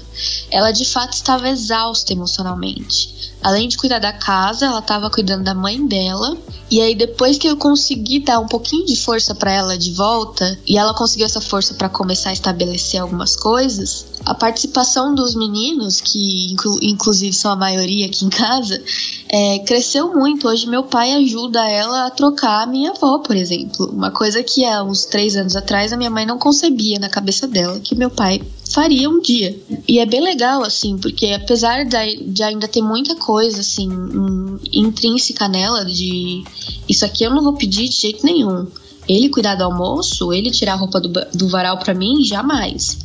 Ela 0.50 0.72
de 0.72 0.84
fato 0.84 1.14
estava 1.14 1.48
exausta 1.48 2.12
emocionalmente 2.12 3.29
além 3.42 3.68
de 3.68 3.76
cuidar 3.76 3.98
da 3.98 4.12
casa, 4.12 4.66
ela 4.66 4.80
estava 4.80 5.10
cuidando 5.10 5.44
da 5.44 5.54
mãe 5.54 5.84
dela. 5.86 6.36
E 6.70 6.80
aí 6.80 6.94
depois 6.94 7.36
que 7.36 7.48
eu 7.48 7.56
consegui 7.56 8.20
dar 8.20 8.38
um 8.38 8.46
pouquinho 8.46 8.86
de 8.86 8.96
força 8.96 9.34
para 9.34 9.52
ela 9.52 9.76
de 9.76 9.90
volta, 9.92 10.58
e 10.66 10.78
ela 10.78 10.94
conseguiu 10.94 11.26
essa 11.26 11.40
força 11.40 11.74
para 11.74 11.88
começar 11.88 12.30
a 12.30 12.32
estabelecer 12.32 13.00
algumas 13.00 13.34
coisas, 13.34 14.06
a 14.24 14.34
participação 14.34 15.14
dos 15.14 15.34
meninos, 15.34 16.00
que 16.00 16.52
inclu 16.52 16.78
inclusive 16.82 17.32
são 17.32 17.50
a 17.50 17.56
maioria 17.56 18.06
aqui 18.06 18.24
em 18.24 18.28
casa, 18.28 18.80
é, 19.28 19.58
cresceu 19.60 20.14
muito. 20.14 20.46
Hoje 20.46 20.68
meu 20.68 20.84
pai 20.84 21.12
ajuda 21.14 21.66
ela 21.68 22.06
a 22.06 22.10
trocar 22.10 22.62
a 22.62 22.66
minha 22.66 22.90
avó, 22.90 23.18
por 23.18 23.34
exemplo. 23.34 23.86
Uma 23.86 24.10
coisa 24.10 24.42
que 24.42 24.64
há 24.64 24.82
uns 24.82 25.04
três 25.04 25.36
anos 25.36 25.56
atrás 25.56 25.92
a 25.92 25.96
minha 25.96 26.10
mãe 26.10 26.26
não 26.26 26.38
concebia 26.38 26.98
na 26.98 27.08
cabeça 27.08 27.48
dela, 27.48 27.80
que 27.80 27.94
meu 27.94 28.10
pai 28.10 28.42
faria 28.70 29.10
um 29.10 29.20
dia. 29.20 29.58
E 29.86 29.98
é 29.98 30.06
bem 30.06 30.20
legal, 30.20 30.62
assim, 30.62 30.96
porque 30.96 31.26
apesar 31.26 31.84
de 31.84 32.42
ainda 32.42 32.68
ter 32.68 32.82
muita 32.82 33.16
coisa, 33.16 33.29
assim, 33.38 33.88
intrínseca 34.72 35.48
nela, 35.48 35.84
de 35.84 36.44
isso 36.88 37.04
aqui 37.04 37.24
eu 37.24 37.30
não 37.30 37.42
vou 37.42 37.54
pedir 37.54 37.88
de 37.88 37.96
jeito 37.96 38.24
nenhum. 38.24 38.66
Ele 39.08 39.28
cuidar 39.28 39.56
do 39.56 39.64
almoço, 39.64 40.32
ele 40.32 40.50
tirar 40.50 40.74
a 40.74 40.76
roupa 40.76 41.00
do, 41.00 41.08
do 41.34 41.48
varal 41.48 41.78
para 41.78 41.94
mim, 41.94 42.24
jamais. 42.24 42.98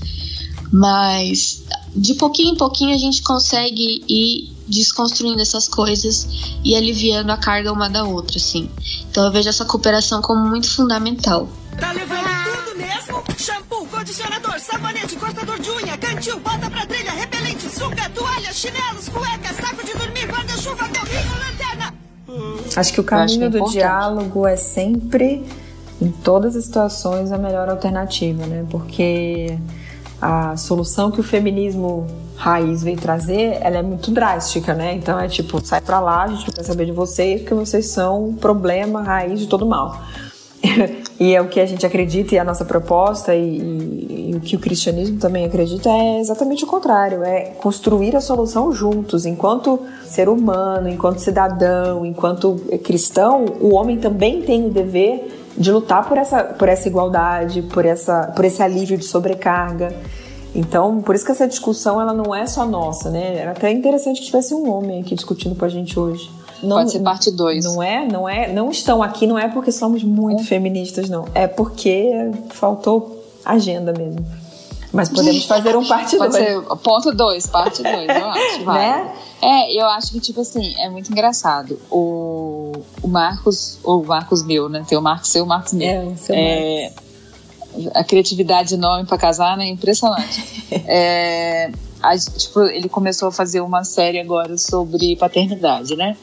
Mas 0.72 1.64
de 1.96 2.14
pouquinho 2.16 2.54
em 2.54 2.58
pouquinho 2.58 2.94
a 2.94 2.98
gente 2.98 3.22
consegue 3.22 4.04
ir 4.08 4.54
desconstruindo 4.68 5.42
essas 5.42 5.68
coisas 5.68 6.28
e 6.64 6.76
aliviando 6.76 7.32
a 7.32 7.38
carga 7.38 7.72
uma 7.72 7.90
da 7.90 8.04
outra, 8.04 8.38
assim. 8.38 8.70
Então 9.10 9.26
eu 9.26 9.32
vejo 9.32 9.48
essa 9.48 9.66
cooperação 9.66 10.22
como 10.22 10.48
muito 10.48 10.70
fundamental. 10.70 11.48
Tá 11.80 11.92
levando 11.92 12.26
tudo 12.66 12.78
mesmo? 12.78 13.24
Shampoo, 13.38 13.65
condicionador, 14.06 14.60
sabonete, 14.60 15.16
cortador 15.16 15.60
de 15.60 15.72
unha, 15.72 15.98
cantil, 15.98 16.40
bota 16.40 16.70
pra 16.70 16.86
trilha, 16.86 17.10
repelente, 17.10 17.68
sunga, 17.68 18.08
toalha, 18.14 18.54
chinelos, 18.54 19.10
cueca, 19.10 19.52
saco 19.60 19.84
de 19.84 19.94
dormir, 19.94 20.28
guarda-chuva, 20.28 20.88
carrinho, 20.90 21.32
lanterna. 21.40 21.94
Acho 22.76 22.94
que 22.94 23.02
o 23.02 23.04
caminho 23.04 23.50
que 23.50 23.58
é 23.58 23.60
do 23.60 23.72
diálogo 23.72 24.46
é 24.46 24.56
sempre, 24.56 25.44
em 26.00 26.12
todas 26.12 26.56
as 26.56 26.66
situações, 26.66 27.32
a 27.32 27.38
melhor 27.40 27.68
alternativa, 27.68 28.46
né? 28.46 28.64
Porque 28.70 29.58
a 30.22 30.56
solução 30.56 31.10
que 31.10 31.20
o 31.20 31.24
feminismo 31.24 32.06
raiz 32.36 32.84
veio 32.84 32.98
trazer, 32.98 33.58
ela 33.60 33.78
é 33.78 33.82
muito 33.82 34.12
drástica, 34.12 34.76
né? 34.76 34.94
Então 34.94 35.20
é 35.20 35.28
tipo, 35.28 35.66
sai 35.66 35.82
pra 35.82 36.00
lá, 36.00 36.26
a 36.26 36.28
gente 36.28 36.48
não 36.48 36.54
quer 36.54 36.64
saber 36.64 36.86
de 36.86 36.92
vocês, 36.92 37.42
porque 37.42 37.56
vocês 37.56 37.88
são 37.88 38.30
o 38.30 38.34
problema 38.36 39.02
raiz 39.02 39.40
de 39.40 39.48
todo 39.48 39.66
mal. 39.66 40.00
e 41.20 41.34
é 41.34 41.42
o 41.42 41.48
que 41.48 41.60
a 41.60 41.66
gente 41.66 41.86
acredita 41.86 42.36
e 42.36 42.40
a 42.40 42.44
nossa 42.44 42.66
proposta 42.66 43.34
e, 43.34 43.58
e, 43.58 44.32
e, 44.32 44.36
o 44.36 44.42
que 44.42 44.56
o 44.56 44.60
cristianismo 44.60 45.18
também 45.18 45.46
acredita 45.46 45.90
é 45.90 46.20
exatamente 46.20 46.66
o 46.66 46.68
contrário, 46.68 47.24
é 47.24 47.52
construir 47.62 48.16
a 48.16 48.22
solução 48.22 48.72
juntos. 48.72 49.26
Enquanto 49.26 49.80
ser 50.04 50.28
humano, 50.28 50.90
enquanto 50.90 51.20
cidadão, 51.20 52.06
enquanto 52.06 52.56
cristão, 52.84 53.46
o 53.62 53.74
homem 53.76 53.98
também 53.98 54.42
tem 54.42 54.66
o 54.66 54.70
dever 54.70 55.32
de 55.58 55.72
lutar 55.72 56.06
por 56.08 56.18
essa, 56.18 56.44
por 56.44 56.68
essa 56.68 56.88
igualdade, 56.90 57.62
por, 57.62 57.86
essa, 57.86 58.34
por 58.36 58.44
esse 58.44 58.62
alívio 58.62 58.98
de 58.98 59.06
sobrecarga. 59.06 59.96
Então, 60.56 61.02
por 61.02 61.14
isso 61.14 61.26
que 61.26 61.32
essa 61.34 61.48
discussão 61.48 62.00
ela 62.00 62.14
não 62.14 62.34
é 62.34 62.48
só 62.48 62.66
nossa, 62.66 63.12
né? 63.12 63.38
Era 63.38 63.52
até 63.52 63.70
interessante 63.72 64.22
que 64.22 64.26
tivesse 64.28 64.54
um 64.54 64.72
homem 64.72 65.02
aqui 65.02 65.14
discutindo 65.14 65.54
com 65.54 65.66
a 65.66 65.70
gente 65.70 66.00
hoje. 66.00 66.32
Não, 66.64 66.78
Pode 66.78 66.92
ser 66.92 67.00
parte 67.02 67.30
2. 67.30 67.66
Não 67.66 67.84
é, 67.84 68.08
não 68.08 68.28
é, 68.28 68.52
não 68.52 68.72
estão 68.72 69.04
aqui 69.04 69.28
não 69.28 69.38
é 69.38 69.50
porque 69.50 69.72
somos 69.72 70.02
muito 70.04 70.42
é. 70.42 70.46
feministas 70.46 71.10
não, 71.10 71.26
é 71.36 71.46
porque 71.46 72.32
faltou 72.52 73.22
agenda 73.44 73.92
mesmo. 73.92 74.26
Mas 74.94 75.10
podemos 75.10 75.44
fazer 75.44 75.76
um 75.76 75.86
parte 75.86 76.18
2. 76.18 76.32
Pode 76.32 76.34
ser 76.34 76.62
ponto 76.78 77.12
2, 77.12 77.48
parte 77.48 77.84
2, 77.84 78.08
eu 78.08 78.26
acho, 78.30 78.64
vai. 78.64 78.80
Né? 78.80 79.14
É, 79.42 79.80
eu 79.80 79.86
acho 79.88 80.14
que, 80.14 80.22
tipo 80.22 80.40
assim, 80.40 80.74
é 80.80 80.90
muito 80.90 81.12
engraçado. 81.12 81.78
O, 81.92 82.72
o 83.04 83.08
Marcos, 83.08 83.78
o 83.84 84.02
Marcos 84.02 84.42
meu, 84.42 84.70
né? 84.70 84.86
Tem 84.88 84.98
o 84.98 85.02
Marcos 85.02 85.30
seu, 85.30 85.44
o 85.44 85.48
Marcos 85.48 85.74
meu. 85.74 85.88
É, 85.88 86.06
o 86.06 86.18
seu 86.18 86.34
é, 86.34 86.94
A 87.94 88.04
criatividade 88.04 88.70
de 88.70 88.78
nome 88.78 89.06
pra 89.06 89.18
casar, 89.18 89.58
né? 89.58 89.68
Impressionante. 89.68 90.44
é, 90.88 91.72
a, 92.02 92.18
tipo, 92.18 92.62
ele 92.64 92.90
começou 92.90 93.30
a 93.30 93.32
fazer 93.32 93.62
uma 93.62 93.84
série 93.84 94.20
agora 94.20 94.58
sobre 94.58 95.16
paternidade, 95.16 95.96
né? 95.96 96.16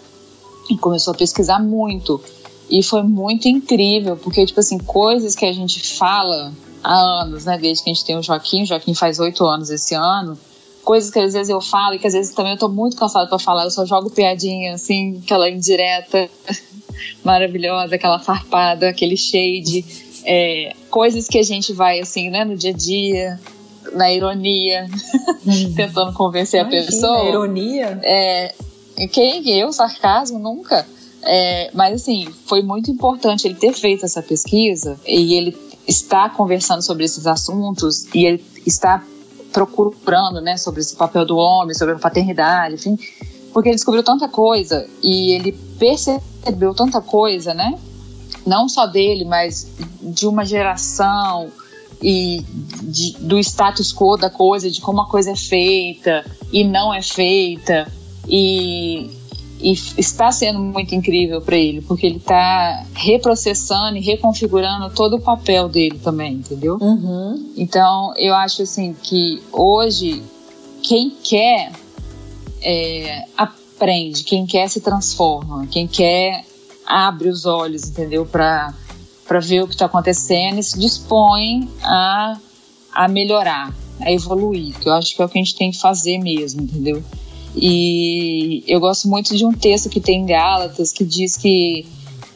E 0.70 0.76
começou 0.76 1.12
a 1.12 1.16
pesquisar 1.16 1.58
muito. 1.58 2.20
E 2.70 2.82
foi 2.82 3.02
muito 3.02 3.48
incrível, 3.48 4.16
porque, 4.16 4.46
tipo 4.46 4.60
assim, 4.60 4.78
coisas 4.78 5.34
que 5.34 5.44
a 5.44 5.52
gente 5.52 5.96
fala 5.96 6.52
há 6.82 7.22
anos, 7.22 7.44
né? 7.44 7.58
Desde 7.58 7.82
que 7.84 7.90
a 7.90 7.92
gente 7.92 8.04
tem 8.04 8.16
o 8.16 8.22
Joaquim, 8.22 8.62
o 8.62 8.66
Joaquim 8.66 8.94
faz 8.94 9.18
oito 9.18 9.44
anos 9.44 9.70
esse 9.70 9.94
ano 9.94 10.38
coisas 10.82 11.10
que 11.10 11.18
às 11.18 11.32
vezes 11.32 11.48
eu 11.48 11.60
falo 11.60 11.94
e 11.94 11.98
que 11.98 12.06
às 12.06 12.12
vezes 12.12 12.34
também 12.34 12.52
eu 12.52 12.58
tô 12.58 12.68
muito 12.68 12.96
cansada 12.96 13.28
para 13.28 13.38
falar, 13.38 13.64
eu 13.64 13.70
só 13.70 13.86
jogo 13.86 14.10
piadinha, 14.10 14.74
assim, 14.74 15.20
aquela 15.22 15.48
indireta 15.48 16.28
maravilhosa, 17.24 17.94
aquela 17.94 18.18
farpada, 18.18 18.88
aquele 18.88 19.16
shade, 19.16 19.84
é, 20.24 20.74
coisas 20.90 21.26
que 21.26 21.38
a 21.38 21.42
gente 21.42 21.72
vai, 21.72 22.00
assim, 22.00 22.30
né, 22.30 22.44
no 22.44 22.56
dia 22.56 22.70
a 22.70 22.76
dia, 22.76 23.40
na 23.94 24.12
ironia, 24.12 24.88
tentando 25.74 26.12
convencer 26.12 26.60
Imagina, 26.60 26.82
a 26.82 26.86
pessoa. 26.86 27.28
ironia? 27.28 28.00
É, 28.02 28.54
quem? 29.10 29.48
Eu? 29.50 29.72
Sarcasmo? 29.72 30.38
Nunca. 30.38 30.86
É, 31.24 31.70
mas 31.72 32.02
assim, 32.02 32.26
foi 32.46 32.62
muito 32.62 32.90
importante 32.90 33.46
ele 33.46 33.54
ter 33.54 33.72
feito 33.72 34.04
essa 34.04 34.20
pesquisa 34.22 34.98
e 35.06 35.34
ele 35.34 35.56
está 35.86 36.28
conversando 36.28 36.82
sobre 36.82 37.04
esses 37.04 37.26
assuntos 37.26 38.06
e 38.12 38.24
ele 38.24 38.44
está 38.66 39.04
procurando, 39.52 40.40
né, 40.40 40.56
sobre 40.56 40.80
esse 40.80 40.96
papel 40.96 41.24
do 41.24 41.36
homem, 41.36 41.74
sobre 41.74 41.94
a 41.94 41.98
paternidade, 41.98 42.74
enfim, 42.74 42.98
porque 43.52 43.68
ele 43.68 43.76
descobriu 43.76 44.02
tanta 44.02 44.26
coisa 44.28 44.88
e 45.02 45.32
ele 45.32 45.52
percebeu 45.78 46.74
tanta 46.74 47.00
coisa, 47.00 47.52
né, 47.52 47.78
não 48.46 48.68
só 48.68 48.86
dele, 48.86 49.24
mas 49.24 49.70
de 50.00 50.26
uma 50.26 50.44
geração 50.44 51.50
e 52.02 52.44
de, 52.82 53.16
do 53.18 53.38
status 53.38 53.92
quo 53.92 54.16
da 54.16 54.28
coisa, 54.28 54.70
de 54.70 54.80
como 54.80 55.02
a 55.02 55.08
coisa 55.08 55.30
é 55.30 55.36
feita 55.36 56.24
e 56.52 56.64
não 56.64 56.92
é 56.92 57.00
feita 57.00 57.90
e 58.28 59.10
e 59.62 59.72
está 59.96 60.32
sendo 60.32 60.58
muito 60.58 60.92
incrível 60.92 61.40
para 61.40 61.56
ele, 61.56 61.80
porque 61.82 62.04
ele 62.04 62.16
está 62.16 62.84
reprocessando 62.94 63.96
e 63.96 64.00
reconfigurando 64.00 64.90
todo 64.90 65.16
o 65.16 65.20
papel 65.20 65.68
dele 65.68 66.00
também, 66.02 66.34
entendeu? 66.34 66.78
Uhum. 66.80 67.52
Então, 67.56 68.12
eu 68.16 68.34
acho 68.34 68.62
assim 68.62 68.92
que 69.00 69.40
hoje, 69.52 70.20
quem 70.82 71.10
quer 71.10 71.70
é, 72.60 73.24
aprende, 73.36 74.24
quem 74.24 74.44
quer 74.46 74.68
se 74.68 74.80
transforma, 74.80 75.66
quem 75.70 75.86
quer 75.86 76.44
abre 76.86 77.28
os 77.28 77.44
olhos, 77.44 77.88
entendeu? 77.88 78.26
Para 78.26 78.74
ver 79.40 79.62
o 79.62 79.66
que 79.66 79.74
está 79.74 79.86
acontecendo 79.86 80.58
e 80.58 80.62
se 80.62 80.78
dispõe 80.78 81.68
a, 81.82 82.38
a 82.92 83.08
melhorar, 83.08 83.74
a 84.00 84.12
evoluir, 84.12 84.78
que 84.78 84.88
eu 84.88 84.92
acho 84.92 85.14
que 85.14 85.22
é 85.22 85.24
o 85.24 85.28
que 85.28 85.38
a 85.38 85.42
gente 85.42 85.56
tem 85.56 85.70
que 85.70 85.78
fazer 85.78 86.18
mesmo, 86.18 86.62
entendeu? 86.62 87.02
E 87.54 88.64
eu 88.66 88.80
gosto 88.80 89.08
muito 89.08 89.36
de 89.36 89.44
um 89.44 89.52
texto 89.52 89.90
que 89.90 90.00
tem 90.00 90.20
em 90.22 90.26
Gálatas 90.26 90.92
que 90.92 91.04
diz 91.04 91.36
que 91.36 91.86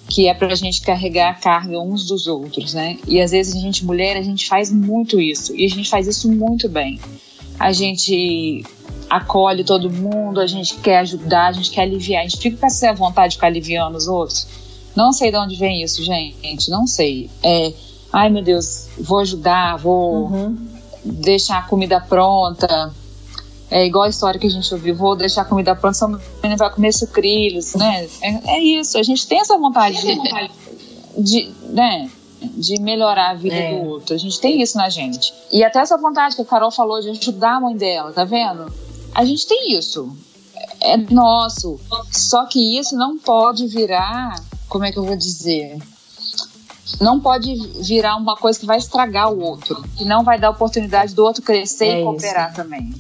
que 0.08 0.28
é 0.28 0.34
para 0.34 0.52
a 0.52 0.54
gente 0.54 0.82
carregar 0.82 1.30
a 1.30 1.34
carga 1.34 1.80
uns 1.80 2.06
dos 2.06 2.28
outros, 2.28 2.74
né? 2.74 2.96
E 3.08 3.20
às 3.20 3.32
vezes 3.32 3.56
a 3.56 3.58
gente 3.58 3.84
mulher 3.84 4.16
a 4.16 4.22
gente 4.22 4.46
faz 4.46 4.70
muito 4.70 5.20
isso 5.20 5.54
e 5.56 5.64
a 5.64 5.68
gente 5.68 5.90
faz 5.90 6.06
isso 6.06 6.30
muito 6.30 6.68
bem. 6.68 7.00
A 7.58 7.72
gente 7.72 8.64
acolhe 9.08 9.64
todo 9.64 9.90
mundo, 9.90 10.40
a 10.40 10.46
gente 10.46 10.74
quer 10.76 10.98
ajudar, 10.98 11.48
a 11.48 11.52
gente 11.52 11.70
quer 11.70 11.82
aliviar, 11.82 12.22
a 12.22 12.28
gente 12.28 12.40
fica 12.40 12.56
com 12.56 12.66
essa 12.66 12.92
vontade 12.92 13.30
de 13.30 13.36
ficar 13.36 13.46
aliviando 13.46 13.96
os 13.96 14.08
outros. 14.08 14.46
Não 14.94 15.12
sei 15.12 15.30
de 15.30 15.36
onde 15.36 15.56
vem 15.56 15.82
isso, 15.82 16.02
gente, 16.02 16.70
não 16.70 16.86
sei. 16.86 17.30
É, 17.42 17.72
ai 18.12 18.28
meu 18.30 18.42
Deus, 18.42 18.88
vou 18.98 19.20
ajudar, 19.20 19.76
vou 19.76 20.28
uhum. 20.28 20.56
deixar 21.04 21.58
a 21.58 21.62
comida 21.62 22.00
pronta 22.00 22.92
é 23.70 23.84
igual 23.84 24.04
a 24.04 24.08
história 24.08 24.38
que 24.38 24.46
a 24.46 24.50
gente 24.50 24.72
ouviu, 24.72 24.94
vou 24.94 25.16
deixar 25.16 25.42
a 25.42 25.44
comida 25.44 25.74
pronta, 25.74 25.98
só 25.98 26.06
menino 26.06 26.56
vai 26.56 26.70
comer 26.70 26.92
sucrilhos, 26.92 27.74
né? 27.74 28.08
É, 28.22 28.56
é, 28.56 28.62
isso, 28.62 28.96
a 28.96 29.02
gente 29.02 29.26
tem 29.26 29.40
essa 29.40 29.58
vontade 29.58 30.00
de, 30.00 31.22
de, 31.22 31.50
né, 31.70 32.08
de 32.48 32.80
melhorar 32.80 33.30
a 33.30 33.34
vida 33.34 33.54
é. 33.54 33.78
do 33.78 33.88
outro. 33.88 34.14
A 34.14 34.18
gente 34.18 34.40
tem 34.40 34.60
isso 34.60 34.76
na 34.76 34.88
gente. 34.88 35.32
E 35.52 35.64
até 35.64 35.80
essa 35.80 35.96
vontade 35.96 36.36
que 36.36 36.42
a 36.42 36.44
Carol 36.44 36.70
falou 36.70 37.00
de 37.00 37.10
ajudar 37.10 37.56
a 37.56 37.60
mãe 37.60 37.76
dela, 37.76 38.12
tá 38.12 38.24
vendo? 38.24 38.72
A 39.14 39.24
gente 39.24 39.46
tem 39.46 39.72
isso. 39.72 40.16
É 40.80 40.96
nosso. 40.96 41.80
Só 42.10 42.46
que 42.46 42.78
isso 42.78 42.96
não 42.96 43.18
pode 43.18 43.66
virar, 43.66 44.42
como 44.68 44.84
é 44.84 44.92
que 44.92 44.98
eu 44.98 45.04
vou 45.04 45.16
dizer? 45.16 45.78
não 47.00 47.20
pode 47.20 47.54
virar 47.82 48.16
uma 48.16 48.36
coisa 48.36 48.58
que 48.58 48.66
vai 48.66 48.78
estragar 48.78 49.32
o 49.32 49.40
outro, 49.40 49.82
que 49.96 50.04
não 50.04 50.22
vai 50.22 50.38
dar 50.38 50.50
oportunidade 50.50 51.14
do 51.14 51.24
outro 51.24 51.42
crescer 51.42 51.86
é 51.86 52.00
e 52.00 52.04
cooperar 52.04 52.48
isso. 52.48 52.56
também. 52.56 52.94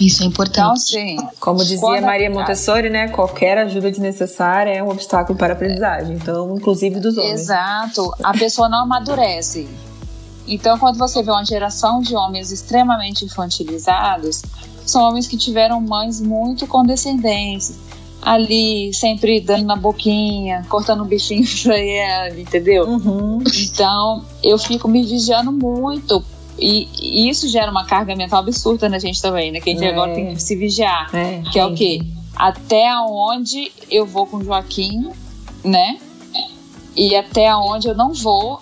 Isso 0.00 0.22
é 0.22 0.26
importante. 0.26 0.58
Então, 0.58 0.76
sim. 0.76 1.16
Como 1.40 1.58
dizia 1.58 1.80
Quando 1.80 2.04
Maria 2.04 2.30
Montessori, 2.30 2.90
né? 2.90 3.08
Qualquer 3.08 3.58
ajuda 3.58 3.90
desnecessária 3.90 4.70
é 4.70 4.82
um 4.82 4.90
obstáculo 4.90 5.38
para 5.38 5.54
a 5.54 5.56
aprendizagem. 5.56 6.16
Então, 6.16 6.54
inclusive 6.56 7.00
dos 7.00 7.16
homens. 7.16 7.40
Exato. 7.40 8.12
A 8.22 8.32
pessoa 8.32 8.68
não 8.68 8.82
amadurece. 8.82 9.66
Então, 10.46 10.78
quando 10.78 10.98
você 10.98 11.22
vê 11.22 11.30
uma 11.30 11.44
geração 11.44 12.00
de 12.00 12.14
homens 12.14 12.52
extremamente 12.52 13.24
infantilizados, 13.24 14.42
são 14.84 15.02
homens 15.02 15.26
que 15.26 15.36
tiveram 15.36 15.80
mães 15.80 16.20
muito 16.20 16.66
condescendentes, 16.66 17.76
ali 18.22 18.92
sempre 18.94 19.40
dando 19.40 19.64
na 19.64 19.74
boquinha, 19.74 20.64
cortando 20.68 21.02
um 21.02 21.06
bichinho 21.06 21.44
pra 21.62 21.78
ela, 21.78 22.38
entendeu? 22.38 22.86
Uhum. 22.86 23.42
Então 23.54 24.24
eu 24.42 24.56
fico 24.56 24.86
me 24.86 25.04
vigiando 25.04 25.50
muito. 25.50 26.24
E, 26.58 26.88
e 27.00 27.28
isso 27.28 27.46
gera 27.48 27.70
uma 27.70 27.84
carga 27.84 28.16
mental 28.16 28.40
absurda 28.40 28.88
na 28.88 28.98
gente 28.98 29.20
também, 29.20 29.52
né? 29.52 29.60
Que 29.60 29.70
a 29.70 29.72
gente 29.74 29.84
É. 29.84 29.90
agora 29.90 30.14
tem 30.14 30.34
que 30.34 30.42
se 30.42 30.56
vigiar. 30.56 31.14
É, 31.14 31.42
que 31.52 31.58
é 31.58 31.66
o 31.66 31.74
quê? 31.74 32.00
Até 32.34 32.94
onde 32.98 33.70
eu 33.90 34.06
vou 34.06 34.26
com 34.26 34.38
o 34.38 34.44
Joaquim, 34.44 35.10
né? 35.64 35.98
E 36.94 37.14
até 37.14 37.54
onde 37.54 37.88
eu 37.88 37.94
não 37.94 38.12
vou. 38.14 38.60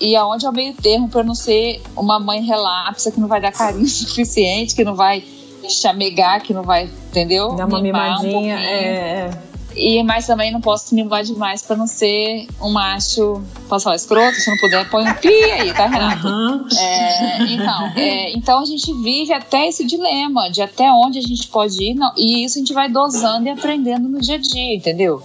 E 0.00 0.14
aonde 0.14 0.46
é 0.46 0.48
o 0.48 0.52
meio 0.52 0.74
termo 0.74 1.08
para 1.08 1.22
não 1.24 1.34
ser 1.34 1.82
uma 1.96 2.20
mãe 2.20 2.42
relapsa 2.42 3.10
que 3.10 3.18
não 3.18 3.26
vai 3.26 3.40
dar 3.40 3.52
carinho 3.52 3.88
suficiente, 3.88 4.74
que 4.74 4.84
não 4.84 4.94
vai 4.94 5.24
chamegar, 5.68 6.42
que 6.42 6.54
não 6.54 6.62
vai, 6.62 6.84
entendeu? 7.08 7.54
Dá 7.54 7.66
uma 7.66 7.80
Mimar 7.80 8.20
um 8.20 8.22
mimadinha. 8.22 8.32
pouquinho. 8.32 8.54
é, 8.58 9.30
E 9.78 10.02
mas 10.02 10.26
também 10.26 10.50
não 10.50 10.60
posso 10.60 10.92
mimar 10.92 11.22
demais 11.22 11.62
para 11.62 11.76
não 11.76 11.86
ser 11.86 12.48
um 12.60 12.68
macho, 12.68 13.40
posso 13.68 13.84
falar 13.84 13.96
escroto, 13.96 14.34
se 14.34 14.50
não 14.50 14.56
puder, 14.58 14.90
põe 14.90 15.08
um 15.08 15.14
pi 15.14 15.28
aí, 15.28 15.72
tá, 15.72 15.84
é. 15.84 15.88
Renato? 15.88 16.26
Aham. 16.26 16.66
É, 16.76 17.42
então, 17.44 17.86
é, 17.96 18.32
então 18.32 18.60
a 18.60 18.64
gente 18.64 18.92
vive 19.02 19.32
até 19.32 19.68
esse 19.68 19.86
dilema 19.86 20.50
de 20.50 20.60
até 20.60 20.90
onde 20.90 21.18
a 21.20 21.22
gente 21.22 21.46
pode 21.46 21.80
ir, 21.80 21.94
não, 21.94 22.12
e 22.16 22.44
isso 22.44 22.58
a 22.58 22.60
gente 22.60 22.72
vai 22.72 22.88
dosando 22.88 23.46
e 23.46 23.50
aprendendo 23.50 24.08
no 24.08 24.20
dia 24.20 24.34
a 24.34 24.38
dia, 24.38 24.74
entendeu? 24.74 25.22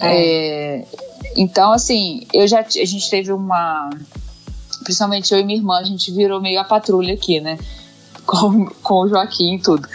É, 0.00 0.84
então, 1.36 1.72
assim, 1.72 2.26
eu 2.32 2.46
já 2.46 2.60
a 2.60 2.84
gente 2.84 3.08
teve 3.08 3.32
uma. 3.32 3.90
Principalmente 4.84 5.32
eu 5.32 5.40
e 5.40 5.44
minha 5.44 5.58
irmã, 5.58 5.78
a 5.78 5.84
gente 5.84 6.10
virou 6.10 6.40
meio 6.40 6.60
a 6.60 6.64
patrulha 6.64 7.14
aqui, 7.14 7.40
né? 7.40 7.58
Com, 8.28 8.66
com 8.82 8.94
o 8.94 9.08
Joaquim 9.08 9.54
e 9.54 9.58
tudo. 9.58 9.88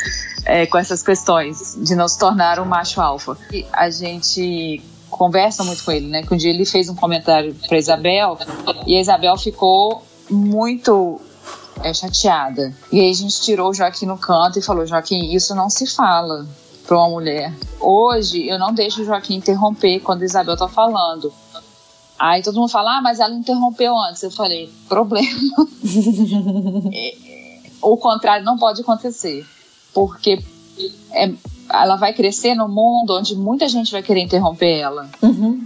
É, 0.45 0.65
com 0.65 0.77
essas 0.77 1.03
questões 1.03 1.77
de 1.77 1.95
não 1.95 2.07
se 2.07 2.17
tornar 2.17 2.59
um 2.59 2.65
macho 2.65 2.99
alfa. 2.99 3.37
E 3.51 3.65
a 3.71 3.89
gente 3.89 4.81
conversa 5.09 5.63
muito 5.63 5.83
com 5.83 5.91
ele, 5.91 6.07
né? 6.07 6.23
Que 6.23 6.33
um 6.33 6.37
dia 6.37 6.49
ele 6.49 6.65
fez 6.65 6.89
um 6.89 6.95
comentário 6.95 7.55
pra 7.67 7.77
Isabel 7.77 8.37
e 8.87 8.97
a 8.97 9.01
Isabel 9.01 9.37
ficou 9.37 10.03
muito 10.29 11.21
é, 11.83 11.93
chateada. 11.93 12.73
E 12.91 12.99
aí 12.99 13.09
a 13.11 13.13
gente 13.13 13.39
tirou 13.39 13.69
o 13.69 13.73
Joaquim 13.73 14.07
no 14.07 14.17
canto 14.17 14.57
e 14.57 14.61
falou: 14.61 14.85
Joaquim, 14.85 15.33
isso 15.33 15.53
não 15.53 15.69
se 15.69 15.85
fala 15.85 16.47
pra 16.87 16.97
uma 16.97 17.09
mulher. 17.09 17.53
Hoje 17.79 18.47
eu 18.47 18.57
não 18.59 18.73
deixo 18.73 19.01
o 19.01 19.05
Joaquim 19.05 19.35
interromper 19.35 19.99
quando 19.99 20.23
a 20.23 20.25
Isabel 20.25 20.57
tá 20.57 20.67
falando. 20.67 21.31
Aí 22.19 22.41
todo 22.41 22.55
mundo 22.55 22.69
fala, 22.69 22.97
ah, 22.97 23.01
mas 23.01 23.19
ela 23.19 23.33
interrompeu 23.33 23.97
antes. 23.97 24.23
Eu 24.23 24.31
falei, 24.31 24.71
problema. 24.87 25.27
O 27.83 27.97
contrário 27.97 28.45
não 28.45 28.57
pode 28.57 28.81
acontecer. 28.81 29.45
Porque 29.93 30.39
é- 31.11 31.31
ela 31.71 31.95
vai 31.95 32.13
crescer 32.13 32.55
no 32.55 32.67
mundo 32.67 33.17
onde 33.17 33.35
muita 33.35 33.67
gente 33.67 33.91
vai 33.91 34.01
querer 34.01 34.21
interromper 34.21 34.79
ela. 34.79 35.09
Uhum. 35.21 35.61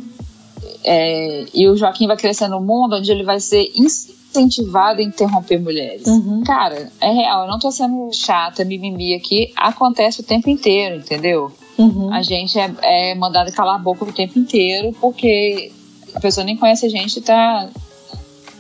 É, 0.84 1.46
e 1.54 1.68
o 1.68 1.76
Joaquim 1.76 2.08
vai 2.08 2.18
crescer 2.18 2.48
no 2.48 2.62
mundo 2.62 2.96
onde 2.96 3.12
ele 3.12 3.24
vai 3.24 3.40
ser 3.40 3.72
incentivado 3.76 5.00
a 5.00 5.04
interromper 5.04 5.60
mulheres. 5.60 6.08
Uhum. 6.08 6.44
Cara, 6.46 6.92
é 7.02 7.12
real, 7.12 7.44
eu 7.44 7.52
não 7.52 7.60
tô 7.60 7.72
sendo 7.72 8.10
chata, 8.14 8.64
mimimi 8.64 9.14
aqui, 9.14 9.52
acontece 9.56 10.22
o 10.22 10.24
tempo 10.24 10.50
inteiro, 10.50 10.98
entendeu? 10.98 11.52
Uhum. 11.78 12.12
A 12.14 12.22
gente 12.22 12.58
é, 12.58 12.74
é 12.82 13.16
mandado 13.16 13.52
calar 13.52 13.76
a 13.76 13.80
boca 13.80 14.06
o 14.06 14.12
tempo 14.12 14.40
inteiro 14.40 14.96
porque 15.00 15.72
a 16.14 16.20
pessoa 16.20 16.44
nem 16.44 16.58
conhece 16.58 16.86
a 16.86 16.90
gente 16.90 17.18
e 17.18 17.22
tá. 17.22 17.70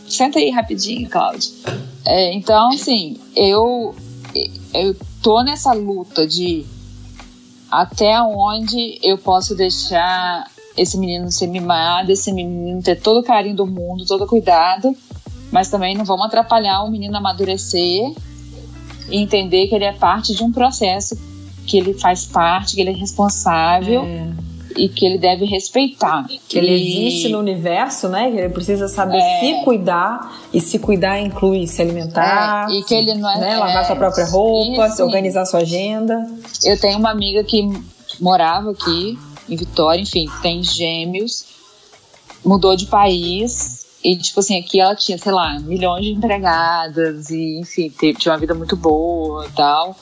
Senta 0.08 0.40
aí 0.40 0.50
rapidinho, 0.50 1.10
Cláudio. 1.10 1.52
É, 2.06 2.34
então, 2.34 2.70
assim, 2.70 3.18
eu, 3.36 3.94
eu 4.74 4.96
tô 5.22 5.44
nessa 5.44 5.74
luta 5.74 6.26
de 6.26 6.66
até 7.70 8.22
onde 8.22 8.98
eu 9.04 9.18
posso 9.18 9.54
deixar 9.56 10.50
esse 10.76 10.98
menino 10.98 11.30
ser 11.32 11.48
mimado, 11.48 12.12
esse 12.12 12.32
menino 12.32 12.82
ter 12.82 12.96
todo 13.02 13.20
o 13.20 13.24
carinho 13.24 13.56
do 13.56 13.68
mundo, 13.68 14.06
todo 14.06 14.24
o 14.24 14.28
cuidado, 14.28 14.96
mas 15.52 15.70
também 15.70 15.96
não 15.96 16.06
vamos 16.06 16.26
atrapalhar 16.26 16.84
o 16.84 16.92
menino 16.92 17.18
amadurecer 17.18 18.14
e 19.10 19.18
entender 19.18 19.68
que 19.68 19.76
ele 19.76 19.86
é 19.86 19.92
parte 19.92 20.34
de 20.34 20.44
um 20.44 20.52
processo, 20.52 21.18
que 21.66 21.78
ele 21.78 21.94
faz 21.94 22.26
parte, 22.26 22.76
que 22.76 22.82
ele 22.82 22.92
é 22.92 22.94
responsável 22.94 24.04
É. 24.04 24.47
e 24.78 24.88
que 24.88 25.06
ele 25.06 25.18
deve 25.18 25.46
respeitar. 25.46 26.26
Que 26.48 26.58
ele 26.58 26.72
existe 26.74 27.30
no 27.30 27.40
universo, 27.40 28.08
né? 28.08 28.30
Que 28.32 28.38
ele 28.38 28.50
precisa 28.50 28.88
saber 28.88 29.18
É. 29.18 29.40
se 29.40 29.64
cuidar. 29.64 30.40
E 30.54 30.62
se 30.62 30.80
cuidar 30.80 31.20
inclui 31.20 31.68
se 31.68 31.82
alimentar. 31.82 32.68
É, 32.70 32.74
e 32.76 32.84
que 32.84 32.94
ele 32.94 33.14
não 33.16 33.30
é- 33.30 33.40
né, 33.40 33.58
lavar 33.58 33.84
é, 33.84 33.86
sua 33.86 33.96
própria 33.96 34.26
roupa, 34.26 34.90
se 34.90 35.02
organizar 35.02 35.46
sua 35.46 35.60
agenda. 35.62 36.26
Eu 36.64 36.80
tenho 36.80 36.98
uma 37.00 37.10
amiga 37.12 37.44
que 37.44 37.68
morava 38.20 38.72
aqui 38.72 39.18
em 39.50 39.56
Vitória, 39.56 40.02
enfim, 40.02 40.28
tem 40.42 40.62
gêmeos, 40.64 41.46
mudou 42.44 42.76
de 42.76 42.86
país 42.86 43.86
e, 44.04 44.16
tipo 44.16 44.40
assim, 44.40 44.60
aqui 44.60 44.80
ela 44.80 44.96
tinha, 44.96 45.18
sei 45.18 45.32
lá, 45.32 45.60
milhões 45.60 46.06
de 46.06 46.12
empregadas 46.12 47.30
e, 47.30 47.60
enfim, 47.60 47.90
teve, 47.90 48.20
tinha 48.20 48.34
uma 48.34 48.40
vida 48.40 48.54
muito 48.54 48.76
boa 48.76 49.46
e 49.46 49.52
tal. 49.52 49.96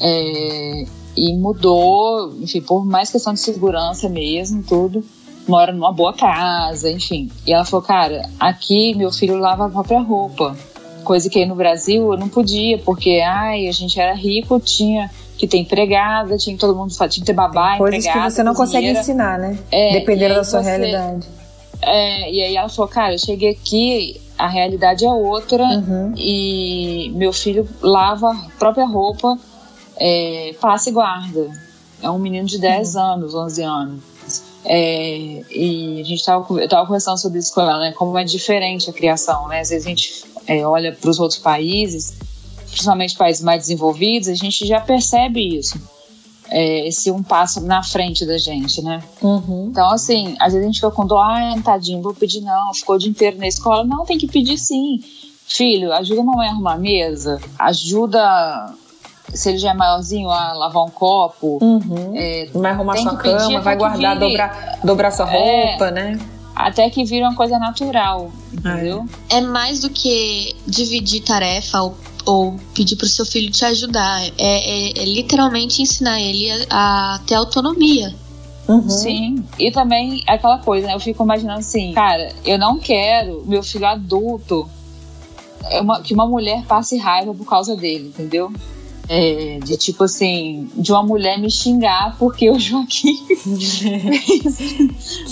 É, 0.00 0.84
e 1.22 1.34
mudou, 1.34 2.34
enfim, 2.40 2.60
por 2.62 2.84
mais 2.84 3.10
questão 3.10 3.32
de 3.34 3.40
segurança 3.40 4.08
mesmo, 4.08 4.62
tudo. 4.62 5.04
Mora 5.48 5.72
numa 5.72 5.92
boa 5.92 6.12
casa, 6.12 6.90
enfim. 6.90 7.30
E 7.46 7.52
ela 7.52 7.64
falou, 7.64 7.84
cara, 7.84 8.28
aqui 8.38 8.94
meu 8.94 9.10
filho 9.12 9.36
lava 9.38 9.66
a 9.66 9.68
própria 9.68 10.00
roupa. 10.00 10.56
Coisa 11.04 11.28
que 11.28 11.38
aí 11.38 11.46
no 11.46 11.54
Brasil 11.54 12.12
eu 12.12 12.18
não 12.18 12.28
podia, 12.28 12.78
porque 12.78 13.20
ai, 13.24 13.66
a 13.66 13.72
gente 13.72 13.98
era 14.00 14.14
rico, 14.14 14.60
tinha 14.60 15.10
que 15.36 15.46
ter 15.46 15.56
empregada, 15.58 16.36
tinha 16.36 16.54
que 16.54 16.60
todo 16.60 16.76
mundo 16.76 16.90
tinha 16.92 17.08
que 17.08 17.22
ter 17.22 17.32
babá, 17.32 17.78
Coisas 17.78 18.02
que 18.02 18.08
empregada, 18.08 18.30
você 18.30 18.42
não 18.42 18.54
consegue 18.54 18.86
cozinheira. 18.86 19.00
ensinar, 19.00 19.38
né? 19.38 19.58
É, 19.72 19.92
Dependendo 19.92 20.34
da 20.34 20.44
sua 20.44 20.62
você- 20.62 20.70
realidade. 20.70 21.26
É, 21.82 22.30
e 22.30 22.42
aí 22.42 22.56
ela 22.56 22.68
falou, 22.68 22.88
cara, 22.90 23.14
eu 23.14 23.18
cheguei 23.18 23.50
aqui, 23.50 24.20
a 24.38 24.46
realidade 24.46 25.04
é 25.04 25.08
outra 25.10 25.64
Uhum. 25.64 26.12
e 26.16 27.10
meu 27.14 27.32
filho 27.32 27.66
lava 27.80 28.30
a 28.32 28.46
própria 28.58 28.84
roupa, 28.86 29.38
é, 30.00 30.54
passa 30.60 30.88
e 30.88 30.92
guarda. 30.92 31.50
É 32.02 32.10
um 32.10 32.18
menino 32.18 32.46
de 32.46 32.58
10 32.58 32.94
Uhum. 32.94 33.00
anos, 33.02 33.34
11 33.34 33.62
anos. 33.62 34.00
É, 34.64 35.42
e 35.50 36.00
a 36.00 36.04
gente 36.04 36.24
tava, 36.24 36.44
con- 36.44 36.58
eu 36.58 36.68
tava 36.68 36.86
conversando 36.86 37.18
sobre 37.18 37.38
isso 37.38 37.52
com 37.54 37.60
ela, 37.60 37.78
né? 37.80 37.92
Como 37.92 38.16
é 38.18 38.24
diferente 38.24 38.88
a 38.90 38.92
criação, 38.92 39.48
né? 39.48 39.60
Às 39.60 39.70
vezes 39.70 39.86
a 39.86 39.88
gente 39.88 40.24
é, 40.46 40.66
olha 40.66 40.92
para 40.92 41.10
os 41.10 41.18
outros 41.20 41.38
países, 41.38 42.14
principalmente 42.68 43.16
países 43.16 43.42
mais 43.42 43.62
desenvolvidos, 43.62 44.28
a 44.28 44.34
gente 44.34 44.66
já 44.66 44.80
percebe 44.80 45.56
isso. 45.58 45.78
É, 46.52 46.88
esse 46.88 47.10
um 47.12 47.22
passo 47.22 47.60
na 47.60 47.82
frente 47.82 48.26
da 48.26 48.36
gente, 48.36 48.82
né? 48.82 49.02
Uhum. 49.22 49.68
Então, 49.70 49.88
assim, 49.90 50.34
às 50.40 50.52
vezes 50.52 50.62
a 50.64 50.66
gente 50.66 50.80
fica 50.80 50.90
com 50.90 51.06
dó, 51.06 51.20
ah, 51.20 51.54
tadinho, 51.64 52.02
vou 52.02 52.12
pedir 52.14 52.40
não, 52.40 52.74
ficou 52.74 52.96
o 52.96 52.98
dia 52.98 53.08
inteiro 53.10 53.38
na 53.38 53.46
escola. 53.46 53.84
Não, 53.84 54.04
tem 54.04 54.18
que 54.18 54.26
pedir 54.26 54.58
sim. 54.58 55.00
Filho, 55.46 55.92
ajuda 55.92 56.20
a 56.20 56.24
mamãe 56.24 56.48
a 56.48 56.50
arrumar 56.52 56.74
a 56.74 56.78
mesa, 56.78 57.40
ajuda, 57.58 58.74
se 59.34 59.48
ele 59.48 59.58
já 59.58 59.70
é 59.70 59.74
maiorzinho, 59.74 60.28
a 60.30 60.52
lavar 60.52 60.84
um 60.84 60.90
copo. 60.90 61.58
Uhum. 61.62 62.12
É, 62.16 62.48
Vai 62.54 62.72
arrumar 62.72 62.96
sua 62.96 63.14
pedir 63.16 63.36
cama, 63.36 63.44
até 63.58 63.60
vai 63.60 63.74
que 63.74 63.78
guardar, 63.78 64.14
vire- 64.18 64.28
dobrar, 64.30 64.78
dobrar 64.84 65.10
sua 65.10 65.30
É. 65.32 65.70
roupa, 65.70 65.90
né? 65.90 66.18
até 66.54 66.90
que 66.90 67.04
vira 67.04 67.26
uma 67.26 67.34
coisa 67.34 67.58
natural, 67.58 68.30
entendeu? 68.52 69.06
É 69.30 69.40
mais 69.40 69.80
do 69.80 69.88
que 69.88 70.54
dividir 70.66 71.22
tarefa 71.22 71.80
ou, 71.80 71.96
ou 72.26 72.56
pedir 72.74 72.96
pro 72.96 73.06
seu 73.08 73.24
filho 73.24 73.50
te 73.50 73.64
ajudar. 73.64 74.20
É, 74.22 74.30
é- 74.36 75.02
é 75.02 75.04
literalmente 75.06 75.80
ensinar 75.80 76.20
ele 76.20 76.50
a, 76.68 77.14
a 77.14 77.18
ter 77.26 77.34
autonomia. 77.36 78.14
Uhum. 78.68 78.90
Sim. 78.90 79.44
E 79.58 79.70
também 79.70 80.22
aquela 80.26 80.58
coisa, 80.58 80.86
né? 80.88 80.94
Eu 80.94 81.00
fico 81.00 81.24
imaginando 81.24 81.60
assim, 81.60 81.92
cara, 81.94 82.30
eu 82.44 82.58
não 82.58 82.78
quero 82.78 83.42
meu 83.46 83.62
filho 83.62 83.86
adulto 83.86 84.68
é 85.70 85.80
uma- 85.80 86.00
que 86.02 86.12
uma 86.12 86.26
mulher 86.26 86.62
passe 86.66 86.98
raiva 86.98 87.32
por 87.32 87.46
causa 87.46 87.74
dele, 87.74 88.08
entendeu? 88.08 88.52
É, 89.12 89.58
de 89.64 89.76
tipo 89.76 90.04
assim, 90.04 90.70
de 90.76 90.92
uma 90.92 91.02
mulher 91.02 91.36
me 91.36 91.50
xingar 91.50 92.16
porque 92.16 92.48
o 92.48 92.56
Joaquim 92.60 93.16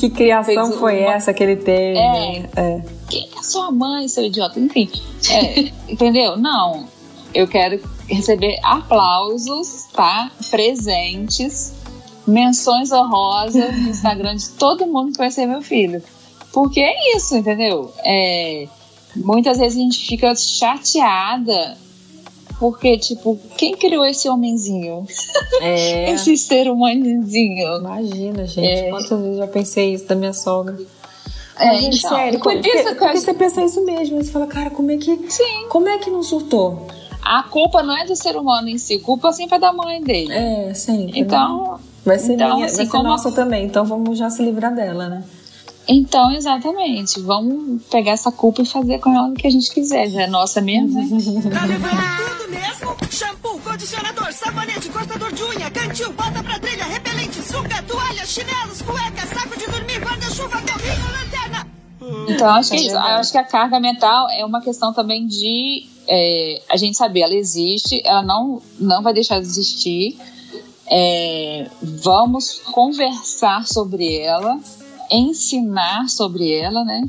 Que 0.01 0.11
criação 0.11 0.67
Fez 0.67 0.75
foi 0.81 1.01
uma- 1.01 1.13
essa 1.15 1.33
que 1.33 1.43
ele 1.45 1.55
teve? 1.57 1.97
É. 1.97 2.41
né? 2.41 2.51
É. 2.57 2.83
quem 3.09 3.29
é 3.39 3.43
sua 3.43 3.71
mãe, 3.71 4.09
seu 4.09 4.25
idiota? 4.25 4.59
Enfim, 4.59 4.91
é, 5.31 5.71
entendeu? 5.89 6.37
Não. 6.37 6.89
Eu 7.33 7.47
quero 7.47 7.81
receber 8.09 8.59
aplausos, 8.65 9.85
tá? 9.93 10.31
Presentes, 10.51 11.73
menções 12.27 12.91
honrosas 12.91 13.77
no 13.79 13.91
Instagram 13.91 14.35
de 14.35 14.49
todo 14.51 14.87
mundo 14.87 15.13
que 15.13 15.19
vai 15.19 15.31
ser 15.31 15.47
meu 15.47 15.63
filho. 15.63 16.03
Porque 16.53 16.81
é 16.81 17.17
isso, 17.17 17.37
entendeu? 17.37 17.93
É, 18.05 18.67
muitas 19.15 19.59
vezes 19.59 19.79
a 19.79 19.83
gente 19.83 20.07
fica 20.07 20.35
chateada 20.35 21.77
porque, 22.59 22.99
tipo, 22.99 23.39
quem 23.57 23.77
criou 23.77 24.05
esse 24.05 24.29
homenzinho? 24.29 25.07
É. 25.61 26.11
Esse 26.15 26.37
ser 26.37 26.69
humanozinho? 26.71 27.79
Imagina, 27.79 28.47
gente. 28.47 28.67
É. 28.67 28.91
Quantas 28.91 29.11
vezes 29.21 29.27
eu 29.27 29.37
já 29.39 29.47
pensei 29.47 29.95
isso 29.95 30.07
da 30.07 30.15
minha 30.15 30.33
sogra. 30.33 30.77
É, 31.59 31.67
Mas, 31.67 31.85
então, 31.99 32.11
sério, 32.11 32.39
por 32.41 32.53
porque, 32.53 32.69
isso 32.69 32.95
porque 32.95 33.21
você 33.21 33.35
pensa 33.35 33.63
isso 33.65 33.85
mesmo. 33.85 34.23
Você 34.23 34.31
fala, 34.31 34.47
cara, 34.47 34.71
como 34.71 34.91
é 34.93 34.97
que. 34.97 35.17
Sim. 35.31 35.67
Como 35.69 35.89
é 35.89 35.99
que 35.99 36.11
não 36.11 36.23
surtou? 36.23 36.87
a 37.21 37.43
culpa 37.43 37.83
não 37.83 37.95
é 37.95 38.07
do 38.07 38.17
ser 38.17 38.37
humano 38.37 38.69
em 38.69 38.79
si, 38.79 38.95
a 38.95 39.01
culpa 39.01 39.33
sempre 39.33 39.57
é 39.57 39.59
da 39.59 39.71
mãe 39.73 40.01
dele. 40.03 40.33
É, 40.33 40.73
sim. 40.73 41.11
Então, 41.15 41.79
vai 42.05 42.19
ser, 42.19 42.35
então, 42.35 42.55
minha, 42.55 42.67
assim, 42.67 42.77
vai 42.77 42.87
ser 42.87 42.91
como- 42.93 43.03
nossa 43.03 43.31
também, 43.33 43.67
então 43.67 43.85
vamos 43.85 44.17
já 44.17 44.31
se 44.31 44.41
livrar 44.43 44.75
dela, 44.75 45.09
né? 45.09 45.25
Então, 45.89 46.31
exatamente. 46.33 47.21
Vamos 47.21 47.83
pegar 47.85 48.13
essa 48.13 48.31
culpa 48.31 48.63
e 48.63 48.67
fazer 48.67 48.99
com 48.99 49.11
ela 49.15 49.29
o 49.29 49.35
que 49.35 49.47
a 49.47 49.51
gente 49.51 49.71
quiser. 49.73 50.09
Já 50.11 50.23
é 50.23 50.27
nossa 50.27 50.61
mesmo. 50.61 51.01
né? 51.01 51.51
Tá 51.51 51.65
levando 51.65 52.39
tudo 52.39 52.51
mesmo? 52.51 52.97
Shampoo, 53.11 53.59
condicionador, 53.61 54.33
sabonete, 54.33 54.89
cortador 54.91 55.33
de 55.33 55.43
unha, 55.43 55.71
cantil, 55.71 56.13
bota 56.13 56.43
pra 56.43 56.59
trilha, 56.59 56.85
repelente, 56.85 57.43
sunga, 57.43 57.83
toalha, 57.83 58.25
chinelos, 58.27 58.83
cueca, 58.83 59.27
saco 59.35 59.59
de 59.59 59.67
dormir, 59.67 59.99
guarda-chuva, 60.01 60.61
carrinho, 60.63 61.13
lanterna. 61.13 61.67
Então, 62.29 62.49
acho 62.55 62.71
que, 62.71 62.77
É 62.77 62.81
é 62.81 62.83
isso. 62.83 62.95
Eu 62.95 62.99
acho 63.01 63.33
que 63.33 63.39
a 63.39 63.45
carga 63.45 63.81
mental 63.81 64.29
é 64.31 64.45
uma 64.45 64.61
questão 64.61 64.93
também 64.93 65.27
de 65.27 65.87
é, 66.07 66.63
a 66.69 66.77
gente 66.77 66.97
saber, 66.97 67.21
ela 67.21 67.35
existe, 67.35 68.01
ela 68.05 68.23
não, 68.23 68.63
não 68.79 69.03
vai 69.03 69.13
deixar 69.13 69.41
de 69.41 69.47
existir. 69.47 70.17
É, 70.91 71.67
vamos 71.83 72.61
conversar 72.73 73.67
sobre 73.67 74.17
ela, 74.19 74.59
ensinar 75.11 76.09
sobre 76.09 76.53
ela, 76.53 76.85
né? 76.85 77.03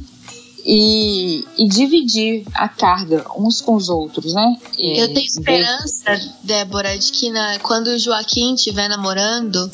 E, 0.66 1.46
e 1.58 1.68
dividir 1.68 2.44
a 2.54 2.68
carga 2.68 3.26
uns 3.38 3.62
com 3.62 3.76
os 3.76 3.88
outros, 3.90 4.34
né? 4.34 4.58
É, 4.78 5.04
Eu 5.04 5.14
tenho 5.14 5.26
esperança, 5.26 6.20
Débora, 6.44 6.98
de 6.98 7.12
que 7.12 7.30
na- 7.32 7.58
quando 7.60 7.88
o 7.88 7.98
Joaquim 8.00 8.54
estiver 8.56 8.90
namorando, 8.90 9.72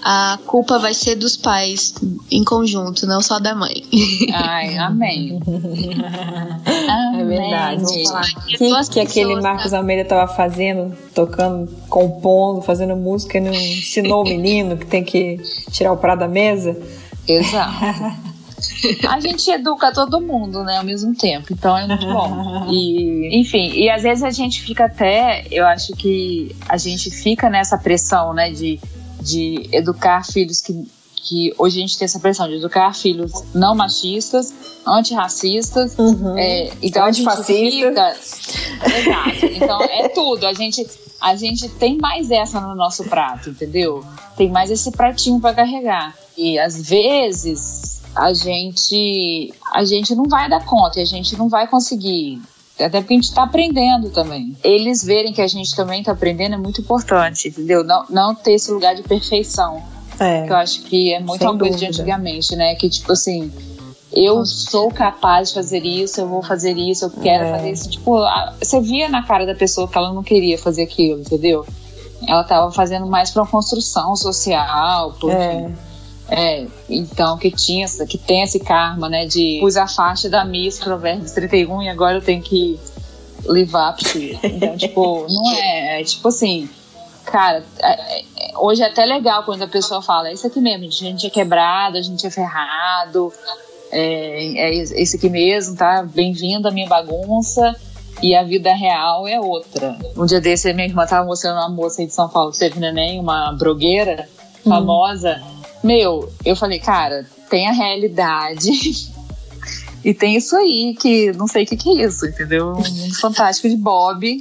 a 0.00 0.38
culpa 0.46 0.78
vai 0.78 0.94
ser 0.94 1.16
dos 1.16 1.36
pais 1.36 1.92
em 2.30 2.44
conjunto, 2.44 3.04
não 3.04 3.20
só 3.20 3.40
da 3.40 3.52
mãe. 3.54 3.82
Ai, 4.32 4.78
amém. 4.78 5.40
É 7.16 7.24
verdade. 7.24 7.76
Vamos 7.82 7.92
Amém. 7.92 8.06
falar. 8.06 8.32
Porque 8.34 8.54
O 8.54 8.58
que, 8.58 8.68
duas 8.68 8.88
que 8.88 9.00
aquele 9.00 9.40
Marcos 9.40 9.72
Almeida 9.74 10.02
estava 10.02 10.32
fazendo, 10.32 10.96
tocando, 11.14 11.68
compondo, 11.88 12.62
fazendo 12.62 12.94
música 12.96 13.38
e 13.38 13.40
não 13.40 13.52
ensinou 13.52 14.22
o 14.22 14.28
menino 14.28 14.76
que 14.76 14.86
tem 14.86 15.02
que 15.02 15.38
tirar 15.72 15.92
o 15.92 15.96
prato 15.96 16.20
da 16.20 16.28
mesa? 16.28 16.80
Exato. 17.28 18.38
A 19.08 19.20
gente 19.20 19.50
educa 19.50 19.92
todo 19.92 20.20
mundo, 20.20 20.64
né, 20.64 20.78
ao 20.78 20.84
mesmo 20.84 21.14
tempo, 21.14 21.52
então 21.52 21.76
é 21.76 21.86
muito 21.86 22.06
bom. 22.06 22.66
E, 22.70 23.40
enfim, 23.40 23.70
e 23.72 23.88
às 23.88 24.02
vezes 24.02 24.24
a 24.24 24.30
gente 24.30 24.62
fica 24.62 24.86
até, 24.86 25.46
eu 25.50 25.66
acho 25.66 25.92
que 25.92 26.54
a 26.68 26.76
gente 26.76 27.10
fica 27.10 27.48
nessa 27.48 27.78
pressão, 27.78 28.34
né, 28.34 28.50
de, 28.50 28.80
de 29.20 29.68
educar 29.72 30.24
filhos 30.24 30.60
que, 30.60 30.72
que 31.28 31.52
hoje 31.58 31.78
a 31.78 31.80
gente 31.80 31.98
tem 31.98 32.06
essa 32.06 32.18
pressão 32.18 32.48
de 32.48 32.54
educar 32.54 32.94
filhos 32.94 33.32
não 33.54 33.74
machistas, 33.74 34.54
antirracistas, 34.86 35.94
é, 36.36 36.72
então 36.80 37.04
a 37.04 37.08
Antifascista. 37.08 37.70
fica. 37.70 38.16
Exato. 38.98 39.46
Então 39.46 39.82
é 39.82 40.08
tudo. 40.08 40.46
A 40.46 40.54
gente, 40.54 40.86
a 41.20 41.36
gente 41.36 41.68
tem 41.68 41.98
mais 41.98 42.30
essa 42.30 42.60
no 42.60 42.74
nosso 42.74 43.04
prato, 43.04 43.50
entendeu? 43.50 44.02
Tem 44.36 44.50
mais 44.50 44.70
esse 44.70 44.90
pratinho 44.90 45.38
para 45.38 45.54
carregar. 45.54 46.16
E 46.36 46.58
às 46.58 46.80
vezes 46.88 48.00
a 48.14 48.32
gente 48.32 49.52
a 49.72 49.84
gente 49.84 50.14
não 50.14 50.24
vai 50.24 50.48
dar 50.48 50.64
conta 50.64 50.98
e 50.98 51.02
a 51.02 51.06
gente 51.06 51.36
não 51.36 51.48
vai 51.48 51.68
conseguir. 51.68 52.40
Até 52.74 53.00
porque 53.00 53.14
a 53.14 53.16
gente 53.16 53.28
está 53.28 53.42
aprendendo 53.42 54.10
também. 54.10 54.56
Eles 54.62 55.02
verem 55.02 55.32
que 55.32 55.42
a 55.42 55.48
gente 55.48 55.74
também 55.74 56.00
está 56.00 56.12
aprendendo 56.12 56.54
é 56.54 56.58
muito 56.58 56.80
importante, 56.80 57.48
entendeu? 57.48 57.82
Não, 57.82 58.04
não 58.08 58.34
ter 58.34 58.52
esse 58.52 58.70
lugar 58.70 58.94
de 58.94 59.02
perfeição. 59.02 59.82
É. 60.20 60.42
Que 60.46 60.52
eu 60.52 60.56
acho 60.56 60.82
que 60.82 61.12
é 61.14 61.20
muito 61.20 61.42
uma 61.44 61.58
coisa 61.58 61.76
de 61.76 61.86
dúvida. 61.86 62.02
antigamente, 62.02 62.56
né? 62.56 62.74
Que 62.74 62.88
tipo 62.88 63.12
assim, 63.12 63.52
eu 64.12 64.44
sou 64.46 64.90
capaz 64.90 65.48
de 65.48 65.54
fazer 65.54 65.84
isso, 65.84 66.20
eu 66.20 66.28
vou 66.28 66.42
fazer 66.42 66.76
isso, 66.76 67.04
eu 67.04 67.10
quero 67.10 67.44
É. 67.44 67.50
fazer 67.52 67.70
isso. 67.70 67.90
Tipo, 67.90 68.16
a- 68.18 68.54
você 68.60 68.80
via 68.80 69.08
na 69.08 69.22
cara 69.22 69.46
da 69.46 69.54
pessoa 69.54 69.86
que 69.86 69.96
ela 69.96 70.12
não 70.12 70.22
queria 70.22 70.58
fazer 70.58 70.82
aquilo, 70.82 71.20
entendeu? 71.20 71.64
Ela 72.26 72.42
tava 72.42 72.70
fazendo 72.72 73.06
mais 73.06 73.30
pra 73.30 73.42
uma 73.42 73.48
construção 73.50 74.16
social, 74.16 75.12
por 75.20 75.30
É. 75.30 75.70
é, 76.30 76.66
então 76.90 77.38
que 77.38 77.50
tinha, 77.50 77.86
que 78.08 78.18
tem 78.18 78.42
esse 78.42 78.58
karma, 78.58 79.08
né? 79.08 79.24
De 79.26 79.58
pus 79.60 79.76
a 79.76 79.86
faixa 79.86 80.28
da 80.28 80.44
Miss 80.44 80.78
Provérbios 80.80 81.30
31 81.32 81.80
e 81.82 81.88
agora 81.88 82.16
eu 82.16 82.22
tenho 82.22 82.42
que 82.42 82.76
levar 83.44 83.96
filho. 83.96 84.38
Então, 84.42 84.76
tipo, 84.76 85.26
não 85.28 85.52
é, 85.54 86.00
é 86.00 86.04
tipo 86.04 86.26
assim, 86.28 86.68
cara, 87.30 87.64
é- 87.80 88.20
é- 88.20 88.24
hoje 88.56 88.82
é 88.82 88.86
até 88.86 89.04
legal 89.04 89.44
quando 89.44 89.62
a 89.62 89.68
pessoa 89.68 90.02
fala, 90.02 90.28
é 90.28 90.32
isso 90.32 90.46
aqui 90.46 90.60
mesmo, 90.60 90.86
a 90.86 90.90
gente 90.90 91.26
é 91.26 91.30
quebrado, 91.30 91.96
a 91.96 92.02
gente 92.02 92.26
é 92.26 92.30
ferrado, 92.30 93.32
é, 93.90 94.68
é 94.68 94.74
esse 94.74 95.16
aqui 95.16 95.28
mesmo, 95.28 95.76
tá? 95.76 96.02
Bem-vindo 96.02 96.68
à 96.68 96.70
minha 96.70 96.88
bagunça. 96.88 97.74
E 98.20 98.34
a 98.34 98.42
vida 98.42 98.74
real 98.74 99.28
é 99.28 99.40
outra. 99.40 99.96
Um 100.16 100.26
dia 100.26 100.40
desse, 100.40 100.72
minha 100.72 100.88
irmã 100.88 101.06
tava 101.06 101.24
mostrando 101.24 101.58
uma 101.58 101.68
moça 101.68 102.00
aí 102.00 102.06
de 102.08 102.12
São 102.12 102.28
Paulo 102.28 102.50
teve 102.50 102.80
neném, 102.80 103.20
uma 103.20 103.52
blogueira 103.52 104.28
famosa. 104.64 105.40
Meu, 105.84 106.28
eu 106.44 106.56
falei, 106.56 106.80
cara, 106.80 107.24
tem 107.48 107.68
a 107.68 107.72
realidade. 107.72 108.72
e 110.04 110.12
tem 110.12 110.34
isso 110.34 110.56
aí, 110.56 110.96
que 111.00 111.32
não 111.34 111.46
sei 111.46 111.62
o 111.62 111.66
que, 111.66 111.76
que 111.76 111.90
é 111.90 112.06
isso, 112.06 112.26
entendeu? 112.26 112.72
Um 112.72 113.14
fantástico 113.14 113.68
de 113.68 113.76
Bob, 113.76 114.40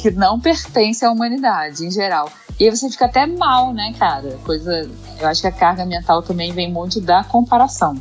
que 0.00 0.10
não 0.10 0.40
pertence 0.40 1.04
à 1.04 1.10
humanidade 1.10 1.84
em 1.84 1.90
geral. 1.90 2.30
E 2.58 2.64
aí 2.64 2.70
você 2.70 2.88
fica 2.90 3.06
até 3.06 3.26
mal, 3.26 3.72
né, 3.72 3.94
cara? 3.98 4.38
Coisa. 4.44 4.88
Eu 5.18 5.28
acho 5.28 5.40
que 5.40 5.46
a 5.46 5.52
carga 5.52 5.84
mental 5.84 6.22
também 6.22 6.52
vem 6.52 6.70
muito 6.70 7.00
da 7.00 7.22
comparação. 7.24 7.96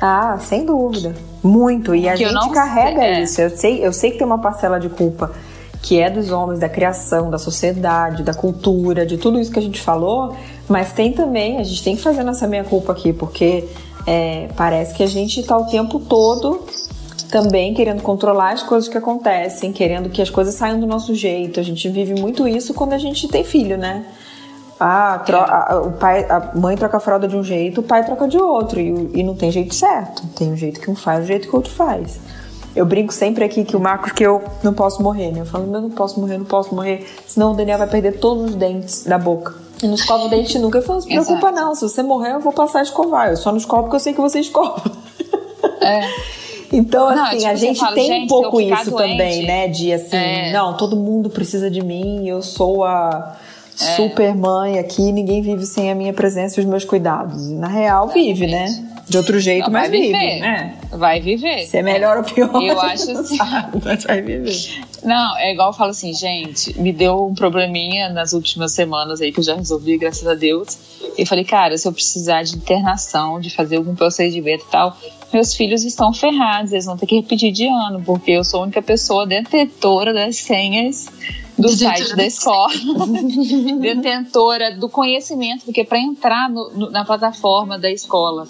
Ah, 0.00 0.38
sem 0.38 0.64
dúvida. 0.64 1.14
Muito. 1.42 1.94
E 1.94 2.08
a 2.08 2.14
Que 2.14 2.26
gente 2.26 2.50
carrega 2.50 3.00
sei, 3.00 3.08
é. 3.08 3.22
isso. 3.22 3.40
Eu 3.40 3.50
sei, 3.50 3.86
eu 3.86 3.92
sei 3.92 4.10
que 4.10 4.18
tem 4.18 4.26
uma 4.26 4.38
parcela 4.38 4.78
de 4.78 4.88
culpa 4.88 5.32
que 5.82 5.98
é 5.98 6.10
dos 6.10 6.30
homens, 6.30 6.60
da 6.60 6.68
criação, 6.68 7.30
da 7.30 7.38
sociedade, 7.38 8.22
da 8.22 8.34
cultura, 8.34 9.06
de 9.06 9.16
tudo 9.16 9.40
isso 9.40 9.50
que 9.50 9.58
a 9.58 9.62
gente 9.62 9.80
falou, 9.80 10.36
mas 10.68 10.92
tem 10.92 11.10
também, 11.12 11.58
a 11.58 11.62
gente 11.62 11.82
tem 11.82 11.96
que 11.96 12.02
fazer 12.02 12.22
nossa 12.22 12.46
meia 12.46 12.64
culpa 12.64 12.92
aqui, 12.92 13.14
porque 13.14 13.66
é, 14.06 14.48
parece 14.56 14.94
que 14.94 15.02
a 15.02 15.06
gente 15.06 15.40
está 15.40 15.56
o 15.56 15.64
tempo 15.66 15.98
todo 15.98 16.66
também 17.30 17.72
querendo 17.74 18.02
controlar 18.02 18.50
as 18.52 18.62
coisas 18.62 18.88
que 18.88 18.98
acontecem, 18.98 19.72
querendo 19.72 20.08
que 20.10 20.20
as 20.20 20.28
coisas 20.30 20.54
saiam 20.54 20.80
do 20.80 20.86
nosso 20.86 21.14
jeito. 21.14 21.60
A 21.60 21.62
gente 21.62 21.88
vive 21.88 22.20
muito 22.20 22.46
isso 22.48 22.74
quando 22.74 22.92
a 22.92 22.98
gente 22.98 23.28
tem 23.28 23.44
filho, 23.44 23.78
né? 23.78 24.04
Ah, 24.78 25.22
tro- 25.26 25.36
a, 25.36 25.82
o 25.84 25.92
pai, 25.92 26.24
a 26.28 26.52
mãe 26.54 26.74
troca 26.76 26.96
a 26.96 27.00
fralda 27.00 27.28
de 27.28 27.36
um 27.36 27.44
jeito, 27.44 27.80
o 27.80 27.84
pai 27.84 28.04
troca 28.04 28.26
de 28.26 28.38
outro. 28.38 28.80
E, 28.80 28.90
o- 28.92 29.10
e 29.14 29.22
não 29.22 29.34
tem 29.34 29.50
jeito 29.50 29.74
certo. 29.74 30.22
Tem 30.34 30.50
um 30.52 30.56
jeito 30.56 30.80
que 30.80 30.90
um 30.90 30.96
faz, 30.96 31.24
um 31.24 31.26
jeito 31.26 31.46
que 31.48 31.54
o 31.54 31.56
outro 31.58 31.72
faz. 31.72 32.18
Eu 32.74 32.86
brinco 32.86 33.12
sempre 33.12 33.44
aqui 33.44 33.64
que 33.64 33.76
o 33.76 33.80
Marcos 33.80 34.12
que 34.12 34.24
eu 34.24 34.42
não 34.62 34.72
posso 34.72 35.02
morrer, 35.02 35.32
né? 35.32 35.40
Eu 35.40 35.44
falo, 35.46 35.64
eu 35.64 35.80
não 35.82 35.90
posso 35.90 36.18
morrer, 36.20 36.38
não 36.38 36.44
posso 36.46 36.74
morrer, 36.74 37.04
senão 37.26 37.52
o 37.52 37.54
Daniel 37.56 37.78
vai 37.78 37.88
perder 37.88 38.18
todos 38.20 38.44
os 38.50 38.54
dentes 38.54 39.04
da 39.04 39.18
boca. 39.18 39.54
E 39.82 39.86
não 39.86 39.94
escova 39.94 40.24
o 40.24 40.28
dente 40.28 40.58
nunca. 40.58 40.78
Eu 40.78 40.82
falo, 40.82 40.94
não 40.94 41.02
se 41.02 41.08
preocupa 41.08 41.48
Exato. 41.50 41.54
não, 41.54 41.74
se 41.74 41.82
você 41.82 42.02
morrer 42.02 42.32
eu 42.34 42.40
vou 42.40 42.52
passar 42.52 42.78
a 42.78 42.82
escovar. 42.82 43.28
Eu 43.30 43.36
só 43.36 43.50
não 43.50 43.58
escovo 43.58 43.82
porque 43.84 43.96
eu 43.96 44.00
sei 44.00 44.12
que 44.14 44.20
você 44.20 44.40
escova. 44.40 44.82
É. 45.80 46.00
Então, 46.72 47.14
Não, 47.14 47.24
assim, 47.24 47.38
tipo, 47.38 47.48
a 47.48 47.56
você 47.56 47.66
gente 47.66 47.80
fala, 47.80 47.94
tem 47.94 48.06
gente, 48.06 48.24
um 48.24 48.26
pouco 48.28 48.60
isso 48.60 48.90
doente, 48.90 49.10
também, 49.10 49.46
né? 49.46 49.68
De 49.68 49.92
assim, 49.92 50.16
é. 50.16 50.52
não, 50.52 50.76
todo 50.76 50.94
mundo 50.96 51.28
precisa 51.28 51.70
de 51.70 51.82
mim, 51.82 52.28
eu 52.28 52.42
sou 52.42 52.84
a 52.84 53.36
É. 53.80 53.96
super 53.96 54.34
mãe 54.36 54.78
aqui, 54.78 55.10
ninguém 55.10 55.42
vive 55.42 55.66
sem 55.66 55.90
a 55.90 55.94
minha 55.94 56.12
presença 56.12 56.60
e 56.60 56.64
os 56.64 56.68
meus 56.68 56.84
cuidados. 56.84 57.50
E, 57.50 57.54
na 57.54 57.66
real, 57.68 58.08
vive, 58.08 58.46
né? 58.46 58.66
De 59.10 59.16
outro 59.18 59.40
jeito, 59.40 59.64
Não, 59.66 59.72
mas 59.72 59.90
vai 59.90 60.00
vive, 60.00 60.12
viver. 60.18 60.40
né? 60.40 60.78
Vai 60.92 61.20
viver. 61.20 61.66
Se 61.66 61.78
é 61.78 61.82
melhor 61.82 62.18
ou 62.18 62.22
pior, 62.24 62.62
Eu 62.62 62.78
acho 62.80 63.10
assim. 63.10 63.36
sabe, 63.36 63.78
mas 63.84 64.04
vai 64.04 64.22
viver. 64.22 64.80
Não, 65.02 65.36
é 65.38 65.52
igual 65.52 65.70
eu 65.70 65.72
falo 65.72 65.90
assim, 65.90 66.14
gente, 66.14 66.78
me 66.78 66.92
deu 66.92 67.26
um 67.26 67.34
probleminha 67.34 68.08
nas 68.10 68.32
últimas 68.32 68.72
semanas 68.72 69.20
aí 69.20 69.32
que 69.32 69.40
eu 69.40 69.44
já 69.44 69.56
resolvi, 69.56 69.98
graças 69.98 70.26
a 70.28 70.34
Deus. 70.34 70.78
E 71.18 71.26
falei, 71.26 71.44
cara, 71.44 71.76
se 71.76 71.88
eu 71.88 71.92
precisar 71.92 72.44
de 72.44 72.54
internação, 72.54 73.40
de 73.40 73.50
fazer 73.50 73.76
algum 73.78 73.94
procedimento 73.96 74.64
e 74.68 74.70
tal, 74.70 74.96
meus 75.32 75.54
filhos 75.54 75.82
estão 75.84 76.12
ferrados, 76.12 76.70
eles 76.72 76.84
vão 76.84 76.96
ter 76.96 77.06
que 77.06 77.16
repetir 77.16 77.50
de 77.50 77.66
ano, 77.66 78.02
porque 78.06 78.30
eu 78.30 78.44
sou 78.44 78.60
a 78.60 78.62
única 78.64 78.80
pessoa 78.80 79.26
detentora 79.26 80.14
das 80.14 80.36
senhas 80.36 81.06
do 81.58 81.68
site 81.68 82.14
da 82.14 82.24
escola, 82.24 82.72
detentora 83.80 84.74
do 84.76 84.88
conhecimento, 84.88 85.64
porque 85.64 85.84
para 85.84 85.98
entrar 85.98 86.48
no- 86.48 86.70
no- 86.70 86.90
na 86.90 87.04
plataforma 87.04 87.78
da 87.78 87.90
escola, 87.90 88.46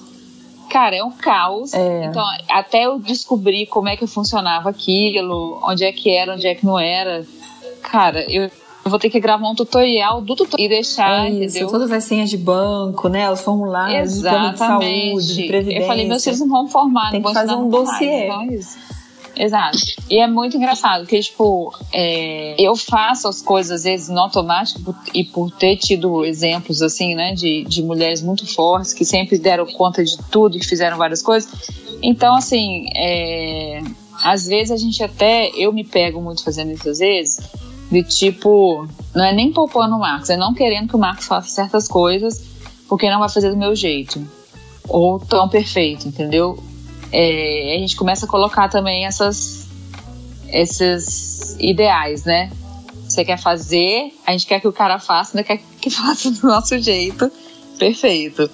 cara, 0.71 0.97
é 0.97 1.05
um 1.05 1.11
caos. 1.11 1.75
É. 1.75 2.05
Então, 2.07 2.25
até 2.49 2.87
eu 2.87 2.99
descobrir 2.99 3.67
como 3.67 3.89
é 3.89 3.97
que 3.97 4.07
funcionava 4.07 4.71
aquilo, 4.71 5.61
onde 5.63 5.85
é 5.85 5.93
que 5.93 6.09
era, 6.11 6.35
onde 6.35 6.47
é 6.47 6.55
que 6.55 6.65
não 6.65 6.79
era, 6.79 7.27
cara, 7.83 8.25
eu 8.31 8.51
eu 8.83 8.91
vou 8.91 8.99
ter 8.99 9.11
que 9.11 9.21
gravar 9.21 9.47
um 9.47 9.55
tutorial 9.55 10.23
do 10.23 10.35
tutorial 10.35 10.65
e 10.65 10.69
deixar, 10.69 11.27
É 11.27 11.31
isso, 11.31 11.59
entendeu? 11.59 11.69
todas 11.69 11.93
as 11.93 12.03
senhas 12.03 12.31
de 12.31 12.39
banco, 12.39 13.09
né? 13.11 13.31
Os 13.31 13.43
formulários 13.43 14.15
de 14.15 14.21
plano 14.23 14.53
de 14.53 14.59
saúde, 14.59 14.87
de 14.87 14.93
Exatamente. 15.19 15.47
previdência. 15.49 15.83
Eu 15.83 15.87
falei, 15.87 16.09
meus 16.09 16.25
filhos 16.25 16.41
não 16.41 16.49
vão 16.49 16.67
formar, 16.67 17.11
Tem 17.11 17.21
não 17.21 17.29
que 17.29 17.35
vão 17.35 17.43
fazer 17.47 17.55
um 17.61 17.65
nunca 17.65 17.77
mais, 17.77 17.89
dossiê. 17.91 18.25
então 18.25 18.41
é 18.41 18.47
isso. 18.47 18.79
Exato. 19.43 19.79
E 20.11 20.19
é 20.19 20.27
muito 20.27 20.57
engraçado, 20.59 21.01
porque, 21.01 21.19
tipo, 21.21 21.73
é, 21.93 22.55
eu 22.59 22.77
faço 22.77 23.27
as 23.27 23.41
coisas, 23.41 23.73
às 23.73 23.85
vezes, 23.85 24.09
no 24.11 24.19
automático, 24.21 24.81
por- 24.83 24.95
e 25.15 25.25
por 25.25 25.51
ter 25.51 25.77
tido 25.77 26.25
exemplos, 26.27 26.83
assim, 26.83 27.15
né, 27.15 27.33
de, 27.33 27.65
de 27.65 27.83
mulheres 27.83 28.21
muito 28.21 28.47
fortes, 28.47 28.93
que 28.93 29.05
sempre 29.05 29.39
deram 29.39 29.65
conta 29.65 30.05
de 30.05 30.19
tudo 30.31 30.59
e 30.59 30.65
fizeram 30.65 30.99
várias 30.99 31.23
coisas. 31.23 31.51
Então, 32.03 32.35
assim, 32.35 32.87
é, 32.95 33.81
às 34.23 34.47
vezes 34.47 34.73
a 34.73 34.77
gente 34.77 35.03
até, 35.03 35.51
eu 35.57 35.73
me 35.73 35.85
pego 35.85 36.21
muito 36.21 36.45
fazendo 36.45 36.73
isso 36.73 36.89
às 36.91 36.99
vezes, 36.99 37.41
de 37.91 38.03
tipo, 38.03 38.87
não 39.15 39.25
é 39.25 39.33
nem 39.33 39.51
poupando 39.53 39.97
o 39.97 39.99
Marcos, 39.99 40.29
é 40.29 40.37
não 40.37 40.53
querendo 40.53 40.89
que 40.89 40.97
o 40.97 40.99
Marcos 40.99 41.27
faça 41.27 41.49
certas 41.49 41.89
coisas 41.89 42.45
porque 42.89 43.09
não 43.11 43.19
vai 43.21 43.29
fazer 43.31 43.49
do 43.51 43.57
meu 43.57 43.75
jeito. 43.75 44.21
Ou 44.89 45.19
tão 45.19 45.49
perfeito, 45.49 46.07
entendeu? 46.09 46.63
É, 47.13 47.77
a 47.77 47.79
gente 47.79 47.97
começa 47.97 48.27
a 48.27 48.29
colocar 48.29 48.69
também 48.69 49.07
essas, 49.07 49.67
esses 50.49 51.57
ideais, 51.59 52.25
né? 52.25 52.51
Você 53.09 53.25
quer 53.25 53.39
fazer, 53.39 54.13
a 54.27 54.33
gente 54.33 54.47
quer 54.47 54.61
que 54.61 54.69
o 54.69 54.73
cara 54.73 54.99
faça, 54.99 55.37
não 55.37 55.43
quer 55.43 55.61
que 55.81 55.91
faça 55.91 56.31
do 56.31 56.47
nosso 56.47 56.79
jeito 56.79 57.31
perfeito 57.79 58.51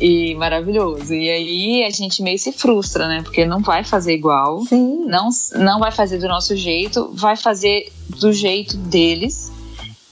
e 0.00 0.34
maravilhoso. 0.36 1.12
E 1.12 1.28
aí 1.28 1.84
a 1.84 1.90
gente 1.90 2.22
meio 2.22 2.38
se 2.38 2.52
frustra, 2.52 3.08
né? 3.08 3.22
Porque 3.22 3.44
não 3.44 3.60
vai 3.60 3.84
fazer 3.84 4.14
igual. 4.14 4.60
Sim. 4.62 5.04
Não, 5.06 5.28
não 5.56 5.80
vai 5.80 5.90
fazer 5.90 6.18
do 6.18 6.28
nosso 6.28 6.56
jeito, 6.56 7.10
vai 7.12 7.36
fazer 7.36 7.92
do 8.08 8.32
jeito 8.32 8.76
deles. 8.76 9.50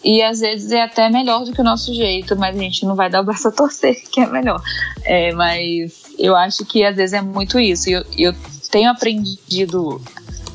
E 0.06 0.22
às 0.22 0.38
vezes 0.38 0.70
é 0.70 0.84
até 0.84 1.10
melhor 1.10 1.44
do 1.44 1.52
que 1.52 1.60
o 1.60 1.64
nosso 1.64 1.92
jeito, 1.92 2.36
mas 2.36 2.56
a 2.56 2.60
gente 2.60 2.86
não 2.86 2.94
vai 2.94 3.10
dar 3.10 3.22
o 3.22 3.24
braço 3.24 3.48
a 3.48 3.50
torcer, 3.50 4.00
que 4.08 4.20
é 4.20 4.26
melhor. 4.26 4.62
É, 5.02 5.32
mas 5.32 6.04
eu 6.16 6.36
acho 6.36 6.64
que 6.64 6.84
às 6.84 6.94
vezes 6.94 7.12
é 7.12 7.20
muito 7.20 7.58
isso. 7.58 7.90
E 7.90 7.94
eu, 7.94 8.04
eu 8.16 8.34
tenho 8.70 8.88
aprendido 8.88 10.00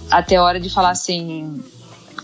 até 0.09 0.37
a 0.37 0.43
hora 0.43 0.57
de 0.57 0.69
falar 0.69 0.91
assim, 0.91 1.61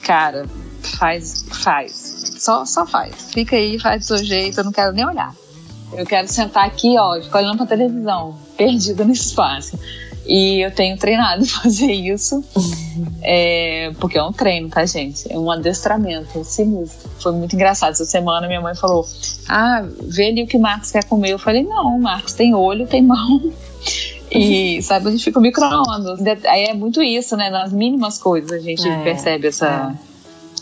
cara, 0.04 0.46
faz, 0.82 1.46
faz. 1.52 2.36
Só, 2.40 2.64
só 2.64 2.86
faz. 2.86 3.34
Fica 3.34 3.58
aí, 3.58 3.78
faz 3.78 4.04
do 4.04 4.08
seu 4.08 4.24
jeito, 4.24 4.62
eu 4.62 4.64
não 4.64 4.72
quero 4.72 4.94
nem 4.94 5.06
olhar. 5.06 5.36
Eu 5.92 6.06
quero 6.06 6.30
sentar 6.30 6.66
aqui, 6.66 6.98
ó, 6.98 7.22
ficar 7.22 7.40
olhando 7.40 7.58
pra 7.58 7.66
televisão, 7.66 8.40
perdida 8.56 9.04
no 9.04 9.12
espaço. 9.12 9.78
E 10.28 10.60
eu 10.60 10.72
tenho 10.72 10.98
treinado 10.98 11.46
fazer 11.48 11.92
isso, 11.92 12.44
é, 13.24 13.92
porque 14.00 14.18
é 14.18 14.24
um 14.24 14.34
treino, 14.34 14.70
tá, 14.70 14.86
gente? 14.86 15.32
É 15.32 15.40
um 15.40 15.50
adestramento, 15.50 16.40
assim 16.40 16.86
Foi 17.20 17.32
muito 17.32 17.56
engraçado. 17.56 17.92
Essa 17.92 18.06
semana 18.06 18.46
minha 18.48 18.60
mãe 18.60 18.76
falou: 18.76 19.08
Ah, 19.48 19.86
vê 20.02 20.28
ali 20.28 20.44
o 20.44 20.48
que 20.48 20.58
o 20.58 20.60
Marcos 20.60 20.92
quer 20.92 21.06
comer. 21.06 21.32
Eu 21.32 21.40
falei: 21.40 21.64
Não, 21.64 21.98
Marcos 21.98 22.34
tem 22.34 22.54
olho, 22.54 22.86
tem 22.86 23.02
mão. 23.02 23.52
E, 24.30 24.82
sabe, 24.82 25.08
a 25.08 25.12
gente 25.12 25.24
fica 25.24 25.40
micro-ondas. 25.40 26.20
Aí 26.46 26.66
é 26.66 26.74
muito 26.74 27.02
isso, 27.02 27.38
né? 27.38 27.50
Nas 27.50 27.72
mínimas 27.72 28.18
coisas 28.18 28.52
a 28.52 28.60
gente 28.60 28.86
é, 28.86 29.04
percebe 29.04 29.48
essa, 29.48 29.96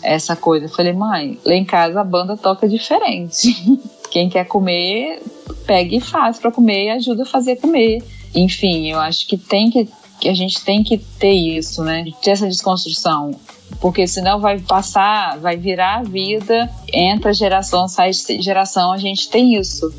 é. 0.03 0.13
essa 0.13 0.36
coisa. 0.36 0.66
Eu 0.66 0.70
falei, 0.70 0.93
mãe, 0.93 1.39
lá 1.43 1.55
em 1.55 1.66
casa 1.66 1.99
a 1.99 2.03
banda 2.03 2.38
toca 2.38 2.70
diferente. 2.70 3.80
Quem 4.11 4.30
quer 4.30 4.45
comer, 4.45 5.22
pega 5.66 5.95
e 5.95 5.99
faz 5.99 6.38
para 6.38 6.51
comer 6.51 6.86
e 6.86 6.89
ajuda 6.91 7.24
a 7.24 7.26
fazer 7.26 7.55
comer. 7.55 8.03
Enfim, 8.36 8.91
eu 8.91 8.99
acho 8.99 9.25
que 9.25 9.38
tem 9.38 9.71
que, 9.71 9.88
que 10.19 10.27
a 10.27 10.33
gente 10.33 10.63
tem 10.63 10.83
que 10.83 10.97
ter 10.97 11.33
isso, 11.33 11.83
né? 11.83 12.05
Ter 12.21 12.31
essa 12.31 12.47
desconstrução. 12.47 13.31
Porque 13.79 14.05
senão 14.07 14.39
vai 14.39 14.59
passar, 14.59 15.39
vai 15.39 15.57
virar 15.57 15.99
a 15.99 16.03
vida, 16.03 16.69
entra 16.93 17.33
geração, 17.33 17.88
sai 17.88 18.11
geração, 18.13 18.91
a 18.91 18.97
gente 18.97 19.29
tem 19.29 19.55
isso. 19.55 19.93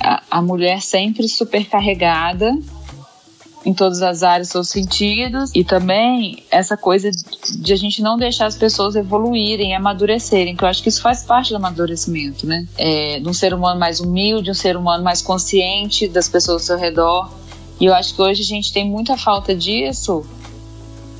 A, 0.00 0.22
a 0.30 0.42
mulher 0.42 0.80
sempre 0.80 1.28
supercarregada 1.28 2.56
em 3.66 3.74
todas 3.74 4.00
as 4.00 4.22
áreas, 4.22 4.48
seus 4.48 4.68
sentidos, 4.68 5.50
e 5.52 5.64
também 5.64 6.44
essa 6.52 6.76
coisa 6.76 7.10
de 7.10 7.72
a 7.72 7.76
gente 7.76 8.00
não 8.00 8.16
deixar 8.16 8.46
as 8.46 8.56
pessoas 8.56 8.94
evoluírem, 8.94 9.74
amadurecerem, 9.74 10.54
que 10.54 10.62
eu 10.62 10.68
acho 10.68 10.80
que 10.80 10.88
isso 10.88 11.02
faz 11.02 11.24
parte 11.24 11.50
do 11.50 11.56
amadurecimento, 11.56 12.46
né? 12.46 12.64
É, 12.78 13.18
de 13.18 13.28
um 13.28 13.32
ser 13.32 13.52
humano 13.52 13.80
mais 13.80 13.98
humilde, 13.98 14.52
um 14.52 14.54
ser 14.54 14.76
humano 14.76 15.02
mais 15.02 15.20
consciente 15.20 16.06
das 16.06 16.28
pessoas 16.28 16.62
ao 16.62 16.66
seu 16.66 16.78
redor. 16.78 17.28
E 17.80 17.86
eu 17.86 17.94
acho 17.94 18.14
que 18.14 18.22
hoje 18.22 18.42
a 18.42 18.44
gente 18.44 18.72
tem 18.72 18.88
muita 18.88 19.16
falta 19.16 19.54
disso, 19.54 20.24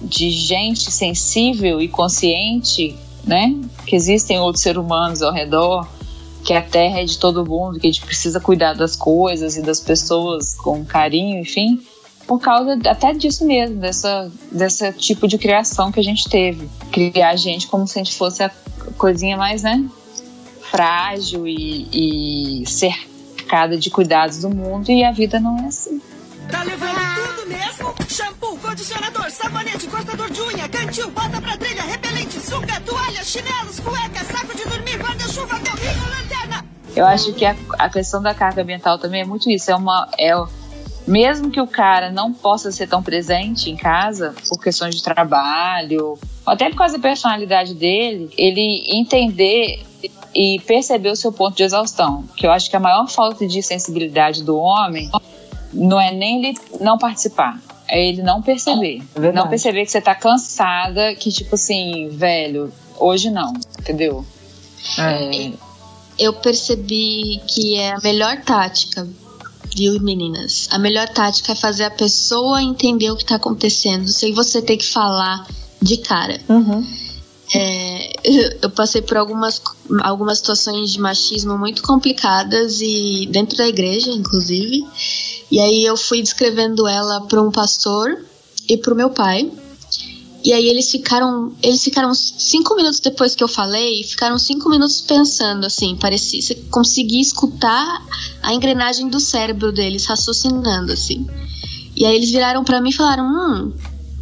de 0.03 0.31
gente 0.31 0.91
sensível 0.91 1.81
e 1.81 1.89
consciente, 1.89 2.97
né? 3.25 3.55
Que 3.87 3.97
existem 3.97 4.41
outros 4.41 4.63
seres 4.63 4.79
humanos 4.79 5.23
ao 5.23 5.33
redor, 5.33 5.87
que 6.45 6.53
a 6.53 6.63
terra 6.63 7.01
é 7.01 7.05
de 7.05 7.19
todo 7.19 7.45
mundo, 7.45 7.79
que 7.79 7.87
a 7.87 7.91
gente 7.91 8.05
precisa 8.05 8.41
cuidar 8.41 8.75
das 8.75 8.95
coisas 8.97 9.57
e 9.57 9.63
das 9.63 9.81
pessoas 9.81 10.55
com 10.55 10.85
carinho, 10.85 11.41
enfim 11.41 11.81
por 12.27 12.41
causa 12.41 12.77
até 12.87 13.13
disso 13.13 13.47
mesmo, 13.47 13.77
dessa, 13.77 14.31
desse 14.51 14.93
tipo 14.95 15.29
de 15.29 15.39
criação 15.39 15.93
que 15.93 16.01
a 16.01 16.03
gente 16.03 16.29
teve. 16.29 16.69
Criar 16.91 17.31
a 17.31 17.37
gente 17.37 17.69
como 17.69 17.87
se 17.87 17.99
a 17.99 18.03
gente 18.03 18.17
fosse 18.17 18.43
a 18.43 18.51
coisinha 18.99 19.37
mais, 19.37 19.63
né, 19.63 19.85
frágil 20.71 21.47
e, 21.47 22.63
e 22.63 22.67
cercada 22.67 23.77
de 23.77 23.91
cuidados 23.91 24.39
do 24.39 24.51
mundo, 24.51 24.91
e 24.91 25.05
a 25.05 25.13
vida 25.13 25.39
não 25.39 25.57
é 25.59 25.67
assim. 25.67 26.01
Tá 26.51 26.63
levando 26.63 26.97
tudo 27.15 27.49
mesmo? 27.49 27.95
Shampoo, 28.09 28.59
condicionador, 28.59 29.31
sabonete, 29.31 29.87
cortador 29.89 30.31
de 30.31 30.41
unha, 30.43 30.69
cantil, 30.69 31.11
bota 31.11 31.41
pra 31.41 31.57
trilha, 31.57 31.83
repelente, 31.83 32.41
sunga, 32.41 32.81
toalha, 32.81 33.25
chinelos, 33.25 33.81
cueca, 33.81 34.25
saco 34.25 34.57
de 34.57 34.65
dormir, 34.65 34.97
guarda-chuva, 34.99 35.59
carrinho, 35.61 36.09
lanterna. 36.09 36.65
Eu 36.95 37.05
acho 37.05 37.33
que 37.35 37.45
a, 37.45 37.55
a 37.79 37.91
questão 37.91 38.23
da 38.23 38.33
carga 38.33 38.63
ambiental 38.63 38.99
também 38.99 39.23
é 39.23 39.25
muito 39.25 39.51
isso. 39.51 39.71
É 39.71 39.77
uma. 39.77 40.09
É, 40.19 40.33
mesmo 41.07 41.51
que 41.51 41.61
o 41.61 41.67
cara 41.67 42.11
não 42.11 42.33
possa 42.33 42.73
ser 42.73 42.89
tão 42.89 43.03
presente 43.03 43.71
em 43.71 43.77
casa 43.77 44.35
por 44.49 44.61
questões 44.61 44.95
de 44.95 45.03
trabalho, 45.03 46.19
até 46.47 46.71
por 46.71 46.77
causa 46.77 46.97
da 46.97 47.03
personalidade 47.03 47.75
dele, 47.75 48.31
ele 48.37 48.83
entender 48.89 49.85
e 50.35 50.61
perceber 50.61 51.11
o 51.11 51.17
seu 51.17 51.33
ponto 51.33 51.57
de 51.57 51.63
exaustão. 51.63 52.25
Que 52.37 52.47
eu 52.47 52.53
acho 52.53 52.71
que 52.71 52.77
a 52.77 52.81
maior 52.81 53.09
falta 53.09 53.47
de 53.47 53.63
sensibilidade 53.63 54.43
do 54.43 54.57
homem 54.57 55.11
não 55.73 56.01
é 56.01 56.13
nem 56.13 56.45
ele 56.45 56.59
não 56.81 56.99
participar, 56.99 57.61
é 57.89 58.09
ele 58.09 58.23
não 58.23 58.43
perceber. 58.43 59.03
É 59.15 59.33
não 59.33 59.49
perceber 59.49 59.85
que 59.85 59.91
você 59.91 60.01
tá 60.01 60.15
cansada, 60.15 61.15
que 61.15 61.31
tipo 61.31 61.55
assim, 61.55 62.09
velho, 62.11 62.73
hoje 62.99 63.31
não, 63.31 63.53
entendeu? 63.79 64.25
É. 64.99 65.53
Eu 66.19 66.33
percebi 66.33 67.41
que 67.47 67.77
é 67.77 67.93
a 67.93 68.01
melhor 68.01 68.41
tática 68.43 69.07
viu, 69.77 70.01
meninas? 70.01 70.69
A 70.71 70.79
melhor 70.79 71.07
tática 71.09 71.53
é 71.53 71.55
fazer 71.55 71.85
a 71.85 71.91
pessoa 71.91 72.63
entender 72.63 73.11
o 73.11 73.17
que 73.17 73.25
tá 73.25 73.37
acontecendo, 73.37 74.09
sem 74.09 74.33
você 74.33 74.63
ter 74.63 74.79
que 74.79 74.87
falar 74.87 75.47
de 75.83 75.99
cara. 75.99 76.41
Uhum. 76.49 76.85
É, 77.55 78.13
eu 78.63 78.71
passei 78.71 79.03
por 79.03 79.19
algumas, 79.19 79.61
algumas 80.03 80.39
situações 80.39 80.93
de 80.93 81.01
machismo 81.01 81.59
muito 81.59 81.83
complicadas 81.83 82.81
e 82.81 83.29
dentro 83.31 83.57
da 83.57 83.69
igreja, 83.69 84.11
inclusive. 84.11 84.85
E 85.51 85.61
aí 85.61 85.85
eu 85.85 85.97
fui 85.97 86.23
descrevendo 86.23 86.87
ela 86.87 87.21
para 87.23 87.41
um 87.41 87.51
pastor 87.51 88.25
e 88.69 88.77
para 88.77 88.93
o 88.93 88.97
meu 88.97 89.11
pai. 89.11 89.51
E 90.45 90.53
aí 90.53 90.69
eles 90.69 90.91
ficaram. 90.91 91.53
Eles 91.63 91.83
ficaram 91.83 92.15
cinco 92.15 92.77
minutos 92.77 93.01
depois 93.01 93.35
que 93.35 93.43
eu 93.43 93.49
falei, 93.49 94.05
ficaram 94.05 94.39
cinco 94.39 94.69
minutos 94.69 95.01
pensando, 95.01 95.67
assim, 95.67 95.97
parecia. 95.97 96.41
Você 96.41 96.55
conseguia 96.71 97.21
escutar 97.21 98.05
a 98.43 98.55
engrenagem 98.55 99.09
do 99.09 99.19
cérebro 99.19 99.73
deles 99.73 100.07
raciocinando, 100.07 100.93
assim. 100.93 101.27
E 101.97 102.05
aí 102.05 102.15
eles 102.15 102.31
viraram 102.31 102.63
para 102.63 102.81
mim 102.81 102.91
e 102.91 102.93
falaram: 102.93 103.25
hum, 103.25 103.73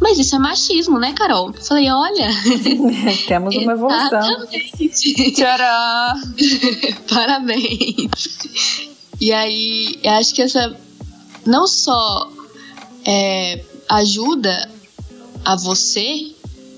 mas 0.01 0.19
isso 0.19 0.35
é 0.35 0.39
machismo, 0.39 0.99
né, 0.99 1.13
Carol? 1.13 1.51
Eu 1.55 1.63
falei, 1.63 1.89
olha. 1.89 2.29
Temos 3.27 3.55
uma 3.55 3.73
evolução. 3.73 4.47
Tcharam! 5.35 6.21
Parabéns! 7.07 8.37
E 9.21 9.31
aí, 9.31 9.99
eu 10.03 10.11
acho 10.11 10.33
que 10.35 10.41
essa 10.41 10.75
não 11.45 11.67
só 11.67 12.29
é, 13.05 13.63
ajuda 13.89 14.69
a 15.43 15.55
você, 15.55 16.31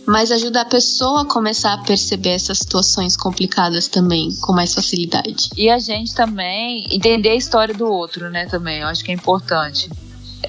mas 0.05 0.31
ajuda 0.31 0.61
a 0.61 0.65
pessoa 0.65 1.23
a 1.23 1.25
começar 1.25 1.73
a 1.73 1.77
perceber 1.79 2.29
essas 2.29 2.59
situações 2.59 3.17
complicadas 3.17 3.87
também 3.87 4.33
com 4.41 4.53
mais 4.53 4.73
facilidade. 4.73 5.49
E 5.57 5.69
a 5.69 5.79
gente 5.79 6.13
também 6.15 6.85
entender 6.89 7.29
a 7.29 7.35
história 7.35 7.73
do 7.73 7.85
outro, 7.85 8.29
né? 8.29 8.45
Também, 8.45 8.81
eu 8.81 8.87
acho 8.87 9.03
que 9.03 9.11
é 9.11 9.13
importante. 9.13 9.89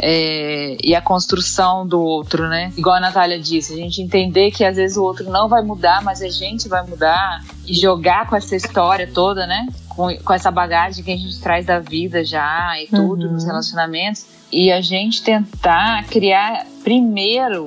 É, 0.00 0.76
e 0.82 0.94
a 0.94 1.00
construção 1.00 1.86
do 1.86 2.00
outro, 2.00 2.48
né? 2.48 2.72
Igual 2.76 2.96
a 2.96 3.00
Natália 3.00 3.40
disse, 3.40 3.72
a 3.72 3.76
gente 3.76 4.00
entender 4.00 4.52
que 4.52 4.64
às 4.64 4.76
vezes 4.76 4.96
o 4.96 5.02
outro 5.02 5.28
não 5.28 5.48
vai 5.48 5.62
mudar, 5.62 6.02
mas 6.02 6.22
a 6.22 6.28
gente 6.28 6.68
vai 6.68 6.86
mudar 6.86 7.44
e 7.66 7.74
jogar 7.74 8.28
com 8.28 8.36
essa 8.36 8.54
história 8.54 9.10
toda, 9.12 9.44
né? 9.44 9.66
Com, 9.98 10.16
com 10.18 10.32
essa 10.32 10.48
bagagem 10.52 11.02
que 11.02 11.10
a 11.10 11.16
gente 11.16 11.40
traz 11.40 11.66
da 11.66 11.80
vida 11.80 12.24
já 12.24 12.80
e 12.80 12.86
tudo 12.86 13.26
uhum. 13.26 13.32
nos 13.32 13.44
relacionamentos 13.44 14.24
e 14.52 14.70
a 14.70 14.80
gente 14.80 15.24
tentar 15.24 16.06
criar 16.06 16.64
primeiro 16.84 17.66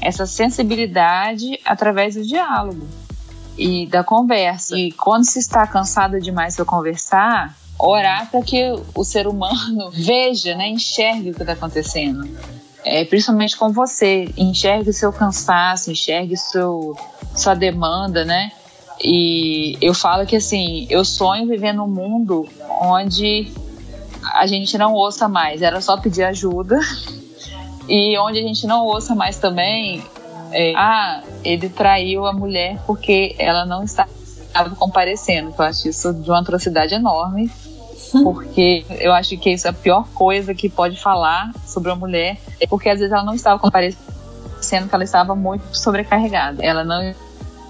essa 0.00 0.26
sensibilidade 0.26 1.60
através 1.64 2.16
do 2.16 2.26
diálogo 2.26 2.84
e 3.56 3.86
da 3.86 4.02
conversa. 4.02 4.76
E 4.76 4.90
quando 4.90 5.24
se 5.24 5.38
está 5.38 5.64
cansada 5.64 6.20
demais 6.20 6.56
para 6.56 6.64
conversar, 6.64 7.56
orar 7.78 8.28
para 8.30 8.42
que 8.42 8.74
o 8.92 9.04
ser 9.04 9.28
humano 9.28 9.90
veja, 9.94 10.56
né, 10.56 10.68
enxergue 10.68 11.30
o 11.30 11.34
que 11.34 11.42
está 11.42 11.52
acontecendo. 11.52 12.28
É, 12.82 13.04
principalmente 13.04 13.56
com 13.56 13.70
você, 13.70 14.32
enxergue 14.36 14.90
o 14.90 14.92
seu 14.92 15.12
cansaço, 15.12 15.90
enxergue 15.90 16.36
seu, 16.36 16.96
sua 17.36 17.54
demanda, 17.54 18.24
né? 18.24 18.50
E 19.02 19.78
eu 19.80 19.94
falo 19.94 20.26
que 20.26 20.36
assim, 20.36 20.86
eu 20.90 21.04
sonho 21.04 21.46
viver 21.46 21.72
num 21.72 21.88
mundo 21.88 22.46
onde 22.80 23.50
a 24.34 24.46
gente 24.46 24.76
não 24.76 24.92
ouça 24.92 25.28
mais, 25.28 25.62
era 25.62 25.80
só 25.80 25.96
pedir 25.96 26.22
ajuda 26.24 26.78
E 27.88 28.18
onde 28.18 28.38
a 28.38 28.42
gente 28.42 28.66
não 28.66 28.84
ouça 28.84 29.14
mais 29.14 29.38
também, 29.38 30.02
é, 30.52 30.74
ah, 30.76 31.22
ele 31.42 31.68
traiu 31.68 32.26
a 32.26 32.32
mulher 32.32 32.78
porque 32.86 33.34
ela 33.38 33.64
não 33.64 33.82
estava 33.84 34.10
comparecendo. 34.76 35.54
Eu 35.58 35.64
acho 35.64 35.88
isso 35.88 36.12
de 36.12 36.30
uma 36.30 36.40
atrocidade 36.40 36.94
enorme. 36.94 37.50
Porque 38.24 38.84
eu 38.98 39.12
acho 39.12 39.36
que 39.38 39.50
isso 39.50 39.68
é 39.68 39.70
a 39.70 39.72
pior 39.72 40.04
coisa 40.12 40.52
que 40.52 40.68
pode 40.68 41.00
falar 41.00 41.52
sobre 41.64 41.90
uma 41.90 41.96
mulher, 41.96 42.38
porque 42.68 42.88
às 42.88 42.98
vezes 42.98 43.12
ela 43.12 43.22
não 43.22 43.34
estava 43.34 43.56
comparecendo, 43.60 44.88
que 44.88 44.94
ela 44.94 45.04
estava 45.04 45.36
muito 45.36 45.76
sobrecarregada. 45.76 46.60
Ela 46.60 46.82
não 46.82 47.14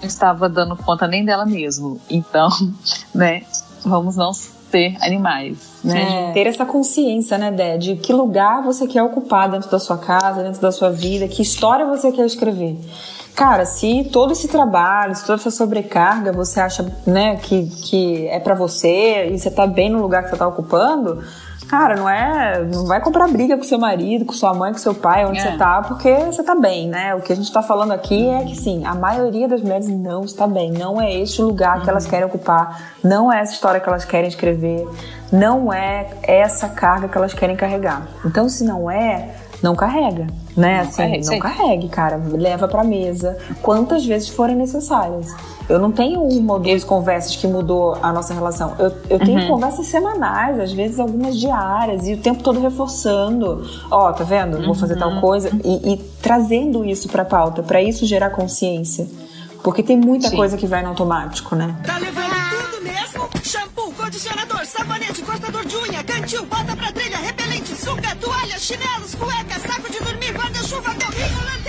estava 0.03 0.49
dando 0.49 0.75
conta 0.75 1.07
nem 1.07 1.23
dela 1.23 1.45
mesma. 1.45 1.97
Então, 2.09 2.49
né, 3.13 3.43
vamos 3.83 4.15
não 4.15 4.33
ser 4.33 4.95
animais, 5.01 5.57
né? 5.83 6.29
É, 6.29 6.31
ter 6.31 6.47
essa 6.47 6.65
consciência, 6.65 7.37
né, 7.37 7.51
Dé, 7.51 7.77
de 7.77 7.95
que 7.97 8.13
lugar 8.13 8.63
você 8.63 8.87
quer 8.87 9.03
ocupar 9.03 9.49
dentro 9.49 9.69
da 9.69 9.79
sua 9.79 9.97
casa, 9.97 10.43
dentro 10.43 10.61
da 10.61 10.71
sua 10.71 10.89
vida, 10.89 11.27
que 11.27 11.41
história 11.41 11.85
você 11.85 12.11
quer 12.11 12.25
escrever. 12.25 12.79
Cara, 13.35 13.65
se 13.65 14.09
todo 14.11 14.33
esse 14.33 14.47
trabalho, 14.47 15.15
se 15.15 15.25
toda 15.25 15.39
essa 15.39 15.51
sobrecarga 15.51 16.31
você 16.31 16.59
acha, 16.59 16.85
né, 17.05 17.37
que, 17.37 17.65
que 17.65 18.27
é 18.27 18.39
para 18.39 18.53
você 18.53 19.29
e 19.31 19.39
você 19.39 19.49
tá 19.49 19.65
bem 19.65 19.89
no 19.89 20.01
lugar 20.01 20.23
que 20.23 20.29
você 20.29 20.35
tá 20.35 20.47
ocupando, 20.47 21.23
cara, 21.71 21.95
não 21.95 22.09
é. 22.09 22.59
Não 22.65 22.85
vai 22.85 22.99
comprar 22.99 23.29
briga 23.29 23.55
com 23.55 23.63
seu 23.63 23.79
marido, 23.79 24.25
com 24.25 24.33
sua 24.33 24.53
mãe, 24.53 24.73
com 24.73 24.77
seu 24.77 24.93
pai, 24.93 25.25
onde 25.25 25.39
é. 25.39 25.51
você 25.51 25.57
tá, 25.57 25.81
porque 25.81 26.13
você 26.25 26.43
tá 26.43 26.53
bem, 26.53 26.89
né? 26.89 27.15
O 27.15 27.21
que 27.21 27.31
a 27.31 27.35
gente 27.35 27.49
tá 27.49 27.63
falando 27.63 27.93
aqui 27.93 28.27
é 28.27 28.43
que 28.43 28.57
sim, 28.57 28.85
a 28.85 28.93
maioria 28.93 29.47
das 29.47 29.61
mulheres 29.61 29.87
não 29.87 30.25
está 30.25 30.45
bem. 30.45 30.69
Não 30.69 31.01
é 31.01 31.13
este 31.13 31.41
o 31.41 31.45
lugar 31.45 31.77
uhum. 31.77 31.83
que 31.85 31.89
elas 31.89 32.05
querem 32.05 32.25
ocupar, 32.25 32.97
não 33.01 33.31
é 33.31 33.39
essa 33.39 33.53
história 33.53 33.79
que 33.79 33.87
elas 33.87 34.03
querem 34.03 34.27
escrever, 34.27 34.85
não 35.31 35.71
é 35.71 36.09
essa 36.23 36.67
carga 36.67 37.07
que 37.07 37.17
elas 37.17 37.33
querem 37.33 37.55
carregar. 37.55 38.05
Então, 38.25 38.49
se 38.49 38.65
não 38.65 38.91
é, 38.91 39.29
não 39.63 39.73
carrega, 39.73 40.27
né? 40.57 40.81
Não 40.81 40.89
assim, 40.89 40.97
carregue, 40.97 41.25
não 41.25 41.39
carregue, 41.39 41.89
cara. 41.89 42.21
Leva 42.33 42.67
pra 42.67 42.83
mesa 42.83 43.37
quantas 43.61 44.05
vezes 44.05 44.27
forem 44.27 44.57
necessárias. 44.57 45.33
Eu 45.71 45.79
não 45.79 45.91
tenho 45.91 46.21
uma 46.21 46.53
ou 46.55 46.59
duas 46.59 46.83
conversas 46.83 47.35
que 47.35 47.47
mudou 47.47 47.97
a 48.01 48.11
nossa 48.11 48.33
relação. 48.33 48.75
Eu, 48.77 48.93
eu 49.09 49.19
tenho 49.19 49.39
uhum. 49.39 49.47
conversas 49.47 49.87
semanais, 49.87 50.59
às 50.59 50.73
vezes 50.73 50.99
algumas 50.99 51.39
diárias, 51.39 52.05
e 52.07 52.13
o 52.13 52.17
tempo 52.17 52.43
todo 52.43 52.59
reforçando. 52.59 53.65
Ó, 53.89 54.09
oh, 54.09 54.13
tá 54.13 54.25
vendo? 54.25 54.61
Vou 54.65 54.75
fazer 54.75 54.97
tal 54.97 55.11
uhum. 55.11 55.21
coisa. 55.21 55.49
E, 55.63 55.93
e 55.93 55.97
trazendo 56.21 56.83
isso 56.83 57.07
pra 57.07 57.23
pauta, 57.23 57.63
para 57.63 57.81
isso 57.81 58.05
gerar 58.05 58.31
consciência. 58.31 59.07
Porque 59.63 59.81
tem 59.81 59.97
muita 59.97 60.27
Sim. 60.27 60.35
coisa 60.35 60.57
que 60.57 60.67
vai 60.67 60.81
no 60.81 60.89
automático, 60.89 61.55
né? 61.55 61.73
Tá 61.85 61.97
levando 61.99 62.31
tudo 62.71 62.83
mesmo? 62.83 63.29
Shampoo, 63.41 63.93
condicionador, 63.93 64.65
sabonete, 64.65 65.21
cortador 65.21 65.65
de 65.65 65.77
unha, 65.77 66.03
cantil, 66.03 66.45
bota 66.47 66.75
pra 66.75 66.91
trilha, 66.91 67.17
repelente, 67.17 67.75
sunga, 67.75 68.13
toalha, 68.19 68.59
chinelos, 68.59 69.15
cueca, 69.15 69.59
saco 69.67 69.89
de 69.89 69.99
dormir, 69.99 70.33
guarda-chuva, 70.33 70.93
gorrinho, 70.93 71.37
lanterna. 71.45 71.60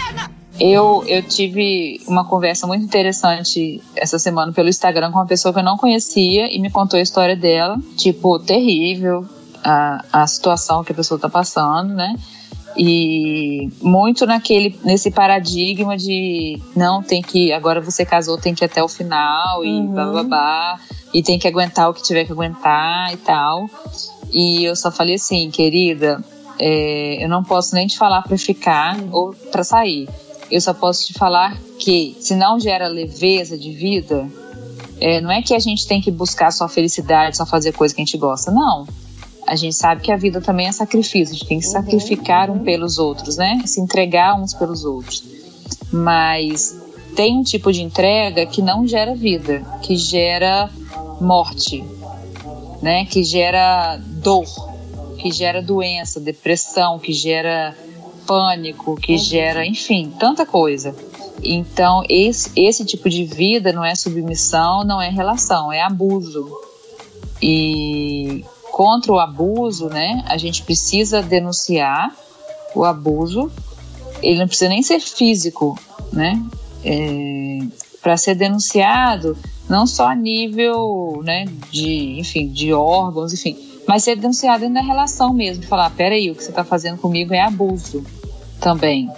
Eu, 0.64 1.02
eu 1.08 1.20
tive 1.24 2.00
uma 2.06 2.24
conversa 2.24 2.68
muito 2.68 2.84
interessante 2.84 3.82
essa 3.96 4.16
semana 4.16 4.52
pelo 4.52 4.68
Instagram 4.68 5.10
com 5.10 5.18
uma 5.18 5.26
pessoa 5.26 5.52
que 5.52 5.58
eu 5.58 5.64
não 5.64 5.76
conhecia 5.76 6.54
e 6.54 6.60
me 6.60 6.70
contou 6.70 7.00
a 7.00 7.02
história 7.02 7.34
dela. 7.34 7.76
Tipo, 7.96 8.38
terrível 8.38 9.26
a, 9.64 10.04
a 10.12 10.24
situação 10.24 10.84
que 10.84 10.92
a 10.92 10.94
pessoa 10.94 11.18
tá 11.18 11.28
passando, 11.28 11.92
né? 11.94 12.14
e 12.76 13.68
muito 13.82 14.24
naquele 14.24 14.78
nesse 14.82 15.10
paradigma 15.10 15.94
de 15.94 16.58
não 16.74 17.02
tem 17.02 17.20
que 17.20 17.52
agora 17.52 17.82
você 17.82 18.02
casou 18.02 18.38
tem 18.38 18.54
que 18.54 18.64
ir 18.64 18.66
até 18.66 18.82
o 18.82 18.88
final 18.88 19.62
e 19.62 19.68
uhum. 19.68 19.92
babá 19.92 20.80
e 21.12 21.22
tem 21.22 21.38
que 21.38 21.46
aguentar 21.46 21.90
o 21.90 21.92
que 21.92 22.02
tiver 22.02 22.24
que 22.24 22.32
aguentar 22.32 23.12
e 23.12 23.18
tal 23.18 23.68
e 24.32 24.64
eu 24.64 24.74
só 24.74 24.90
falei 24.90 25.16
assim 25.16 25.50
querida 25.50 26.24
é, 26.58 27.22
eu 27.22 27.28
não 27.28 27.44
posso 27.44 27.74
nem 27.74 27.86
te 27.86 27.98
falar 27.98 28.22
para 28.22 28.38
ficar 28.38 28.96
ou 29.10 29.34
para 29.50 29.62
sair 29.62 30.08
eu 30.52 30.60
só 30.60 30.74
posso 30.74 31.06
te 31.06 31.14
falar 31.14 31.58
que 31.78 32.14
se 32.20 32.36
não 32.36 32.60
gera 32.60 32.86
leveza 32.86 33.56
de 33.56 33.72
vida, 33.72 34.28
é, 35.00 35.18
não 35.18 35.32
é 35.32 35.40
que 35.40 35.54
a 35.54 35.58
gente 35.58 35.86
tem 35.86 35.98
que 35.98 36.10
buscar 36.10 36.52
só 36.52 36.68
felicidade, 36.68 37.38
só 37.38 37.46
fazer 37.46 37.72
coisa 37.72 37.94
que 37.94 38.02
a 38.02 38.04
gente 38.04 38.18
gosta, 38.18 38.50
não. 38.50 38.86
A 39.46 39.56
gente 39.56 39.74
sabe 39.74 40.02
que 40.02 40.12
a 40.12 40.16
vida 40.16 40.42
também 40.42 40.66
é 40.68 40.72
sacrifício, 40.72 41.34
a 41.34 41.38
gente 41.38 41.48
tem 41.48 41.58
que 41.58 41.66
uhum, 41.66 41.72
sacrificar 41.72 42.50
uhum. 42.50 42.56
um 42.56 42.64
pelos 42.64 42.98
outros, 42.98 43.38
né? 43.38 43.62
Se 43.64 43.80
entregar 43.80 44.38
uns 44.38 44.52
pelos 44.52 44.84
outros. 44.84 45.24
Mas 45.90 46.78
tem 47.16 47.38
um 47.38 47.42
tipo 47.42 47.72
de 47.72 47.82
entrega 47.82 48.44
que 48.44 48.60
não 48.60 48.86
gera 48.86 49.14
vida, 49.14 49.62
que 49.80 49.96
gera 49.96 50.68
morte, 51.18 51.82
né? 52.82 53.06
Que 53.06 53.24
gera 53.24 53.96
dor, 53.96 54.44
que 55.16 55.32
gera 55.32 55.62
doença, 55.62 56.20
depressão, 56.20 56.98
que 56.98 57.14
gera 57.14 57.74
pânico, 58.26 58.96
que 58.96 59.16
gera, 59.18 59.66
enfim, 59.66 60.12
tanta 60.18 60.46
coisa. 60.46 60.94
Então, 61.42 62.02
esse, 62.08 62.50
esse 62.56 62.84
tipo 62.84 63.10
de 63.10 63.24
vida 63.24 63.72
não 63.72 63.84
é 63.84 63.94
submissão, 63.94 64.84
não 64.84 65.00
é 65.00 65.08
relação, 65.08 65.72
é 65.72 65.82
abuso. 65.82 66.48
E 67.42 68.44
contra 68.70 69.12
o 69.12 69.18
abuso, 69.18 69.88
né, 69.88 70.24
a 70.28 70.36
gente 70.36 70.62
precisa 70.62 71.20
denunciar 71.20 72.14
o 72.74 72.84
abuso. 72.84 73.50
Ele 74.22 74.38
não 74.38 74.46
precisa 74.46 74.68
nem 74.68 74.82
ser 74.82 75.00
físico, 75.00 75.78
né? 76.12 76.40
É, 76.84 77.58
para 78.00 78.16
ser 78.16 78.34
denunciado, 78.34 79.36
não 79.68 79.86
só 79.86 80.08
a 80.08 80.14
nível, 80.14 81.20
né, 81.24 81.46
de, 81.70 82.18
enfim, 82.18 82.48
de 82.48 82.72
órgãos, 82.72 83.32
enfim, 83.32 83.56
mas 83.86 84.04
ser 84.04 84.16
denunciado 84.16 84.68
na 84.68 84.80
relação 84.80 85.32
mesmo, 85.32 85.64
falar, 85.64 85.90
peraí, 85.90 86.30
o 86.30 86.34
que 86.34 86.42
você 86.42 86.50
está 86.50 86.64
fazendo 86.64 86.98
comigo 86.98 87.34
é 87.34 87.40
abuso 87.40 88.04
também. 88.60 89.10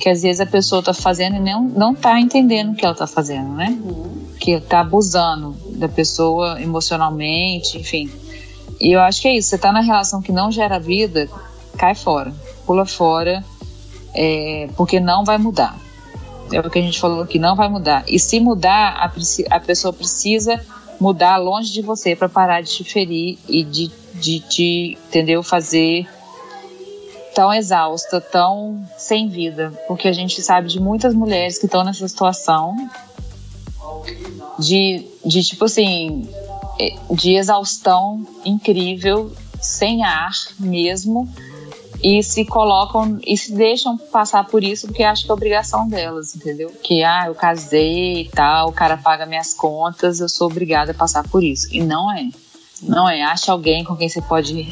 Que 0.00 0.08
às 0.08 0.22
vezes 0.22 0.40
a 0.40 0.46
pessoa 0.46 0.80
está 0.80 0.92
fazendo 0.92 1.36
e 1.36 1.40
não, 1.40 1.62
não 1.62 1.94
tá 1.94 2.20
entendendo 2.20 2.72
o 2.72 2.74
que 2.74 2.84
ela 2.84 2.92
está 2.92 3.06
fazendo, 3.06 3.50
né? 3.54 3.78
Uhum. 3.82 4.26
Que 4.38 4.52
está 4.52 4.80
abusando 4.80 5.56
da 5.76 5.88
pessoa 5.88 6.60
emocionalmente, 6.60 7.78
enfim. 7.78 8.10
E 8.80 8.92
eu 8.92 9.00
acho 9.00 9.22
que 9.22 9.28
é 9.28 9.36
isso, 9.36 9.48
você 9.48 9.56
está 9.56 9.72
na 9.72 9.80
relação 9.80 10.20
que 10.20 10.32
não 10.32 10.50
gera 10.50 10.78
vida, 10.78 11.28
cai 11.78 11.94
fora, 11.94 12.32
pula 12.66 12.84
fora, 12.84 13.42
é, 14.14 14.68
porque 14.76 15.00
não 15.00 15.24
vai 15.24 15.38
mudar. 15.38 15.76
É 16.52 16.60
o 16.60 16.70
que 16.70 16.78
a 16.78 16.82
gente 16.82 17.00
falou 17.00 17.22
aqui, 17.22 17.38
não 17.38 17.56
vai 17.56 17.68
mudar. 17.68 18.04
E 18.06 18.18
se 18.18 18.38
mudar, 18.38 18.94
a, 18.96 19.56
a 19.56 19.60
pessoa 19.60 19.92
precisa 19.92 20.60
mudar 21.00 21.36
longe 21.36 21.72
de 21.72 21.82
você 21.82 22.14
para 22.14 22.28
parar 22.28 22.62
de 22.62 22.70
te 22.70 22.84
ferir 22.84 23.38
e 23.48 23.64
de, 23.64 23.90
de 24.20 24.40
te, 24.40 24.98
entendeu, 25.08 25.42
fazer 25.42 26.08
tão 27.34 27.52
exausta, 27.52 28.20
tão 28.20 28.82
sem 28.96 29.28
vida, 29.28 29.72
porque 29.86 30.08
a 30.08 30.12
gente 30.12 30.40
sabe 30.40 30.68
de 30.68 30.80
muitas 30.80 31.14
mulheres 31.14 31.58
que 31.58 31.66
estão 31.66 31.84
nessa 31.84 32.08
situação 32.08 32.74
de, 34.58 35.06
de 35.24 35.42
tipo 35.42 35.66
assim, 35.66 36.26
de 37.10 37.36
exaustão 37.36 38.26
incrível, 38.44 39.32
sem 39.60 40.02
ar 40.02 40.32
mesmo, 40.58 41.28
e 42.02 42.22
se 42.22 42.44
colocam 42.44 43.18
e 43.26 43.36
se 43.36 43.52
deixam 43.52 43.96
passar 43.96 44.44
por 44.44 44.62
isso 44.62 44.86
porque 44.86 45.02
acham 45.02 45.24
que 45.24 45.30
é 45.30 45.34
obrigação 45.34 45.88
delas, 45.88 46.36
entendeu? 46.36 46.70
Que 46.82 47.02
ah, 47.02 47.24
eu 47.26 47.34
casei 47.34 48.22
e 48.22 48.28
tal, 48.28 48.68
o 48.68 48.72
cara 48.72 48.96
paga 48.96 49.26
minhas 49.26 49.52
contas, 49.54 50.20
eu 50.20 50.28
sou 50.28 50.46
obrigada 50.46 50.92
a 50.92 50.94
passar 50.94 51.26
por 51.28 51.42
isso. 51.42 51.66
E 51.72 51.82
não 51.82 52.12
é. 52.12 52.28
Não 52.82 53.08
é. 53.08 53.22
Acha 53.22 53.52
alguém 53.52 53.84
com 53.84 53.96
quem 53.96 54.08
você 54.08 54.20
pode 54.20 54.62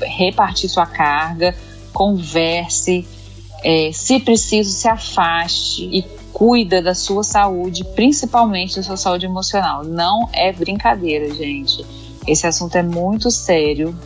repartir 0.00 0.68
sua 0.68 0.86
carga, 0.86 1.54
converse, 1.92 3.06
é, 3.62 3.90
se 3.92 4.18
preciso, 4.18 4.70
se 4.70 4.88
afaste 4.88 5.84
e 5.84 6.02
cuida 6.32 6.82
da 6.82 6.94
sua 6.94 7.22
saúde, 7.22 7.84
principalmente 7.94 8.76
da 8.76 8.82
sua 8.82 8.96
saúde 8.96 9.26
emocional. 9.26 9.84
Não 9.84 10.28
é 10.32 10.52
brincadeira, 10.52 11.32
gente. 11.32 11.84
Esse 12.26 12.46
assunto 12.46 12.76
é 12.76 12.82
muito 12.82 13.30
sério, 13.30 13.96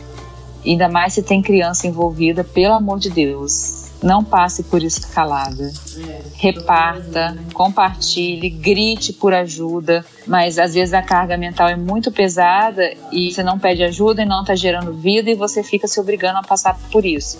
ainda 0.65 0.89
mais 0.89 1.13
se 1.13 1.23
tem 1.23 1.41
criança 1.41 1.87
envolvida, 1.87 2.43
pelo 2.43 2.73
amor 2.73 2.99
de 2.99 3.09
Deus. 3.09 3.76
Não 4.01 4.23
passe 4.23 4.63
por 4.63 4.83
isso 4.83 5.01
calada. 5.11 5.71
Reparta, 6.35 7.35
compartilhe, 7.53 8.49
grite 8.49 9.11
por 9.11 9.33
ajuda, 9.33 10.05
mas 10.25 10.59
às 10.59 10.73
vezes 10.75 10.93
a 10.93 11.01
carga 11.01 11.35
mental 11.35 11.67
é 11.67 11.75
muito 11.75 12.11
pesada 12.11 12.93
e 13.11 13.31
você 13.31 13.41
não 13.41 13.57
pede 13.57 13.83
ajuda 13.83 14.21
e 14.21 14.25
não 14.25 14.41
está 14.41 14.55
gerando 14.55 14.93
vida 14.93 15.31
e 15.31 15.35
você 15.35 15.63
fica 15.63 15.87
se 15.87 15.99
obrigando 15.99 16.37
a 16.37 16.43
passar 16.43 16.77
por 16.91 17.05
isso. 17.05 17.39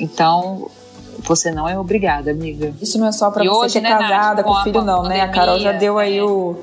Então, 0.00 0.70
você 1.18 1.50
não 1.50 1.68
é 1.68 1.78
obrigada, 1.78 2.30
amiga. 2.30 2.74
Isso 2.80 2.98
não 2.98 3.06
é 3.06 3.12
só 3.12 3.30
para 3.30 3.44
você 3.44 3.50
hoje, 3.50 3.72
ser 3.74 3.80
né, 3.82 3.90
casada 3.90 4.42
Nath, 4.42 4.44
com, 4.44 4.62
filho, 4.62 4.82
não, 4.82 5.02
pandemia, 5.02 5.24
né? 5.24 5.30
A 5.30 5.32
Carol 5.32 5.58
já 5.58 5.72
deu 5.72 5.98
aí 5.98 6.18
é, 6.18 6.22
o, 6.22 6.56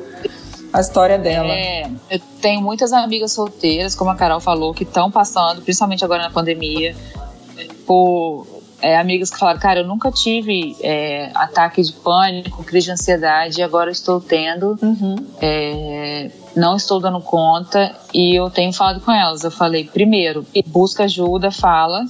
a 0.73 0.81
história 0.81 1.17
dela. 1.17 1.49
É, 1.49 1.89
eu 2.09 2.19
tenho 2.41 2.61
muitas 2.61 2.91
amigas 2.91 3.31
solteiras, 3.31 3.93
como 3.93 4.09
a 4.09 4.15
Carol 4.15 4.39
falou, 4.39 4.73
que 4.73 4.83
estão 4.83 5.11
passando, 5.11 5.61
principalmente 5.61 6.03
agora 6.03 6.23
na 6.23 6.31
pandemia, 6.31 6.95
por 7.85 8.58
é, 8.81 8.97
amigas 8.97 9.29
que 9.29 9.37
falaram, 9.37 9.59
cara, 9.59 9.81
eu 9.81 9.87
nunca 9.87 10.11
tive 10.11 10.75
é, 10.81 11.31
ataque 11.35 11.81
de 11.81 11.93
pânico, 11.93 12.63
crise 12.63 12.87
de 12.87 12.91
ansiedade, 12.91 13.59
e 13.59 13.63
agora 13.63 13.91
estou 13.91 14.19
tendo. 14.21 14.77
Uhum. 14.81 15.15
É, 15.41 16.31
não 16.55 16.75
estou 16.75 16.99
dando 16.99 17.21
conta 17.21 17.95
e 18.13 18.35
eu 18.35 18.49
tenho 18.49 18.73
falado 18.73 19.01
com 19.01 19.11
elas. 19.11 19.43
Eu 19.43 19.51
falei, 19.51 19.85
primeiro, 19.85 20.45
busca 20.67 21.03
ajuda, 21.03 21.51
fala 21.51 22.05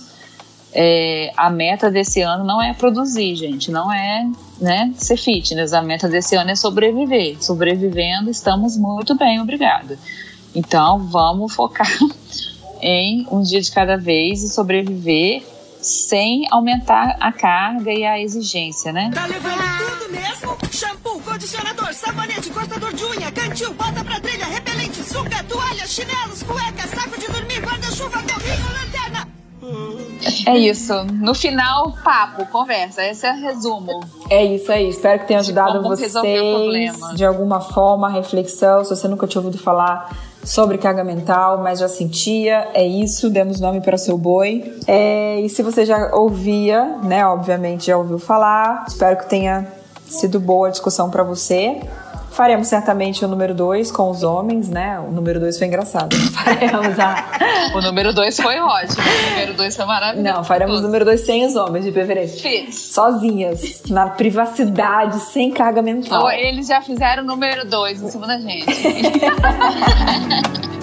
é, 0.74 1.32
a 1.36 1.50
meta 1.50 1.90
desse 1.90 2.22
ano 2.22 2.44
não 2.44 2.62
é 2.62 2.74
produzir, 2.74 3.36
gente, 3.36 3.72
não 3.72 3.92
é 3.92 4.28
né, 4.62 4.94
ser 4.96 5.18
fitness. 5.18 5.74
A 5.74 5.82
meta 5.82 6.08
desse 6.08 6.36
ano 6.36 6.52
é 6.52 6.56
sobreviver. 6.56 7.42
Sobrevivendo, 7.44 8.30
estamos 8.30 8.78
muito 8.78 9.16
bem, 9.16 9.40
obrigada. 9.42 9.98
Então, 10.54 11.00
vamos 11.08 11.54
focar 11.54 11.88
em 12.82 13.26
um 13.32 13.42
dia 13.42 13.62
de 13.62 13.72
cada 13.72 13.98
vez 13.98 14.44
e 14.44 14.50
sobreviver 14.50 15.44
sem 15.82 16.46
aumentar 16.52 17.18
a 17.20 17.32
carga 17.32 17.92
e 17.92 18.06
a 18.06 18.20
exigência, 18.20 18.92
né? 18.92 19.12
Tá 19.14 19.26
levando 19.26 19.60
tudo 20.00 20.12
mesmo? 20.12 20.58
Shampoo, 20.72 21.22
condicionador, 21.22 21.94
sabonete, 21.94 22.50
cortador 22.50 22.94
de 22.94 23.06
unha, 23.06 23.32
cantil, 23.32 23.74
bota 23.74 24.04
pra 24.04 24.20
trilha, 24.20 24.46
repelente, 24.46 25.04
suca, 25.04 25.44
toalha, 25.44 25.88
chinelos, 25.88 26.44
cueca, 26.44 26.88
saco 26.88 27.20
de 27.20 27.28
dormir, 27.28 27.62
guarda-chuva, 27.62 28.22
carrinho, 28.24 28.66
lanterna. 28.74 29.28
É 30.46 30.58
isso. 30.58 30.94
No 31.06 31.36
final, 31.36 31.94
papo, 32.04 32.46
conversa. 32.48 33.04
Esse 33.04 33.28
é 33.28 33.34
o 33.34 33.40
resumo. 33.40 34.00
É 34.30 34.44
isso 34.44 34.72
aí. 34.72 34.90
Espero 34.90 35.20
que 35.20 35.28
tenha 35.28 35.40
ajudado 35.40 35.82
vocês 35.84 36.14
de 37.16 37.26
alguma 37.26 37.62
forma, 37.62 38.10
reflexão. 38.10 38.84
Se 38.84 38.96
você 38.96 39.08
nunca 39.08 39.28
tinha 39.28 39.42
ouvido 39.42 39.62
falar 39.62 40.10
sobre 40.44 40.78
carga 40.78 41.04
mental, 41.04 41.62
mas 41.62 41.80
já 41.80 41.88
sentia, 41.88 42.70
é 42.74 42.86
isso, 42.86 43.30
demos 43.30 43.60
nome 43.60 43.82
para 43.82 43.96
o 43.96 44.00
seu 44.00 44.18
boi. 44.18 44.74
É, 44.88 45.40
e 45.42 45.50
se 45.50 45.62
você 45.62 45.86
já 45.86 46.16
ouvia, 46.16 46.98
né, 47.04 47.26
obviamente 47.26 47.88
já 47.88 47.98
ouviu 47.98 48.18
falar, 48.18 48.86
espero 48.88 49.18
que 49.18 49.30
tenha 49.30 49.68
sido 50.06 50.40
boa 50.40 50.68
a 50.68 50.72
discussão 50.72 51.10
para 51.10 51.24
você. 51.24 51.80
Faremos 52.40 52.68
certamente 52.68 53.26
o 53.26 53.28
número 53.28 53.54
2 53.54 53.92
com 53.92 54.10
os 54.10 54.24
homens, 54.24 54.70
né? 54.70 54.98
O 54.98 55.12
número 55.12 55.42
2 55.42 55.58
foi 55.58 55.68
engraçado. 55.68 56.16
Faremos 56.32 56.98
a... 56.98 57.26
o 57.76 57.82
número 57.82 58.14
2 58.14 58.40
foi 58.40 58.58
ótimo. 58.58 59.04
O 59.04 59.30
número 59.32 59.54
2 59.56 59.76
foi 59.76 59.86
maravilhoso. 59.86 60.38
Não, 60.38 60.44
faremos 60.46 60.80
o 60.80 60.82
número 60.82 61.04
2 61.04 61.20
sem 61.20 61.46
os 61.46 61.58
homens, 61.58 61.84
de 61.84 61.92
preferência. 61.92 62.40
Fiz. 62.40 62.94
Sozinhas, 62.94 63.84
na 63.90 64.08
privacidade, 64.08 65.20
sem 65.20 65.52
carga 65.52 65.82
mental. 65.82 66.24
Ou 66.24 66.32
eles 66.32 66.68
já 66.68 66.82
fizeram 66.82 67.24
o 67.24 67.26
número 67.26 67.68
2 67.68 68.04
em 68.04 68.10
cima 68.10 68.26
da 68.26 68.40
gente. 68.40 68.68